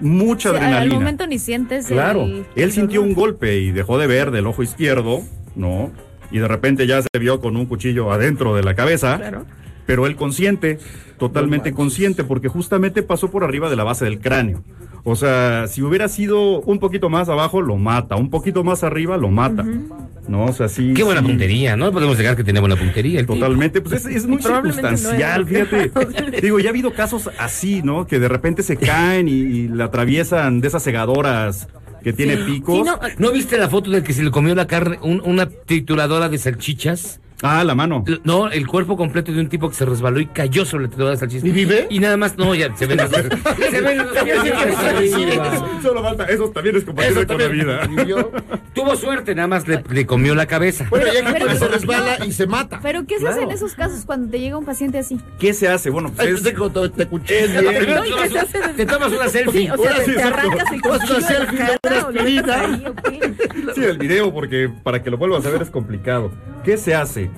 [0.00, 0.80] mucha adrenalina.
[0.80, 3.08] Al momento ni sientes Claro, el- él el sintió dolor.
[3.10, 5.20] un golpe y dejó de ver del ojo izquierdo,
[5.54, 5.90] ¿no?
[6.30, 9.20] Y de repente ya se vio con un cuchillo adentro de la cabeza.
[9.86, 10.78] Pero él consciente,
[11.18, 14.62] totalmente consciente, porque justamente pasó por arriba de la base del cráneo.
[15.04, 18.16] O sea, si hubiera sido un poquito más abajo, lo mata.
[18.16, 19.64] Un poquito más arriba, lo mata.
[20.26, 20.46] ¿No?
[20.46, 20.92] O sea, sí.
[20.96, 21.28] Qué buena sí.
[21.28, 21.92] puntería, ¿no?
[21.92, 23.20] Podemos negar que tenía buena puntería.
[23.20, 23.34] el tipo.
[23.34, 25.92] Totalmente, pues es, es muy no circunstancial, fíjate.
[26.42, 28.08] Digo, ya ha habido casos así, ¿no?
[28.08, 31.68] Que de repente se caen y, y le atraviesan de esas segadoras
[32.02, 32.88] que tiene picos.
[33.18, 36.38] no, viste la foto del que se le comió la carne, un- una trituradora de
[36.38, 37.20] salchichas?
[37.42, 38.04] Ah, la mano.
[38.24, 41.16] No, el cuerpo completo de un tipo que se resbaló y cayó sobre la trituradora
[41.16, 41.44] de salchichas.
[41.46, 41.86] ¿Y vive?
[41.90, 42.98] Y nada más, no, ya se ven.
[43.70, 43.98] se ven
[45.82, 47.88] Solo falta, eso también es compatible con la vida.
[48.74, 50.86] Tuvo suerte, nada más le, le comió la cabeza.
[50.90, 52.80] Bueno, y hay gente Pero- que se resbala y se mata.
[52.82, 55.18] Pero ¿qué se hace en esos casos cuando te llega un paciente así?
[55.38, 55.90] ¿Qué se hace?
[55.90, 57.06] Bueno, pues es, te, te, te.
[57.06, 58.58] No, ¿y qué se hace?
[58.76, 59.66] Te tomas una selfie.
[59.66, 61.28] Sí, o sea, sí, te arrancas el Tomas una cuchillo
[61.82, 63.74] de la selfie.
[63.74, 66.30] Sí, el video, porque para que lo vuelvas a ver es complicado.
[66.64, 67.30] ¿Qué se hace?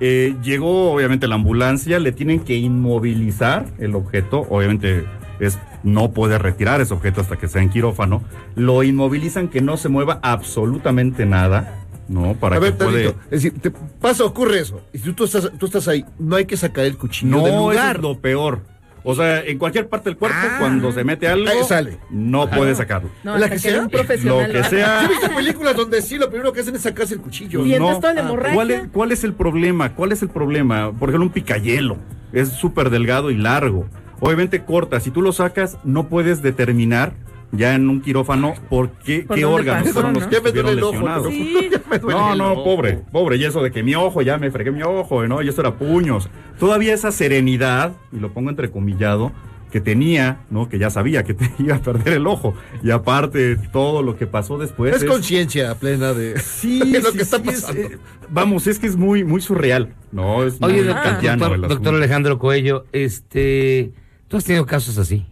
[0.00, 5.04] Eh, llegó obviamente la ambulancia, le tienen que inmovilizar el objeto, obviamente
[5.40, 8.22] es no puede retirar ese objeto hasta que sea en quirófano,
[8.54, 12.34] lo inmovilizan que no se mueva absolutamente nada ¿no?
[12.34, 13.08] Para a que ver, puede...
[13.08, 14.82] Es decir, te pasa, ocurre eso.
[14.92, 17.56] Y si tú estás, tú estás ahí, no hay que sacar el cuchillo No, del
[17.56, 17.96] lugar.
[17.96, 18.60] es lo peor.
[19.06, 21.98] O sea, en cualquier parte del cuerpo, cuando se mete algo, Ahí sale.
[22.08, 22.56] no Ajá.
[22.56, 23.10] puede sacarlo.
[23.22, 23.82] No, ¿La que que sea?
[23.82, 25.00] un profesional Lo que sea.
[25.02, 27.66] Yo he visto películas donde sí lo primero que hacen es sacarse el cuchillo.
[27.66, 28.00] Y no.
[28.00, 28.54] la hemorragia.
[28.54, 29.94] ¿Cuál es, cuál es el problema?
[29.94, 30.90] ¿Cuál es el problema?
[30.92, 31.98] Por ejemplo, un picayelo.
[32.32, 33.86] Es súper delgado y largo.
[34.20, 34.98] Obviamente corta.
[35.00, 37.12] Si tú lo sacas, no puedes determinar
[37.56, 40.28] ya en un quirófano por qué, ¿Por qué órganos pasó, fueron los no?
[40.30, 41.28] que me duele estuvieron el ojo, lesionados.
[41.32, 41.70] Sí.
[42.08, 43.36] No, no, pobre, pobre.
[43.36, 45.42] Y eso de que mi ojo, ya me fregué mi ojo, ¿no?
[45.42, 46.28] Y esto era puños.
[46.58, 49.32] Todavía esa serenidad, y lo pongo entrecomillado,
[49.70, 50.68] que tenía, ¿no?
[50.68, 52.54] Que ya sabía que te iba a perder el ojo.
[52.82, 54.94] Y aparte, todo lo que pasó después.
[54.96, 57.80] Es conciencia plena de, Sí, de lo sí, que está sí, es, pasando.
[57.82, 57.98] eh,
[58.28, 59.94] vamos, es que es muy, muy surreal.
[60.12, 63.92] No, es Oye, muy doctor, doctor Alejandro Coello, este,
[64.28, 65.26] ¿tú has tenido casos así?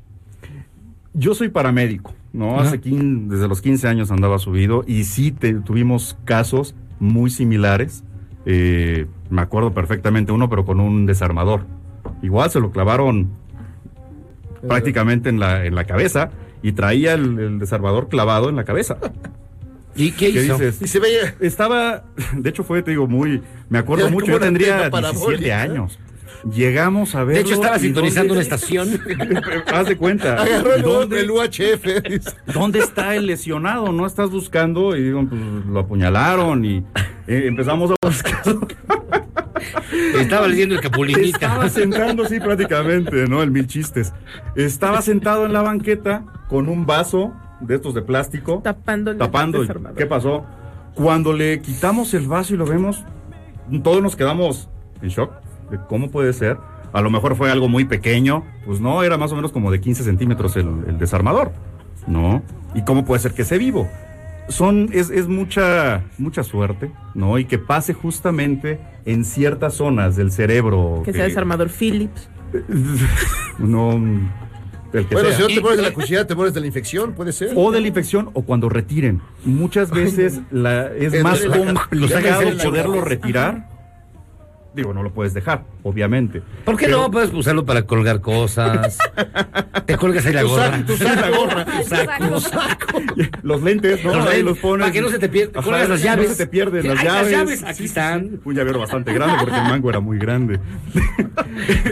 [1.14, 2.58] Yo soy paramédico, ¿no?
[2.58, 2.68] Ajá.
[2.68, 8.02] Hace 15 desde los 15 años andaba subido y sí te- tuvimos casos muy similares.
[8.46, 11.66] Eh, me acuerdo perfectamente uno, pero con un desarmador.
[12.22, 13.28] Igual se lo clavaron
[14.66, 16.30] prácticamente en la, en la cabeza
[16.62, 18.96] y traía el, el desarmador clavado en la cabeza.
[19.94, 20.54] ¿Y qué, ¿Qué hizo?
[20.58, 20.80] dices?
[20.80, 21.34] Y se veía.
[21.40, 25.60] Estaba, de hecho fue, te digo, muy, me acuerdo mucho, yo tendría antena 17 parabólica.
[25.62, 25.98] años.
[26.50, 27.36] Llegamos a ver.
[27.36, 29.00] De hecho, estaba sintonizando una estación.
[29.72, 30.42] Haz de cuenta.
[30.42, 32.02] Agarró el, ¿Dónde- el UHF.
[32.08, 32.30] dice.
[32.52, 33.92] ¿Dónde está el lesionado?
[33.92, 36.78] No estás buscando y digo, pues, lo apuñalaron y
[37.26, 38.42] eh, empezamos a buscar.
[40.18, 41.46] Estaba leyendo el Capulinita.
[41.46, 43.42] Estaba sentando, sí, prácticamente, ¿no?
[43.42, 44.12] El mil chistes.
[44.56, 48.60] Estaba sentado en la banqueta con un vaso de estos de plástico.
[48.64, 49.60] Tapando el Tapando.
[49.96, 50.44] ¿Qué pasó?
[50.94, 53.04] Cuando le quitamos el vaso y lo vemos,
[53.82, 54.68] todos nos quedamos
[55.00, 55.32] en shock.
[55.72, 56.56] De ¿Cómo puede ser?
[56.92, 58.44] A lo mejor fue algo muy pequeño.
[58.64, 61.50] Pues no, era más o menos como de 15 centímetros el, el desarmador.
[62.06, 62.42] ¿No?
[62.74, 63.88] ¿Y cómo puede ser que esté vivo?
[64.48, 67.38] Son, es, es mucha, mucha suerte, ¿no?
[67.38, 71.02] Y que pase justamente en ciertas zonas del cerebro.
[71.04, 72.28] Que sea desarmador Phillips.
[73.58, 73.92] No,
[74.92, 75.36] el que Bueno, sea.
[75.36, 77.52] si no te mueres de la cuchilla, te mueres de la infección, puede ser.
[77.54, 79.20] O de la infección o cuando retiren.
[79.44, 83.68] Muchas veces la, es Es más la- complicado la poderlo retirar.
[84.74, 86.40] Digo, no lo puedes dejar, obviamente.
[86.64, 88.96] ¿Por qué Pero- no puedes usarlo para colgar cosas?
[89.86, 90.70] Te colgas ahí la Tu gorra.
[90.70, 91.64] saco, tu saco, la gorra.
[91.66, 92.98] Tu saco.
[93.42, 94.14] Los lentes, ¿no?
[94.14, 94.84] Los Ahí los pones.
[94.84, 96.28] para que no se te pierda- Ajá, cuelgas las no llaves.
[96.30, 97.30] se te pierden las Ay, las llaves.
[97.32, 98.40] llaves, aquí están.
[98.44, 100.58] Un llavero bastante grande porque el mango era muy grande.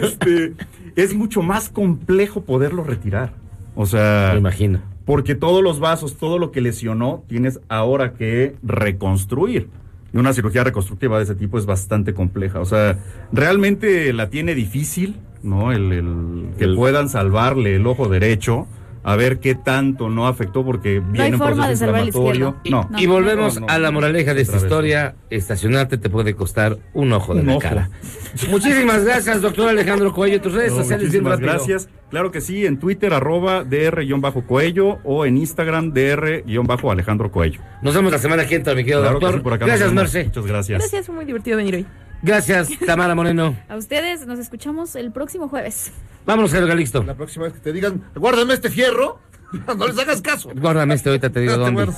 [0.01, 0.53] Este,
[0.95, 3.33] es mucho más complejo poderlo retirar.
[3.75, 4.81] O sea, Me imagino.
[5.05, 9.69] porque todos los vasos, todo lo que lesionó, tienes ahora que reconstruir.
[10.13, 12.59] Y una cirugía reconstructiva de ese tipo es bastante compleja.
[12.59, 12.97] O sea,
[13.31, 15.71] realmente la tiene difícil, ¿no?
[15.71, 18.67] El, el- que puedan salvarle el ojo derecho.
[19.03, 22.55] A ver qué tanto no afectó porque viene hay un forma de salvar el inflamatorio.
[22.69, 22.87] No.
[22.97, 25.15] Y volvemos No, no, a la moraleja de esta historia.
[25.31, 27.61] Estacionarte te puede costar un ojo de Un la ojo.
[27.61, 27.89] cara.
[28.49, 30.39] Muchísimas gracias, doctor Alejandro Coello.
[30.41, 31.89] Tus redes No, sociales muchísimas gracias.
[32.11, 37.61] Claro que sí, en Twitter, arroba DR-Coello o en Instagram, DR-Alejandro Coello.
[37.81, 39.39] Nos vemos la semana que entra, mi querido Claro que doctor.
[39.39, 39.93] sí, por acá nos gracias.
[39.93, 40.23] Merce.
[40.25, 40.79] Muchas gracias.
[40.79, 41.85] Gracias, fue muy divertido venir hoy.
[42.21, 43.55] Gracias, Tamara Moreno.
[43.67, 45.91] A ustedes nos escuchamos el próximo jueves.
[46.25, 47.03] Vámonos, Jairo Calixto.
[47.03, 49.19] La próxima vez que te digan, guárdame este fierro,
[49.77, 50.49] no les hagas caso.
[50.55, 51.91] Guárdame este, ahorita te digo No dónde.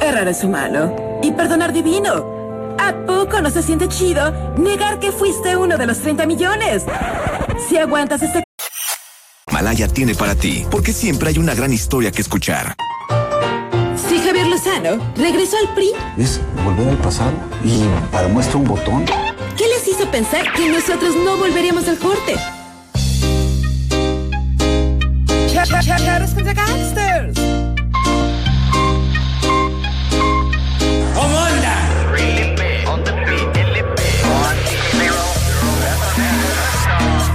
[0.00, 2.42] Errar es humano y perdonar divino.
[2.78, 6.84] ¿A poco no se siente chido negar que fuiste uno de los 30 millones?
[7.68, 8.42] Si aguantas este
[9.52, 12.74] Malaya tiene para ti, porque siempre hay una gran historia que escuchar.
[13.96, 17.32] Si Javier Lozano regresó al PRI, Es volver al pasado
[17.64, 19.04] y para muestra un botón.
[19.56, 22.34] ¿Qué les hizo pensar que nosotros no volveríamos al corte?
[25.52, 27.38] Cha- cha- cha- Charros contra Gangsters.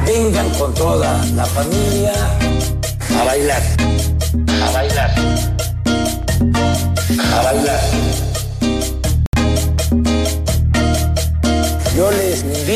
[0.06, 2.14] Vengan con toda la familia
[3.20, 3.62] a bailar,
[4.66, 5.12] a bailar,
[7.34, 8.27] a bailar.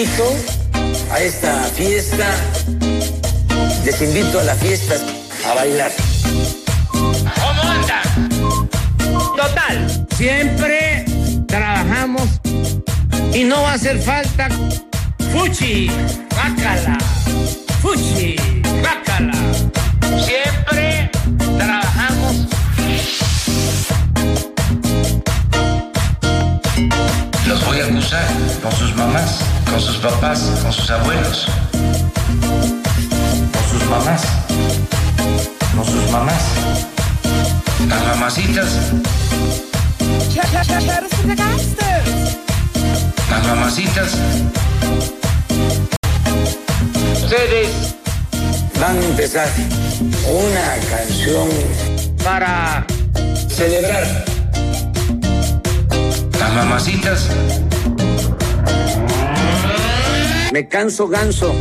[0.01, 0.35] Invito
[1.11, 2.25] a esta fiesta,
[3.85, 4.95] les invito a la fiesta
[5.47, 5.91] a bailar.
[6.91, 8.01] ¿Cómo anda?
[9.37, 11.05] Total, siempre
[11.47, 12.27] trabajamos
[13.33, 14.49] y no va a hacer falta
[15.31, 15.91] fuchi,
[16.35, 16.97] bácala,
[17.81, 18.35] fuchi,
[18.81, 19.33] bácala.
[20.25, 21.00] Siempre
[27.51, 28.25] Los voy a acusar
[28.63, 31.47] con sus mamás, con sus papás, con sus abuelos,
[33.51, 34.21] con sus mamás,
[35.75, 36.43] con sus mamás.
[37.89, 38.69] Las mamacitas.
[43.29, 44.11] Las mamacitas.
[47.21, 47.95] Ustedes
[48.79, 49.49] van a empezar
[50.25, 51.49] una canción
[52.23, 52.85] para
[53.49, 54.30] celebrar.
[56.55, 57.27] Mamacitas.
[60.51, 61.53] Me canso ganso.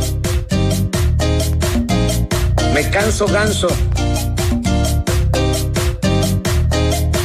[2.73, 3.67] Me canso ganso.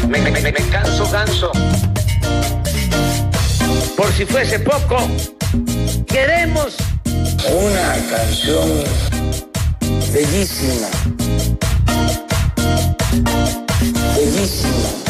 [0.09, 1.51] Me, me- me- me canso ganso.
[3.97, 4.99] Por si fuese poco,
[6.07, 6.77] queremos
[7.51, 8.69] una canción
[10.13, 10.89] bellísima.
[14.15, 15.06] Bellísima.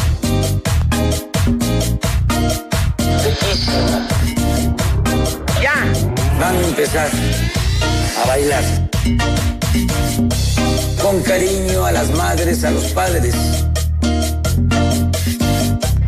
[5.63, 5.75] Ya.
[6.39, 7.09] Van a empezar
[8.23, 8.65] a bailar.
[11.03, 13.35] Con cariño a las madres, a los padres.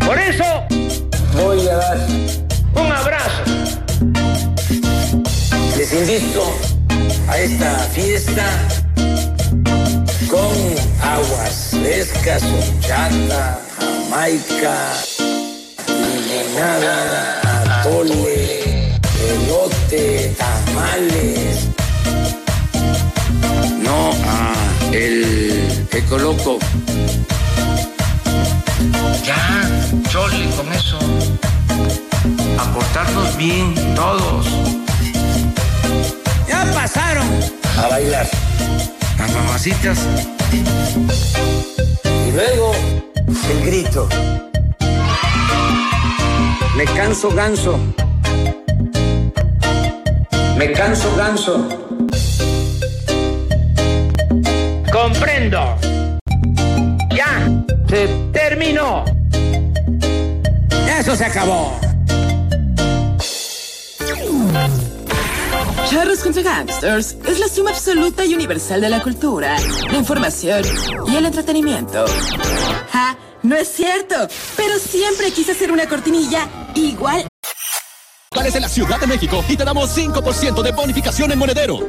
[0.04, 0.44] Por eso
[1.34, 1.98] voy a dar
[2.74, 3.42] un abrazo.
[5.76, 6.54] Les invito
[7.28, 8.44] a esta fiesta
[10.28, 10.54] con
[11.02, 14.92] aguas frescas, horchata, jamaica,
[16.28, 17.40] limonada,
[17.80, 18.94] atole,
[19.32, 21.68] elote, tamales.
[23.82, 24.54] No a
[24.92, 26.58] el ecoloco.
[29.24, 29.70] Ya,
[30.10, 30.98] chole con eso.
[32.58, 34.46] A portarnos bien todos.
[36.48, 37.26] Ya pasaron.
[37.78, 38.28] A bailar.
[39.18, 39.98] Las mamacitas.
[40.52, 42.72] Y luego
[43.50, 44.08] el grito.
[46.78, 47.76] Me canso ganso.
[50.56, 51.68] Me canso ganso.
[54.92, 55.76] Comprendo.
[57.10, 57.50] Ya.
[57.88, 59.04] Se terminó.
[61.00, 61.87] Eso se acabó.
[65.86, 69.56] Charros contra Gangsters es la suma absoluta y universal de la cultura,
[69.90, 70.62] la información
[71.06, 72.04] y el entretenimiento.
[72.92, 73.16] ¡Ja!
[73.42, 74.14] No es cierto,
[74.56, 77.26] pero siempre quise hacer una cortinilla igual.
[78.30, 81.88] Parece la Ciudad de México y te damos 5% de bonificación en monedero.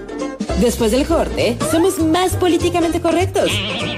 [0.59, 3.51] Después del corte, somos más políticamente correctos.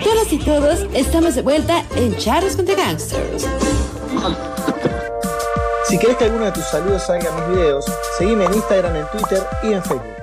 [0.03, 3.47] Todas y todos estamos de vuelta en Charros contra Gangsters.
[5.91, 7.83] Si querés que alguno de tus saludos salga en mis videos,
[8.17, 10.15] seguime en Instagram, en Twitter y en Facebook.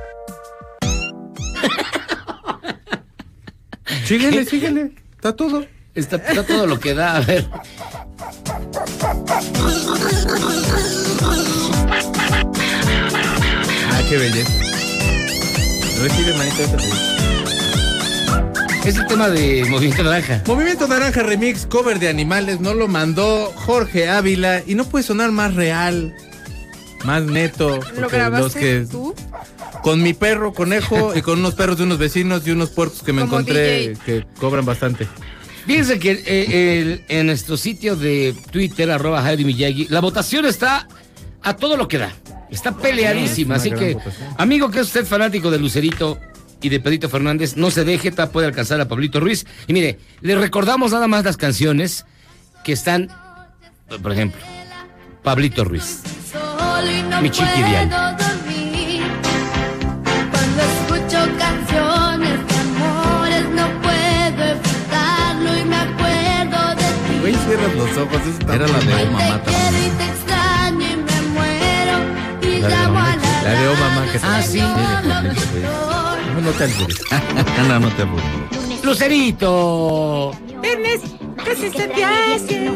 [4.07, 4.93] Síguele, síguele.
[5.17, 5.67] Está todo.
[5.95, 7.17] Está, está todo lo que da.
[7.17, 7.47] A ver.
[13.91, 14.53] Ah, qué belleza.
[16.01, 17.18] Recibe manito esta
[18.89, 20.43] Es el tema de Movimiento Naranja.
[20.47, 25.31] Movimiento Naranja Remix, cover de animales, no lo mandó Jorge Ávila y no puede sonar
[25.31, 26.15] más real,
[27.05, 27.81] más neto.
[27.99, 29.15] ¿Lo grabaste los que- tú?
[29.83, 33.13] Con mi perro, conejo y con unos perros de unos vecinos y unos puercos que
[33.13, 33.97] me Como encontré DJ.
[34.07, 35.07] que cobran bastante.
[35.67, 40.89] Fíjense que eh, el- en nuestro sitio de Twitter, arroba Javi Miyagi, la votación está
[41.43, 42.13] a todo lo que da.
[42.51, 43.57] Está peleadísima.
[43.57, 44.29] Es Así que, votación.
[44.39, 46.19] amigo que es usted fanático de Lucerito
[46.61, 49.47] y de Pedrito Fernández, no se deje, ta- puede alcanzar a Pablito Ruiz.
[49.67, 52.05] Y mire, le recordamos nada más las canciones
[52.65, 53.09] que están,
[54.03, 54.41] por ejemplo,
[55.23, 56.03] Pablito Ruiz.
[57.23, 57.89] Mi chiqui ideal.
[57.91, 59.03] dormir.
[60.31, 67.19] Cuando escucho canciones de amores no puedo evitarlo y me acuerdo de ti.
[67.21, 68.21] Güey, cierras los ojos.
[68.43, 69.41] Era la de Oh Mamá
[72.43, 74.61] y La de de Oh Mamá que Ah, sí.
[76.35, 77.01] No, no te albures.
[77.69, 78.25] no, no te albures.
[78.85, 80.33] Lucerito.
[80.63, 81.01] Viernes,
[81.37, 82.71] casi se te hace.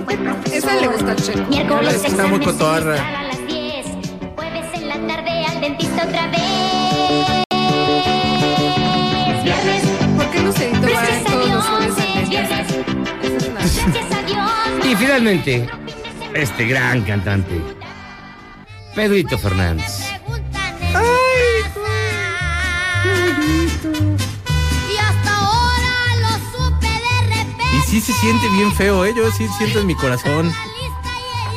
[0.52, 1.48] Esa le gusta al Checo.
[1.48, 2.94] Miércoles Está muy cotorra.
[3.18, 3.86] a las 10.
[4.36, 7.44] Jueves en la tarde al dentista otra vez.
[9.44, 9.82] Viernes,
[10.16, 12.64] ¿Por qué Lucerito va gracias a todos los jueves al dentista?
[14.92, 15.66] Y finalmente,
[16.34, 17.60] este gran cantante,
[18.94, 20.11] Pedrito Fernández.
[27.92, 29.12] Sí se siente bien feo, ¿eh?
[29.14, 30.50] Yo sí siento en mi corazón.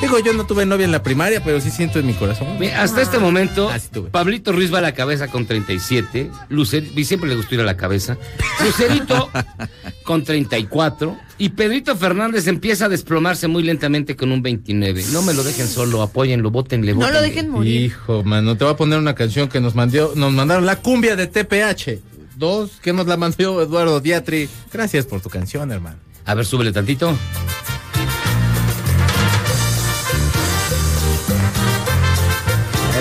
[0.01, 2.59] Digo, yo no tuve novia en la primaria, pero sí siento en mi corazón.
[2.59, 3.79] Mira, Hasta este momento, Ah.
[4.11, 6.29] Pablito Ruiz va a la cabeza con 37.
[6.49, 8.17] Lucer, y siempre le gustó ir a la cabeza.
[8.63, 9.29] Lucerito
[10.03, 11.17] con 34.
[11.37, 15.05] Y Pedrito Fernández empieza a desplomarse muy lentamente con un 29.
[15.13, 17.27] No me lo dejen solo, apóyenlo, votenle, No lo votenle.
[17.29, 17.81] dejen morir.
[17.85, 21.15] Hijo, mano, te voy a poner una canción que nos mandó, nos mandaron la cumbia
[21.15, 22.01] de TPH.
[22.35, 24.49] Dos, que nos la mandó Eduardo Diatri.
[24.73, 25.95] Gracias por tu canción, hermano.
[26.25, 27.15] A ver, súbele tantito.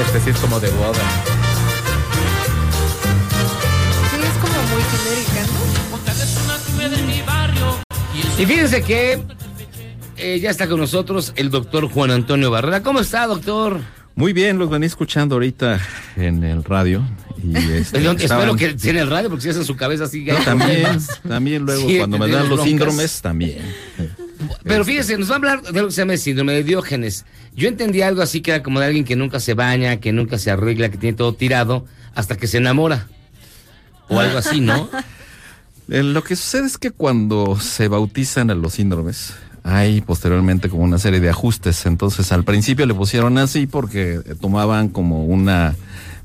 [0.07, 0.93] Este sí es como de boda.
[4.11, 5.65] Sí, es como muy genérica.
[8.39, 9.23] Y fíjense que
[10.17, 12.83] eh, ya está con nosotros el doctor Juan Antonio Barrera.
[12.83, 13.81] ¿Cómo está, doctor?
[14.17, 15.81] Muy bien, los venía escuchando ahorita
[16.17, 17.03] en el radio.
[17.43, 20.05] Y este, Perdón, estaban- Espero que tiene el radio porque si es en su cabeza
[20.05, 20.25] así.
[20.25, 20.87] No, también,
[21.29, 22.67] también luego Sí, cuando me dan los broncas.
[22.67, 23.59] síndromes, también.
[24.63, 27.25] Pero fíjese, nos va a hablar de lo que se llama el síndrome de Diógenes.
[27.57, 30.39] Yo entendí algo así que era como de alguien que nunca se baña, que nunca
[30.39, 31.85] se arregla, que tiene todo tirado,
[32.15, 33.09] hasta que se enamora.
[34.09, 34.89] O algo así, ¿no?
[35.91, 39.35] Eh, Lo que sucede es que cuando se bautizan a los síndromes,
[39.65, 41.87] hay posteriormente como una serie de ajustes.
[41.87, 45.75] Entonces, al principio le pusieron así porque tomaban como una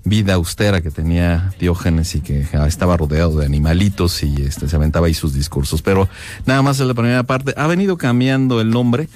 [0.03, 4.75] vida austera que tenía Diógenes y que ah, estaba rodeado de animalitos y este, se
[4.75, 5.81] aventaba ahí sus discursos.
[5.81, 6.09] Pero
[6.45, 7.53] nada más en la primera parte.
[7.55, 9.07] Ha venido cambiando el nombre.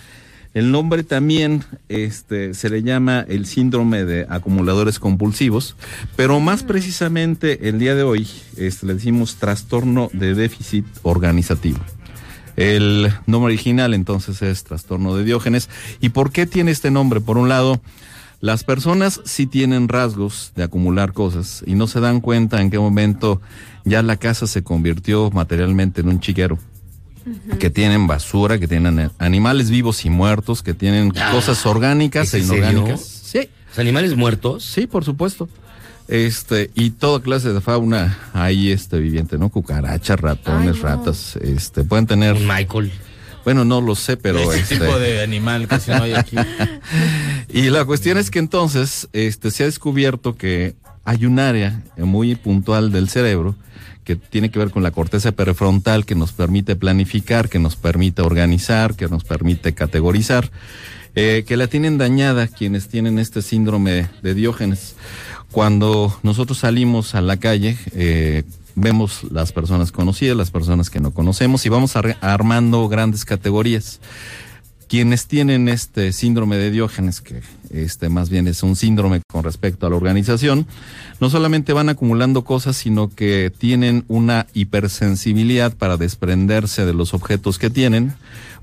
[0.54, 5.76] El nombre también este, se le llama el síndrome de acumuladores compulsivos,
[6.16, 11.80] pero más precisamente el día de hoy este, le decimos trastorno de déficit organizativo.
[12.56, 15.70] El nombre original entonces es trastorno de Diógenes.
[16.02, 17.20] ¿Y por qué tiene este nombre?
[17.20, 17.82] Por un lado,
[18.42, 22.78] las personas sí tienen rasgos de acumular cosas y no se dan cuenta en qué
[22.78, 23.42] momento
[23.86, 26.60] ya la casa se convirtió materialmente en un chiquero
[27.60, 32.44] que tienen basura, que tienen animales vivos y muertos, que tienen cosas orgánicas ¿es e
[32.44, 32.86] serio?
[33.74, 33.74] Inorgánicas.
[33.74, 33.78] Sí.
[33.78, 34.64] ¿Los animales muertos?
[34.64, 35.50] Sí, por supuesto.
[36.08, 39.50] Este, y toda clase de fauna ahí este viviente, ¿no?
[39.50, 42.38] Cucarachas, ratones, ratas, este, pueden tener.
[42.40, 42.92] Michael.
[43.46, 44.80] Bueno, no lo sé, pero Ese este.
[44.80, 46.38] tipo de animal casi no hay aquí.
[47.50, 52.34] Y la cuestión es que entonces este, se ha descubierto que hay un área muy
[52.34, 53.56] puntual del cerebro
[54.04, 58.22] que tiene que ver con la corteza prefrontal que nos permite planificar, que nos permite
[58.24, 60.50] organizar, que nos permite categorizar,
[61.16, 64.96] eh, que la tienen dañada quienes tienen este síndrome de Diógenes.
[65.52, 68.44] Cuando nosotros salimos a la calle, eh,
[68.76, 74.00] vemos las personas conocidas, las personas que no conocemos y vamos ar- armando grandes categorías
[74.90, 77.42] quienes tienen este síndrome de Diógenes, que
[77.72, 80.68] este más bien es un síndrome con respecto a la organización,
[81.20, 87.58] no solamente van acumulando cosas, sino que tienen una hipersensibilidad para desprenderse de los objetos
[87.58, 88.14] que tienen.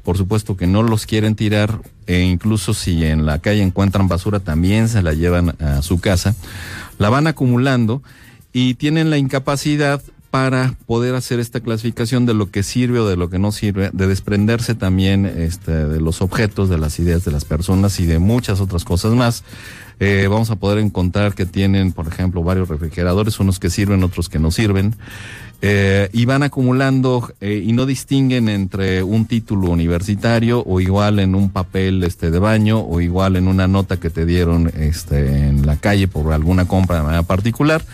[0.02, 4.40] Por supuesto que no los quieren tirar e incluso si en la calle encuentran basura
[4.40, 6.34] también se la llevan a su casa.
[6.98, 8.02] La van acumulando
[8.52, 13.16] y tienen la incapacidad para poder hacer esta clasificación de lo que sirve o de
[13.16, 17.32] lo que no sirve, de desprenderse también este, de los objetos, de las ideas de
[17.32, 19.42] las personas y de muchas otras cosas más.
[19.98, 24.28] Eh, vamos a poder encontrar que tienen, por ejemplo, varios refrigeradores, unos que sirven, otros
[24.28, 24.94] que no sirven,
[25.62, 31.34] eh, y van acumulando eh, y no distinguen entre un título universitario o igual en
[31.34, 35.66] un papel este de baño o igual en una nota que te dieron este en
[35.66, 37.84] la calle por alguna compra de manera particular.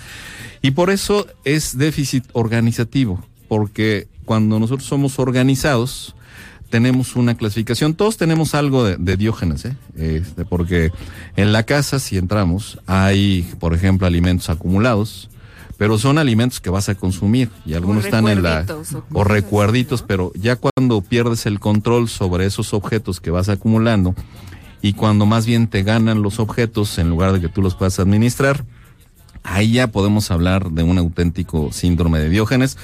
[0.63, 6.15] Y por eso es déficit organizativo, porque cuando nosotros somos organizados,
[6.71, 7.95] tenemos una clasificación.
[7.95, 9.77] Todos tenemos algo de, de Diógenes, ¿eh?
[9.97, 10.91] Este, porque
[11.37, 15.31] en la casa, si entramos, hay, por ejemplo, alimentos acumulados,
[15.77, 18.65] pero son alimentos que vas a consumir y algunos están en la
[19.13, 24.15] o recuerditos, pero ya cuando pierdes el control sobre esos objetos que vas acumulando
[24.83, 27.99] y cuando más bien te ganan los objetos en lugar de que tú los puedas
[27.99, 28.65] administrar,
[29.43, 32.79] ahí ya podemos hablar de un auténtico síndrome de Diógenes.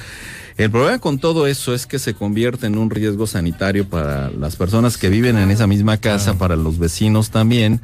[0.56, 4.56] El problema con todo eso es que se convierte en un riesgo sanitario para las
[4.56, 7.80] personas que viven en esa misma casa, para los vecinos también.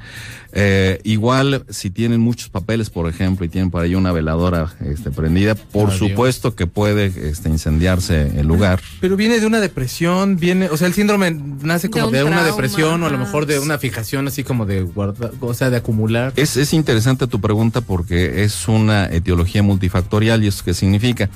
[0.52, 5.10] Eh, igual, si tienen muchos papeles, por ejemplo, y tienen por ahí una veladora este,
[5.10, 5.98] prendida, por Adiós.
[5.98, 8.80] supuesto que puede este, incendiarse el lugar.
[9.00, 11.30] Pero viene de una depresión, viene, o sea, el síndrome
[11.62, 14.26] nace como De de, un una trauma, depresión o a lo mejor de una fijación
[14.26, 16.32] así como de guardar, o sea, de acumular.
[16.36, 21.28] Es, es interesante tu pregunta porque es una etiología multifactorial y eso qué significa.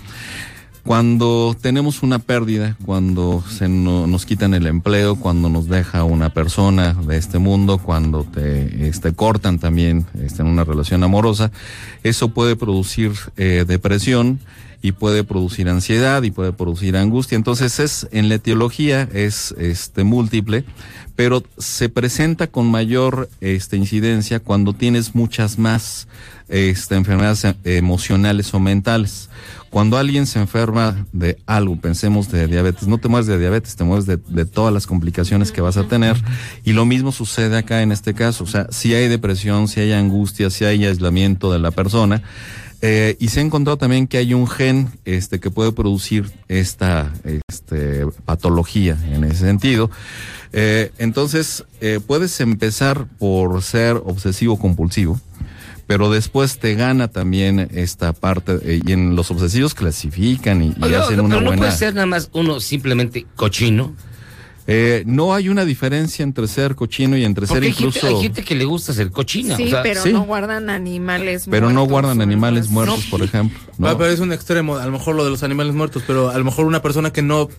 [0.84, 6.30] Cuando tenemos una pérdida, cuando se no- nos quitan el empleo, cuando nos deja una
[6.30, 11.52] persona de este mundo, cuando te este, cortan también este, en una relación amorosa,
[12.02, 14.40] eso puede producir eh, depresión
[14.82, 17.36] y puede producir ansiedad y puede producir angustia.
[17.36, 20.64] Entonces es en la etiología es este múltiple,
[21.14, 26.08] pero se presenta con mayor este incidencia cuando tienes muchas más
[26.48, 29.30] este, enfermedades eh, emocionales o mentales.
[29.72, 33.84] Cuando alguien se enferma de algo, pensemos de diabetes, no te mueves de diabetes, te
[33.84, 36.22] mueves de, de todas las complicaciones que vas a tener.
[36.62, 38.44] Y lo mismo sucede acá en este caso.
[38.44, 42.22] O sea, si hay depresión, si hay angustia, si hay aislamiento de la persona.
[42.84, 47.12] Eh, y se ha encontrado también que hay un gen este, que puede producir esta
[47.24, 49.88] este, patología en ese sentido.
[50.52, 55.20] Eh, entonces, eh, puedes empezar por ser obsesivo compulsivo,
[55.92, 61.04] pero después te gana también esta parte, eh, y en los obsesivos clasifican y, hacen
[61.06, 61.58] pero una no buena...
[61.58, 63.94] puede ser nada más uno simplemente cochino.
[64.66, 68.06] Eh, no hay una diferencia entre ser cochino y entre ser Porque hay gente, incluso...
[68.06, 69.54] hay gente que le gusta ser cochina.
[69.54, 70.14] Sí, o sea, pero sí.
[70.14, 73.58] no guardan animales Pero no muertos guardan o animales algo muertos, por ejemplo.
[73.76, 73.88] ¿no?
[73.88, 76.38] Ah, pero es un extremo, a lo mejor lo de los animales muertos, pero a
[76.38, 77.50] lo mejor una persona que no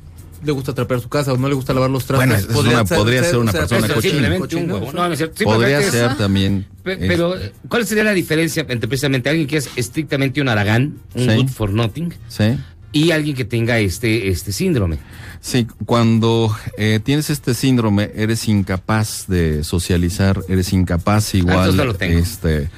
[0.43, 2.27] le gusta trapear su casa o no le gusta lavar los trastos.
[2.53, 4.29] Bueno, es una- podría ser una o sea, persona cochina.
[4.29, 5.15] No, no.
[5.15, 6.65] Sí, Podría es- ser también...
[6.85, 7.35] Eh, Pero,
[7.69, 11.35] ¿cuál sería la diferencia entre precisamente alguien que es estrictamente un aragán, un Sí.
[11.35, 12.57] good for nothing, sí.
[12.93, 14.99] Y alguien que tenga este, este síndrome?
[15.41, 22.19] Sí, cuando eh, tienes este síndrome, eres incapaz de socializar, eres incapaz igual lo tengo.
[22.19, 22.69] este,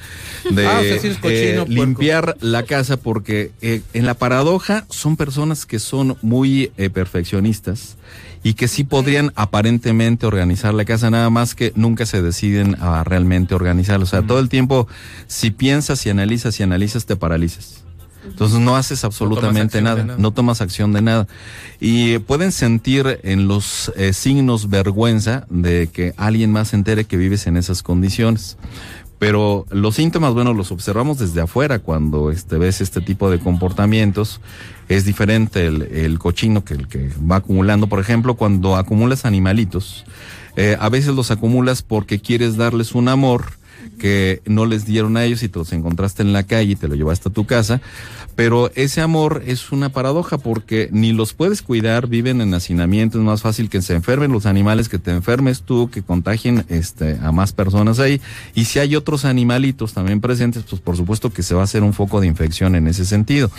[0.50, 5.18] de Ah, o sea, cochino, eh, limpiar la casa porque eh, en la paradoja son
[5.18, 7.98] personas que son muy eh, perfeccionistas
[8.44, 13.04] y que sí podrían aparentemente organizar la casa, nada más que nunca se deciden a
[13.04, 14.04] realmente organizarla.
[14.04, 14.88] O sea, todo el tiempo,
[15.28, 17.85] si piensas y analizas y analizas, te paralizas.
[18.26, 20.20] Entonces no haces absolutamente nada, nada.
[20.20, 21.28] no tomas acción de nada.
[21.80, 27.18] Y pueden sentir en los eh, signos vergüenza de que alguien más se entere que
[27.18, 28.58] vives en esas condiciones.
[29.18, 34.42] Pero los síntomas, bueno, los observamos desde afuera cuando este, ves este tipo de comportamientos.
[34.90, 37.88] Es diferente el, el cochino que el que va acumulando.
[37.88, 40.06] Por ejemplo, cuando acumulas animalitos,
[40.58, 43.46] eh, a veces los acumulas porque quieres darles un amor
[43.96, 46.88] que no les dieron a ellos y te los encontraste en la calle y te
[46.88, 47.82] lo llevaste a tu casa.
[48.36, 53.24] Pero ese amor es una paradoja porque ni los puedes cuidar, viven en hacinamiento, es
[53.24, 57.32] más fácil que se enfermen los animales, que te enfermes tú, que contagien este, a
[57.32, 58.20] más personas ahí.
[58.54, 61.84] Y si hay otros animalitos también presentes, pues por supuesto que se va a hacer
[61.84, 63.50] un foco de infección en ese sentido.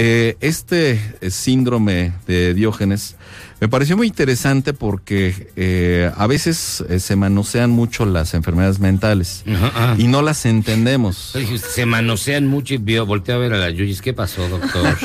[0.00, 3.16] Eh, este eh, síndrome de Diógenes
[3.60, 9.42] me pareció muy interesante porque eh, a veces eh, se manosean mucho las enfermedades mentales
[9.52, 9.96] Ajá.
[9.98, 11.34] y no las entendemos.
[11.74, 14.00] Se manosean mucho y vio, volteé a ver a la Yuyis.
[14.00, 14.96] ¿Qué pasó, doctor?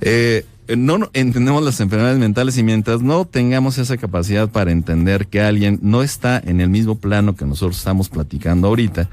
[0.66, 5.42] Eh, no entendemos las enfermedades mentales y mientras no tengamos esa capacidad para entender que
[5.42, 9.10] alguien no está en el mismo plano que nosotros estamos platicando ahorita,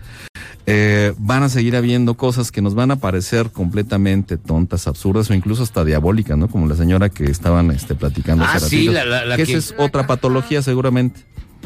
[0.66, 5.34] eh, van a seguir habiendo cosas que nos van a parecer completamente tontas, absurdas o
[5.34, 6.48] incluso hasta diabólicas, ¿no?
[6.48, 9.44] Como la señora que estaban este, platicando Ah, hace sí, ratito, la- la- la que
[9.44, 11.22] que- esa es otra patología seguramente.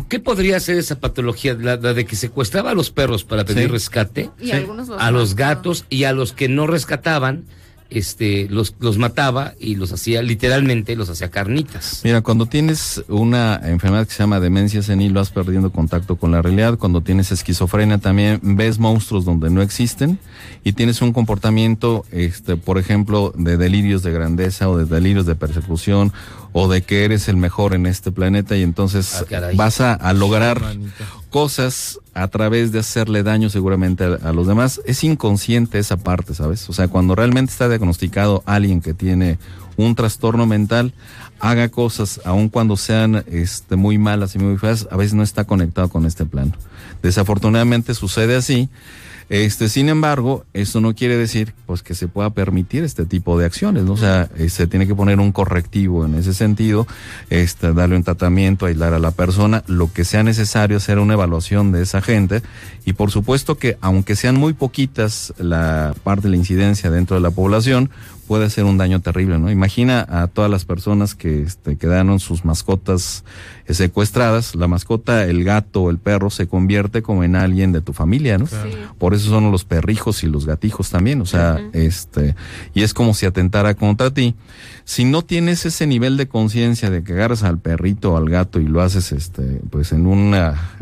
[0.09, 1.53] ¿Qué podría ser esa patología?
[1.53, 3.67] La, la de que secuestraba a los perros para pedir Sí.
[3.67, 7.45] rescate, Y a los gatos y a los que no rescataban,
[7.89, 12.01] este, los, los mataba y los hacía, literalmente, los hacía carnitas.
[12.03, 16.41] Mira, cuando tienes una enfermedad que se llama demencia senil, vas perdiendo contacto con la
[16.41, 16.77] realidad.
[16.77, 20.19] Cuando tienes esquizofrenia también ves monstruos donde no existen
[20.63, 25.35] y tienes un comportamiento, este, por ejemplo, de delirios de grandeza o de delirios de
[25.35, 26.11] persecución
[26.57, 30.13] o de que eres el mejor en este planeta y entonces Ah, vas a, a
[30.13, 30.61] lograr
[31.29, 34.79] cosas a través de hacerle daño seguramente a, a los demás.
[34.85, 36.69] Es inconsciente esa parte, ¿sabes?
[36.69, 39.37] O sea, cuando realmente está diagnosticado alguien que tiene
[39.75, 40.93] un trastorno mental,
[41.41, 45.43] haga cosas, aun cuando sean este, muy malas y muy feas, a veces no está
[45.43, 46.53] conectado con este plano.
[47.01, 48.69] Desafortunadamente sucede así.
[49.27, 53.45] Este, sin embargo, eso no quiere decir pues que se pueda permitir este tipo de
[53.45, 53.93] acciones, ¿no?
[53.93, 56.85] O sea, eh, se tiene que poner un correctivo en ese sentido,
[57.31, 61.71] este, darle un tratamiento, aislar a la persona, lo que sea necesario, hacer una evaluación
[61.71, 62.43] de esa gente
[62.85, 67.21] y por supuesto que aunque sean muy poquitas la parte de la incidencia dentro de
[67.21, 67.89] la población,
[68.27, 69.51] puede ser un daño terrible, ¿no?
[69.51, 73.23] Imagina a todas las personas que este, quedaron sus mascotas
[73.69, 77.93] secuestradas, la mascota, el gato o el perro se convierte como en alguien de tu
[77.93, 78.47] familia, ¿no?
[78.97, 82.35] Por eso son los perrijos y los gatijos también, o sea, este,
[82.73, 84.35] y es como si atentara contra ti.
[84.83, 88.59] Si no tienes ese nivel de conciencia de que agarras al perrito o al gato
[88.59, 90.35] y lo haces, este, pues en un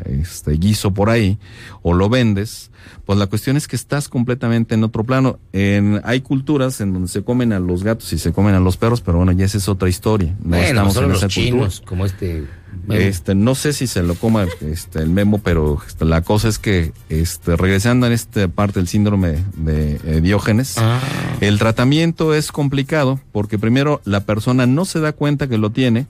[0.06, 1.40] este, guiso por ahí,
[1.84, 2.70] o lo vendes,
[3.06, 5.40] pues la cuestión es que estás completamente en otro plano.
[5.54, 8.76] En, hay culturas en donde se comen a los gatos y se comen a los
[8.76, 10.36] perros, pero bueno, ya esa es otra historia.
[10.40, 11.90] No bueno, estamos solo en los esa chinos, cultura.
[11.90, 12.63] como este...
[12.90, 16.92] Este, no sé si se lo coma este, el memo, pero la cosa es que,
[17.10, 21.00] este, regresando en esta parte del síndrome de eh, Diógenes, Ah.
[21.42, 26.08] el tratamiento es complicado porque primero la persona no se da cuenta que lo tiene,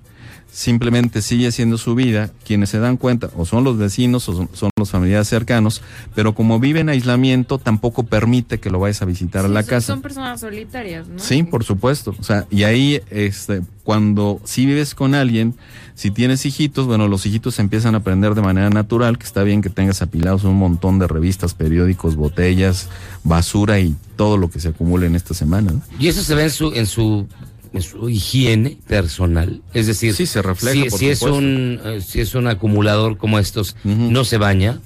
[0.53, 2.29] simplemente sigue haciendo su vida.
[2.45, 5.81] Quienes se dan cuenta o son los vecinos o son, son los familiares cercanos,
[6.13, 9.69] pero como vive en aislamiento, tampoco permite que lo vayas a visitar a la son,
[9.69, 9.93] casa.
[9.93, 11.19] son personas solitarias, ¿no?
[11.19, 12.15] Sí, por supuesto.
[12.19, 15.55] O sea, y ahí, este, cuando si vives con alguien,
[15.95, 19.61] si tienes hijitos, bueno, los hijitos empiezan a aprender de manera natural que está bien
[19.61, 22.89] que tengas apilados un montón de revistas, periódicos, botellas,
[23.23, 25.71] basura y todo lo que se acumule en esta semana.
[25.71, 25.81] ¿no?
[25.99, 27.27] Y eso se ve en su, en su,
[27.73, 29.61] en su higiene personal.
[29.73, 33.17] Es decir, Sí, se refleja, si, por si es un, eh, si es un acumulador
[33.17, 34.79] como estos, no se baña.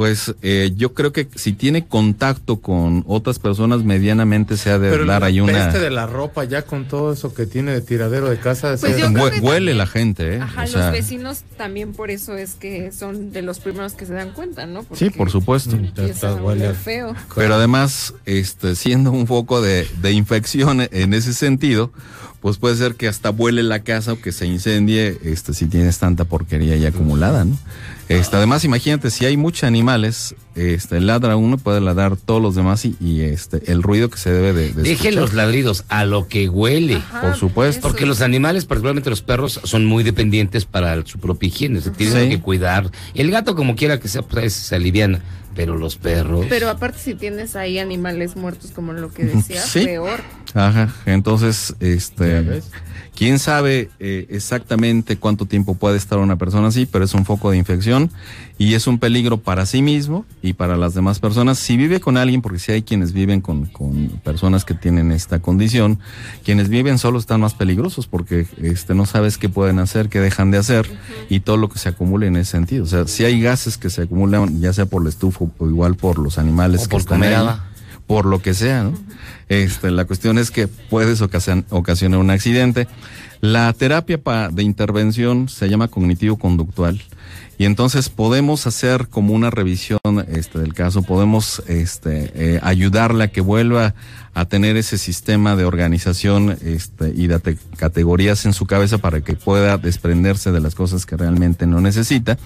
[0.00, 4.88] Pues eh, yo creo que si tiene contacto con otras personas, medianamente se ha de
[4.90, 5.52] Pero dar la ahí una.
[5.52, 8.76] peste de la ropa ya con todo eso que tiene de tiradero de casa.
[8.80, 10.40] Pues se- yo creo que Hue- huele la gente, ¿eh?
[10.40, 14.06] Ajá, O sea, los vecinos también por eso es que son de los primeros que
[14.06, 14.84] se dan cuenta, ¿no?
[14.84, 15.76] Porque sí, por supuesto.
[16.42, 17.14] oler feo.
[17.34, 21.92] Pero además, este, siendo un foco de, de infección en ese sentido,
[22.40, 25.98] pues puede ser que hasta vuele la casa o que se incendie, este, si tienes
[25.98, 27.58] tanta porquería ya acumulada, ¿no?
[28.10, 32.84] Este, además, imagínate, si hay muchos animales, este, ladra uno, puede ladrar todos los demás
[32.84, 35.14] y, y, este, el ruido que se debe de, de Deje escuchar.
[35.14, 37.00] los ladridos a lo que huele.
[37.20, 37.82] Por supuesto.
[37.86, 41.80] Porque los animales, particularmente los perros, son muy dependientes para su propia higiene.
[41.80, 42.36] Se tienen Sí.
[42.36, 42.90] que cuidar.
[43.14, 45.20] El gato, como quiera que sea, pues se aliviana.
[45.54, 46.46] Pero los perros.
[46.48, 49.84] Pero aparte si tienes ahí animales muertos como lo que decía, Sí.
[49.84, 50.20] peor.
[50.54, 52.62] Ajá, entonces, este,
[53.14, 57.50] quién sabe eh, exactamente cuánto tiempo puede estar una persona así, pero es un foco
[57.50, 58.10] de infección
[58.58, 61.58] y es un peligro para sí mismo y para las demás personas.
[61.58, 65.38] Si vive con alguien, porque si hay quienes viven con, con personas que tienen esta
[65.38, 65.98] condición,
[66.44, 70.50] quienes viven solos están más peligrosos porque este, no sabes qué pueden hacer, qué dejan
[70.50, 70.90] de hacer
[71.28, 72.84] y todo lo que se acumula en ese sentido.
[72.84, 75.94] O sea, si hay gases que se acumulan, ya sea por la estufa o igual
[75.94, 77.69] por los animales O que por están comer ahí.
[78.10, 78.94] Por lo que sea, ¿no?
[79.48, 82.88] Este, la cuestión es que puedes ocasion- ocasionar un accidente.
[83.40, 84.18] La terapia
[84.50, 87.00] de intervención se llama cognitivo-conductual.
[87.56, 93.28] Y entonces podemos hacer como una revisión este, del caso, podemos este, eh, ayudarle a
[93.28, 93.94] que vuelva
[94.34, 99.20] a tener ese sistema de organización este, y de te- categorías en su cabeza para
[99.20, 102.38] que pueda desprenderse de las cosas que realmente no necesita.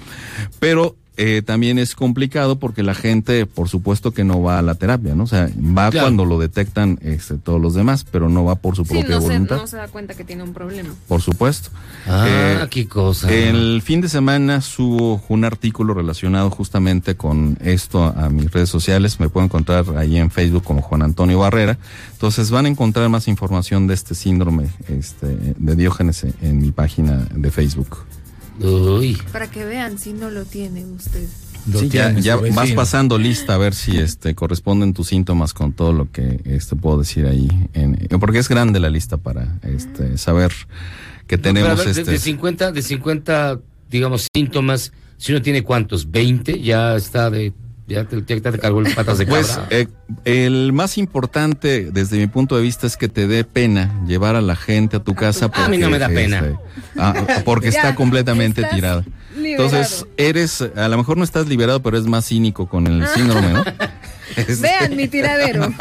[0.61, 4.75] Pero eh, también es complicado porque la gente, por supuesto que no va a la
[4.75, 5.25] terapia, ¿no?
[5.25, 6.07] O sea, va Claro.
[6.07, 9.21] cuando lo detectan este, todos los demás, pero no va por su Sí, propia no
[9.21, 9.57] se, voluntad.
[9.57, 10.91] no se da cuenta que tiene un problema.
[11.07, 11.71] Por supuesto.
[12.07, 13.31] Ah, qué cosa.
[13.33, 19.21] El fin de semana subo un artículo relacionado justamente con esto a mis redes sociales.
[19.21, 21.79] Me puedo encontrar ahí en Facebook como Juan Antonio Barrera.
[22.13, 25.27] Entonces van a encontrar más información de este síndrome este,
[25.57, 27.99] de Diógenes en, en mi página de Facebook.
[28.61, 29.19] Uy.
[29.33, 31.27] Para que vean si no lo tiene usted.
[31.79, 36.11] Sí, ya, vas pasando lista a ver si este corresponden tus síntomas con todo lo
[36.13, 40.53] que este puedo decir ahí en, porque es grande la lista para este saber
[41.27, 43.61] que No, tenemos de- este de, 50, de 50,
[43.91, 47.55] digamos, síntomas, si uno tiene cuántos, 20, ya está de.
[47.87, 49.41] Ya te, ya te cargó el patas de cabra.
[49.43, 49.89] Pues eh,
[50.25, 54.41] el más importante desde mi punto de vista es que te dé pena llevar a
[54.41, 56.39] la gente a tu casa porque, A mí no me da pena.
[56.39, 56.57] este,
[56.99, 59.05] ah, porque Ya, está completamente estás tirada.
[59.37, 59.65] Liberado.
[59.65, 63.53] Entonces, eres, a lo mejor no estás liberado, pero es más cínico con el síndrome,
[63.53, 63.65] ¿no?
[64.37, 65.73] Este, Vean mi tiradero.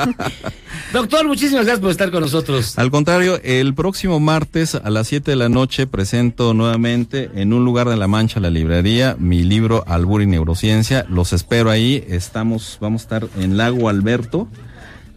[0.94, 2.78] Doctor, muchísimas gracias por estar con nosotros.
[2.78, 7.66] Al contrario, el próximo martes a las 7 de la noche presento nuevamente en un
[7.66, 11.06] lugar de la Mancha, la librería, mi libro Albur y Neurociencia.
[11.10, 12.04] Los espero ahí.
[12.08, 14.48] Estamos, vamos a estar en Lago Alberto.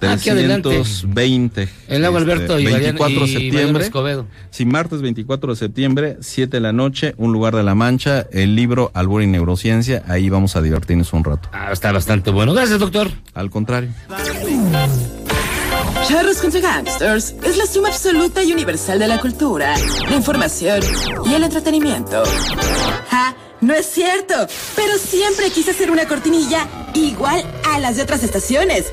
[0.00, 0.68] Aquí adelante.
[0.68, 1.68] 320.
[1.88, 3.84] En Lago Alberto y Mariano- 24 de septiembre.
[3.84, 4.26] Escobedo.
[4.50, 8.54] Sí, martes 24 de septiembre, 7 de la noche, un lugar de la Mancha, el
[8.54, 10.02] libro Albur y Neurociencia.
[10.08, 11.48] Ahí vamos a divertirnos un rato.
[11.52, 12.52] Ah, está bastante bueno.
[12.52, 13.10] Gracias, doctor.
[13.34, 13.90] Al contrario.
[16.08, 19.74] Charros contra Gangsters es la suma absoluta y universal de la cultura,
[20.08, 20.80] la información
[21.28, 22.22] y el entretenimiento.
[23.10, 23.34] ¡Ja!
[23.60, 24.34] No es cierto,
[24.76, 27.42] pero siempre quise hacer una cortinilla igual
[27.72, 28.92] a las de otras estaciones.